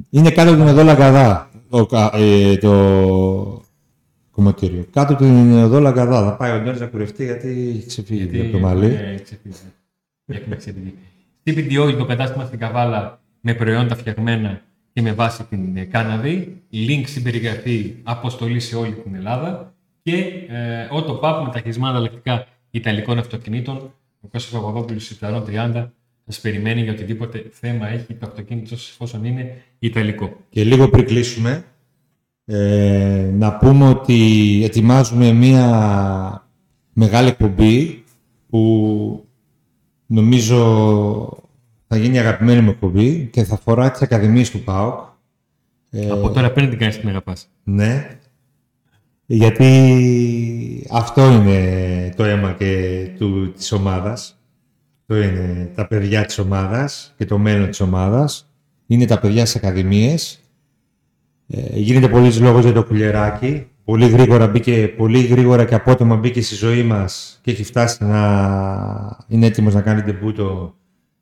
Είναι 0.10 0.32
κάτω 0.32 0.50
από 0.50 0.60
την 0.60 0.68
Οδό 0.68 0.84
Λαγκαδά 0.84 1.50
το, 1.70 1.88
ε, 2.14 2.58
το 2.58 3.64
κομμωτήριο. 4.32 4.86
Κάτω 4.92 5.14
από 5.14 5.24
την 5.24 5.54
Οδό 5.54 5.80
Λαγκαδά. 5.80 6.24
Θα 6.24 6.36
πάει 6.36 6.60
ο 6.60 6.64
Ντόρι 6.64 6.80
να 6.80 6.86
κουρευτεί 6.86 7.24
γιατί 7.24 7.76
έχει 7.78 7.88
ξεφύγει 7.88 8.42
από 8.42 8.52
το 8.52 8.60
μαλλί. 8.60 8.88
Ναι, 8.88 9.16
έχει 10.26 10.56
ξεφύγει. 10.58 10.94
CPDO 11.44 11.96
το 11.98 12.06
κατάστημα 12.06 12.46
στην 12.46 12.60
Καβάλα 12.60 13.20
με 13.42 13.54
προϊόντα 13.54 13.96
φτιαγμένα 13.96 14.62
και 14.94 15.02
με 15.02 15.14
βάση 15.14 15.44
την 15.44 15.90
κάναβη. 15.92 16.62
Link 16.74 17.04
στην 17.06 17.24
περιγραφή 17.24 17.96
αποστολή 18.04 18.60
σε 18.60 18.76
όλη 18.76 18.92
την 18.92 19.16
Ελλάδα. 19.16 19.74
Και 20.04 20.16
ε, 20.48 20.88
Auto 20.92 21.20
Pub 21.20 21.42
με 21.46 21.52
τα 21.54 21.60
χειρισμένα 21.60 21.90
ανταλλακτικά 21.92 22.48
Ιταλικών 22.72 23.18
αυτοκινήτων. 23.20 23.94
Ο 24.22 24.28
Κώστας 24.28 24.62
Παπαδόπουλος 24.62 25.10
Ιταλών 25.10 25.46
30 25.50 25.88
σας 26.26 26.40
περιμένει 26.40 26.82
για 26.82 26.92
οτιδήποτε 26.92 27.46
θέμα 27.52 27.88
έχει 27.88 28.14
το 28.14 28.26
αυτοκίνητο 28.28 28.74
εφόσον 28.74 29.26
είναι 29.26 29.62
Ιταλικό. 29.80 30.38
Και 30.50 30.64
λίγο 30.64 30.90
πριν 30.90 31.06
κλείσουμε, 31.06 31.66
ε, 32.46 33.30
να 33.34 33.58
πούμε 33.58 33.88
ότι 33.88 34.62
ετοιμάζουμε 34.64 35.32
μία 35.32 36.48
μεγάλη 36.94 37.28
εκπομπή 37.28 38.04
που 38.50 39.25
νομίζω 40.16 41.38
θα 41.88 41.98
γίνει 41.98 42.20
αγαπημένη 42.20 42.62
μου 42.62 42.70
εκπομπή 42.70 43.30
και 43.32 43.44
θα 43.44 43.54
αφορά 43.54 43.92
τις 43.92 44.02
ακαδημίες 44.02 44.52
του 44.52 44.64
ΠΑΟΚ. 44.64 45.00
Ε, 45.90 46.10
Από 46.10 46.30
τώρα 46.30 46.52
πριν 46.52 46.70
την 46.70 46.80
κάνεις 46.80 47.00
την 47.00 47.10
αγαπάς. 47.10 47.48
Ναι. 47.64 48.18
Γιατί 49.26 50.88
αυτό 50.92 51.32
είναι 51.32 52.14
το 52.16 52.24
αίμα 52.24 52.52
και 52.52 53.10
του, 53.18 53.52
της 53.52 53.72
ομάδας. 53.72 54.40
Το 55.06 55.16
είναι 55.16 55.72
τα 55.76 55.88
παιδιά 55.88 56.26
της 56.26 56.38
ομάδας 56.38 57.14
και 57.18 57.26
το 57.26 57.38
μέλλον 57.38 57.70
της 57.70 57.80
ομάδας. 57.80 58.50
Είναι 58.88 59.06
τα 59.06 59.20
παιδιά 59.20 59.46
στις 59.46 59.64
ακαδημίες. 59.64 60.40
Ε, 61.48 61.80
γίνεται 61.80 62.08
πολλής 62.08 62.40
λόγος 62.40 62.64
για 62.64 62.74
το 62.74 62.84
κουλεράκι 62.84 63.68
πολύ 63.86 64.08
γρήγορα 64.08 64.48
μπήκε, 64.48 64.94
πολύ 64.98 65.22
γρήγορα 65.22 65.66
και 65.66 65.76
απότομα 65.76 66.16
μπήκε 66.16 66.42
στη 66.42 66.56
ζωή 66.56 66.84
μας 66.84 67.40
και 67.42 67.52
έχει 67.52 67.64
φτάσει 67.64 68.04
να 68.04 69.18
είναι 69.28 69.46
έτοιμος 69.46 69.74
να 69.74 69.82
κάνει 69.82 70.02
τεμπούτο 70.02 70.76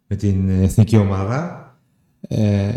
με 0.08 0.16
την 0.16 0.64
εθνική 0.64 0.98
ομάδα. 0.98 1.68
Ε, 2.28 2.72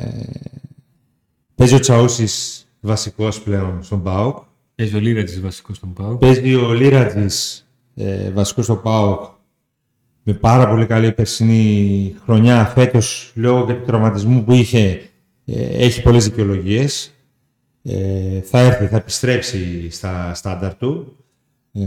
παίζει 1.55 1.75
ο 1.75 1.79
Τσαούσης 1.79 2.67
βασικός 2.81 3.41
πλέον 3.41 3.83
στον 3.83 4.03
ΠΑΟΚ. 4.03 4.37
Παίζει 4.75 4.97
ο 4.97 5.01
Λίρατζης 5.01 5.41
βασικός 5.41 5.77
στον 5.77 5.93
ΠΑΟΚ. 5.93 6.19
Παίζει 6.19 6.55
ο 6.55 6.73
Λίρατζης 6.73 7.67
ε, 7.95 8.31
βασικός 8.31 8.65
στον 8.65 8.83
ΠΑΟΚ 8.83 9.25
με 10.23 10.33
πάρα 10.33 10.69
πολύ 10.69 10.87
καλή 10.87 11.13
περσινή 11.13 12.15
χρονιά. 12.25 12.65
Φέτος, 12.65 13.33
λόγω 13.35 13.67
και 13.67 13.73
του 13.73 13.85
τραυματισμού 13.85 14.45
που 14.45 14.53
είχε, 14.53 15.11
ε, 15.45 15.85
έχει 15.85 16.03
πολλές 16.03 16.25
δικαιολογίες 16.25 17.16
ε, 17.87 18.41
θα 18.41 18.59
έρθει, 18.59 18.87
θα 18.87 18.97
επιστρέψει 18.97 19.91
στα 19.91 20.35
στάνταρ 20.35 20.75
του. 20.75 21.17
Ε, 21.73 21.83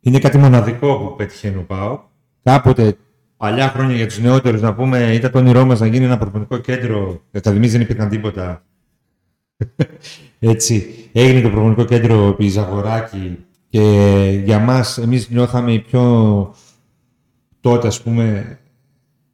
είναι 0.00 0.18
κάτι 0.18 0.38
μοναδικό 0.38 0.98
που 0.98 1.16
πετυχαίνει 1.16 1.56
ο 1.56 1.64
ΠΑΟ. 1.66 2.00
Κάποτε 2.42 2.96
παλιά 3.36 3.68
χρόνια 3.68 3.96
για 3.96 4.06
τους 4.06 4.18
νεότερους 4.18 4.60
να 4.60 4.74
πούμε 4.74 5.12
ήταν 5.12 5.30
το 5.30 5.38
όνειρό 5.38 5.64
μας 5.64 5.80
να 5.80 5.86
γίνει 5.86 6.04
ένα 6.04 6.18
προπονητικό 6.18 6.58
κέντρο. 6.58 7.22
Οι 7.30 7.38
ακαδημίες 7.38 7.72
δεν 7.72 7.80
υπήρχαν 7.80 8.08
τίποτα. 8.08 8.64
Έτσι, 10.38 10.94
έγινε 11.12 11.40
το 11.40 11.50
προπονητικό 11.50 11.84
κέντρο 11.84 12.28
επί 12.28 12.48
Ζαγοράκη 12.48 13.38
και 13.68 14.40
για 14.44 14.58
μας, 14.58 14.98
εμείς 14.98 15.28
νιώθαμε 15.28 15.78
πιο 15.78 16.54
τότε, 17.60 17.86
ας 17.86 18.02
πούμε, 18.02 18.58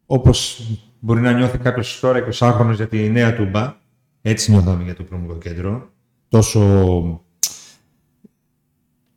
όπως 0.07 0.67
μπορεί 0.99 1.21
να 1.21 1.33
νιώθει 1.33 1.59
κάποιος 1.59 2.01
τώρα 2.01 2.19
20 2.19 2.53
χρόνος 2.53 2.77
για 2.77 2.89
τη 2.89 3.11
νέα 3.11 3.35
τούμπα. 3.35 3.80
Έτσι 4.23 4.51
νιώθαμε 4.51 4.83
για 4.83 4.95
το 4.95 5.03
προπονητικό 5.03 5.39
κέντρο. 5.39 5.91
Τόσο 6.29 7.21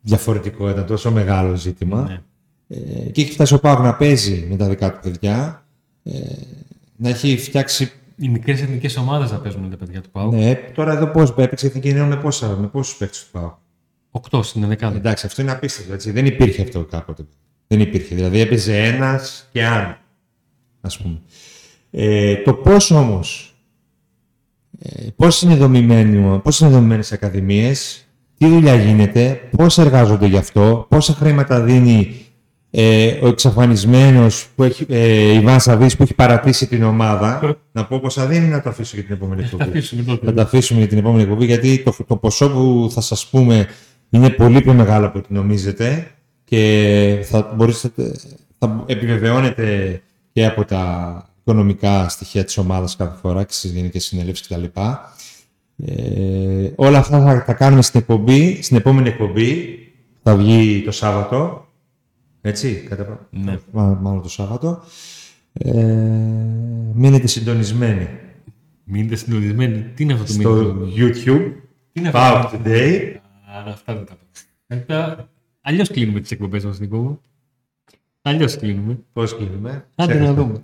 διαφορετικό 0.01 0.69
ήταν, 0.69 0.85
τόσο 0.85 1.11
μεγάλο 1.11 1.55
ζήτημα. 1.55 2.01
Ναι. 2.01 2.21
Ε, 2.67 3.09
και 3.09 3.21
έχει 3.21 3.31
φτάσει 3.31 3.53
ο 3.53 3.59
Πάοκ 3.59 3.79
να 3.79 3.95
παίζει 3.95 4.47
με 4.49 4.55
τα 4.55 4.69
δικά 4.69 4.91
του 4.91 4.99
παιδιά. 5.01 5.65
Ε, 6.03 6.11
να 6.95 7.09
έχει 7.09 7.37
φτιάξει. 7.37 7.91
Οι 8.15 8.29
μικρές 8.29 8.61
εθνικές 8.61 8.97
ομάδες 8.97 9.29
θα 9.29 9.39
παίζουν 9.39 9.61
με 9.61 9.69
τα 9.69 9.77
παιδιά 9.77 10.01
του 10.01 10.09
Πάου. 10.09 10.31
Ναι, 10.31 10.53
τώρα 10.55 10.91
εδώ 10.93 11.07
πώς 11.07 11.29
έπαιξε 11.29 11.65
η 11.65 11.69
Εθνική 11.69 11.93
Νέο 11.93 12.05
με, 12.05 12.15
πόσα, 12.15 12.47
με 12.47 12.67
πόσους 12.67 12.97
παίκτες 12.97 13.23
του 13.23 13.31
Πάοκ; 13.31 13.53
Οκτώ 14.11 14.43
στην 14.43 14.67
δεκάδα. 14.67 14.97
Εντάξει, 14.97 15.25
αυτό 15.25 15.41
είναι 15.41 15.51
απίστευτο. 15.51 15.93
Έτσι. 15.93 16.11
Δεν 16.11 16.25
υπήρχε 16.25 16.61
αυτό 16.61 16.85
κάποτε. 16.85 17.25
Δεν 17.67 17.79
υπήρχε. 17.79 18.15
Δηλαδή 18.15 18.39
έπαιζε 18.39 18.83
ένας 18.83 19.49
και 19.51 19.65
αν. 19.65 19.97
Α 20.81 21.01
πούμε. 21.01 21.21
Ε, 21.91 22.35
το 22.35 22.53
πώς 22.53 22.91
όμως. 22.91 23.52
Ε, 24.79 25.07
πώς 25.15 25.41
είναι 25.41 25.55
δομημένο, 25.55 26.39
πώς 26.43 26.59
είναι 26.59 26.69
δομημένες 26.69 27.11
οι 27.11 27.13
ακαδημίες, 27.13 28.07
τι 28.37 28.47
δουλειά 28.47 28.75
γίνεται, 28.75 29.41
πώς 29.57 29.77
εργάζονται 29.77 30.27
γι' 30.27 30.37
αυτό, 30.37 30.85
πόσα 30.89 31.13
χρήματα 31.13 31.61
δίνει 31.61 32.23
ε, 32.75 33.19
ο 33.21 33.27
εξαφανισμένος 33.27 34.47
που 34.55 34.63
έχει, 34.63 34.85
ε, 34.89 35.33
Ιβάν 35.33 35.59
Σαββής 35.59 35.95
που 35.95 36.03
έχει 36.03 36.13
παρατήσει 36.13 36.67
την 36.67 36.83
ομάδα. 36.83 37.57
να 37.71 37.85
πω 37.85 37.99
πόσα 37.99 38.25
δίνει 38.25 38.47
να 38.47 38.61
το 38.61 38.69
αφήσω 38.69 38.95
για 38.95 39.03
την 39.03 39.13
επόμενη 39.13 39.43
εκπομπή. 39.43 39.81
Θα 40.25 40.33
το 40.33 40.41
αφήσουμε 40.41 40.79
για 40.79 40.87
την 40.87 40.97
επόμενη 40.97 41.21
εκπομπή 41.21 41.45
γιατί 41.45 41.83
το, 41.83 41.95
το 42.07 42.15
ποσό 42.15 42.49
που 42.49 42.89
θα 42.91 43.01
σας 43.01 43.27
πούμε 43.27 43.67
είναι 44.09 44.29
πολύ 44.29 44.61
πιο 44.61 44.73
μεγάλο 44.73 45.05
από 45.05 45.19
ό,τι 45.19 45.33
νομίζετε 45.33 46.07
και 46.43 47.19
θα, 47.23 47.53
μπορείτε, 47.55 47.89
θα 48.57 48.83
επιβεβαιώνετε 48.85 50.01
και 50.31 50.45
από 50.45 50.65
τα 50.65 51.32
οικονομικά 51.43 52.09
στοιχεία 52.09 52.43
της 52.43 52.57
ομάδας 52.57 52.95
κάθε 52.95 53.17
φορά 53.17 53.43
και 53.43 53.53
στις 53.53 53.71
γενικές 53.71 54.03
συνέλευσεις 54.05 54.47
κτλ. 54.47 54.63
Ε, 55.85 56.71
όλα 56.75 56.97
αυτά 56.97 57.23
θα 57.23 57.43
τα 57.45 57.53
κάνουμε 57.53 57.81
στην 57.81 57.99
εκπομπή, 57.99 58.61
στην 58.61 58.77
επόμενη 58.77 59.07
εκπομπή, 59.09 59.77
θα 60.23 60.35
βγει 60.35 60.81
το 60.85 60.91
Σάββατο, 60.91 61.67
έτσι, 62.41 62.73
κατά... 62.89 63.27
Ναι. 63.29 63.59
Μά- 63.71 64.01
μάλλον 64.01 64.21
το 64.21 64.29
Σάββατο. 64.29 64.83
Ε, 65.53 65.71
μείνετε 66.93 67.27
συντονισμένοι 67.27 68.07
Μείνετε 68.83 69.15
συντονισμένοι. 69.15 69.81
Τι 69.81 70.03
είναι 70.03 70.13
αυτό 70.13 70.25
το 70.25 70.31
στο 70.31 70.49
μήνυμα; 70.49 70.87
YouTube, 70.95 71.51
Τι 71.91 71.99
είναι 71.99 72.11
Power 72.13 72.41
αυτό. 72.43 72.59
Today. 72.65 73.13
Α, 73.67 73.71
αυτά 73.71 73.95
δεν 73.95 74.05
τα 74.85 75.15
πω. 75.15 75.27
Αλλιώς 75.61 75.89
κλείνουμε 75.89 76.19
τις 76.19 76.31
εκπομπές 76.31 76.65
μας, 76.65 76.79
Νικό 76.79 76.97
μου. 76.97 77.21
Αλλιώς 78.21 78.57
κλείνουμε. 78.57 78.99
Πώς 79.13 79.35
κλείνουμε; 79.35 79.85
Άντε 79.95 80.13
να 80.13 80.19
Ξέχασα. 80.19 80.33
δούμε. 80.41 80.63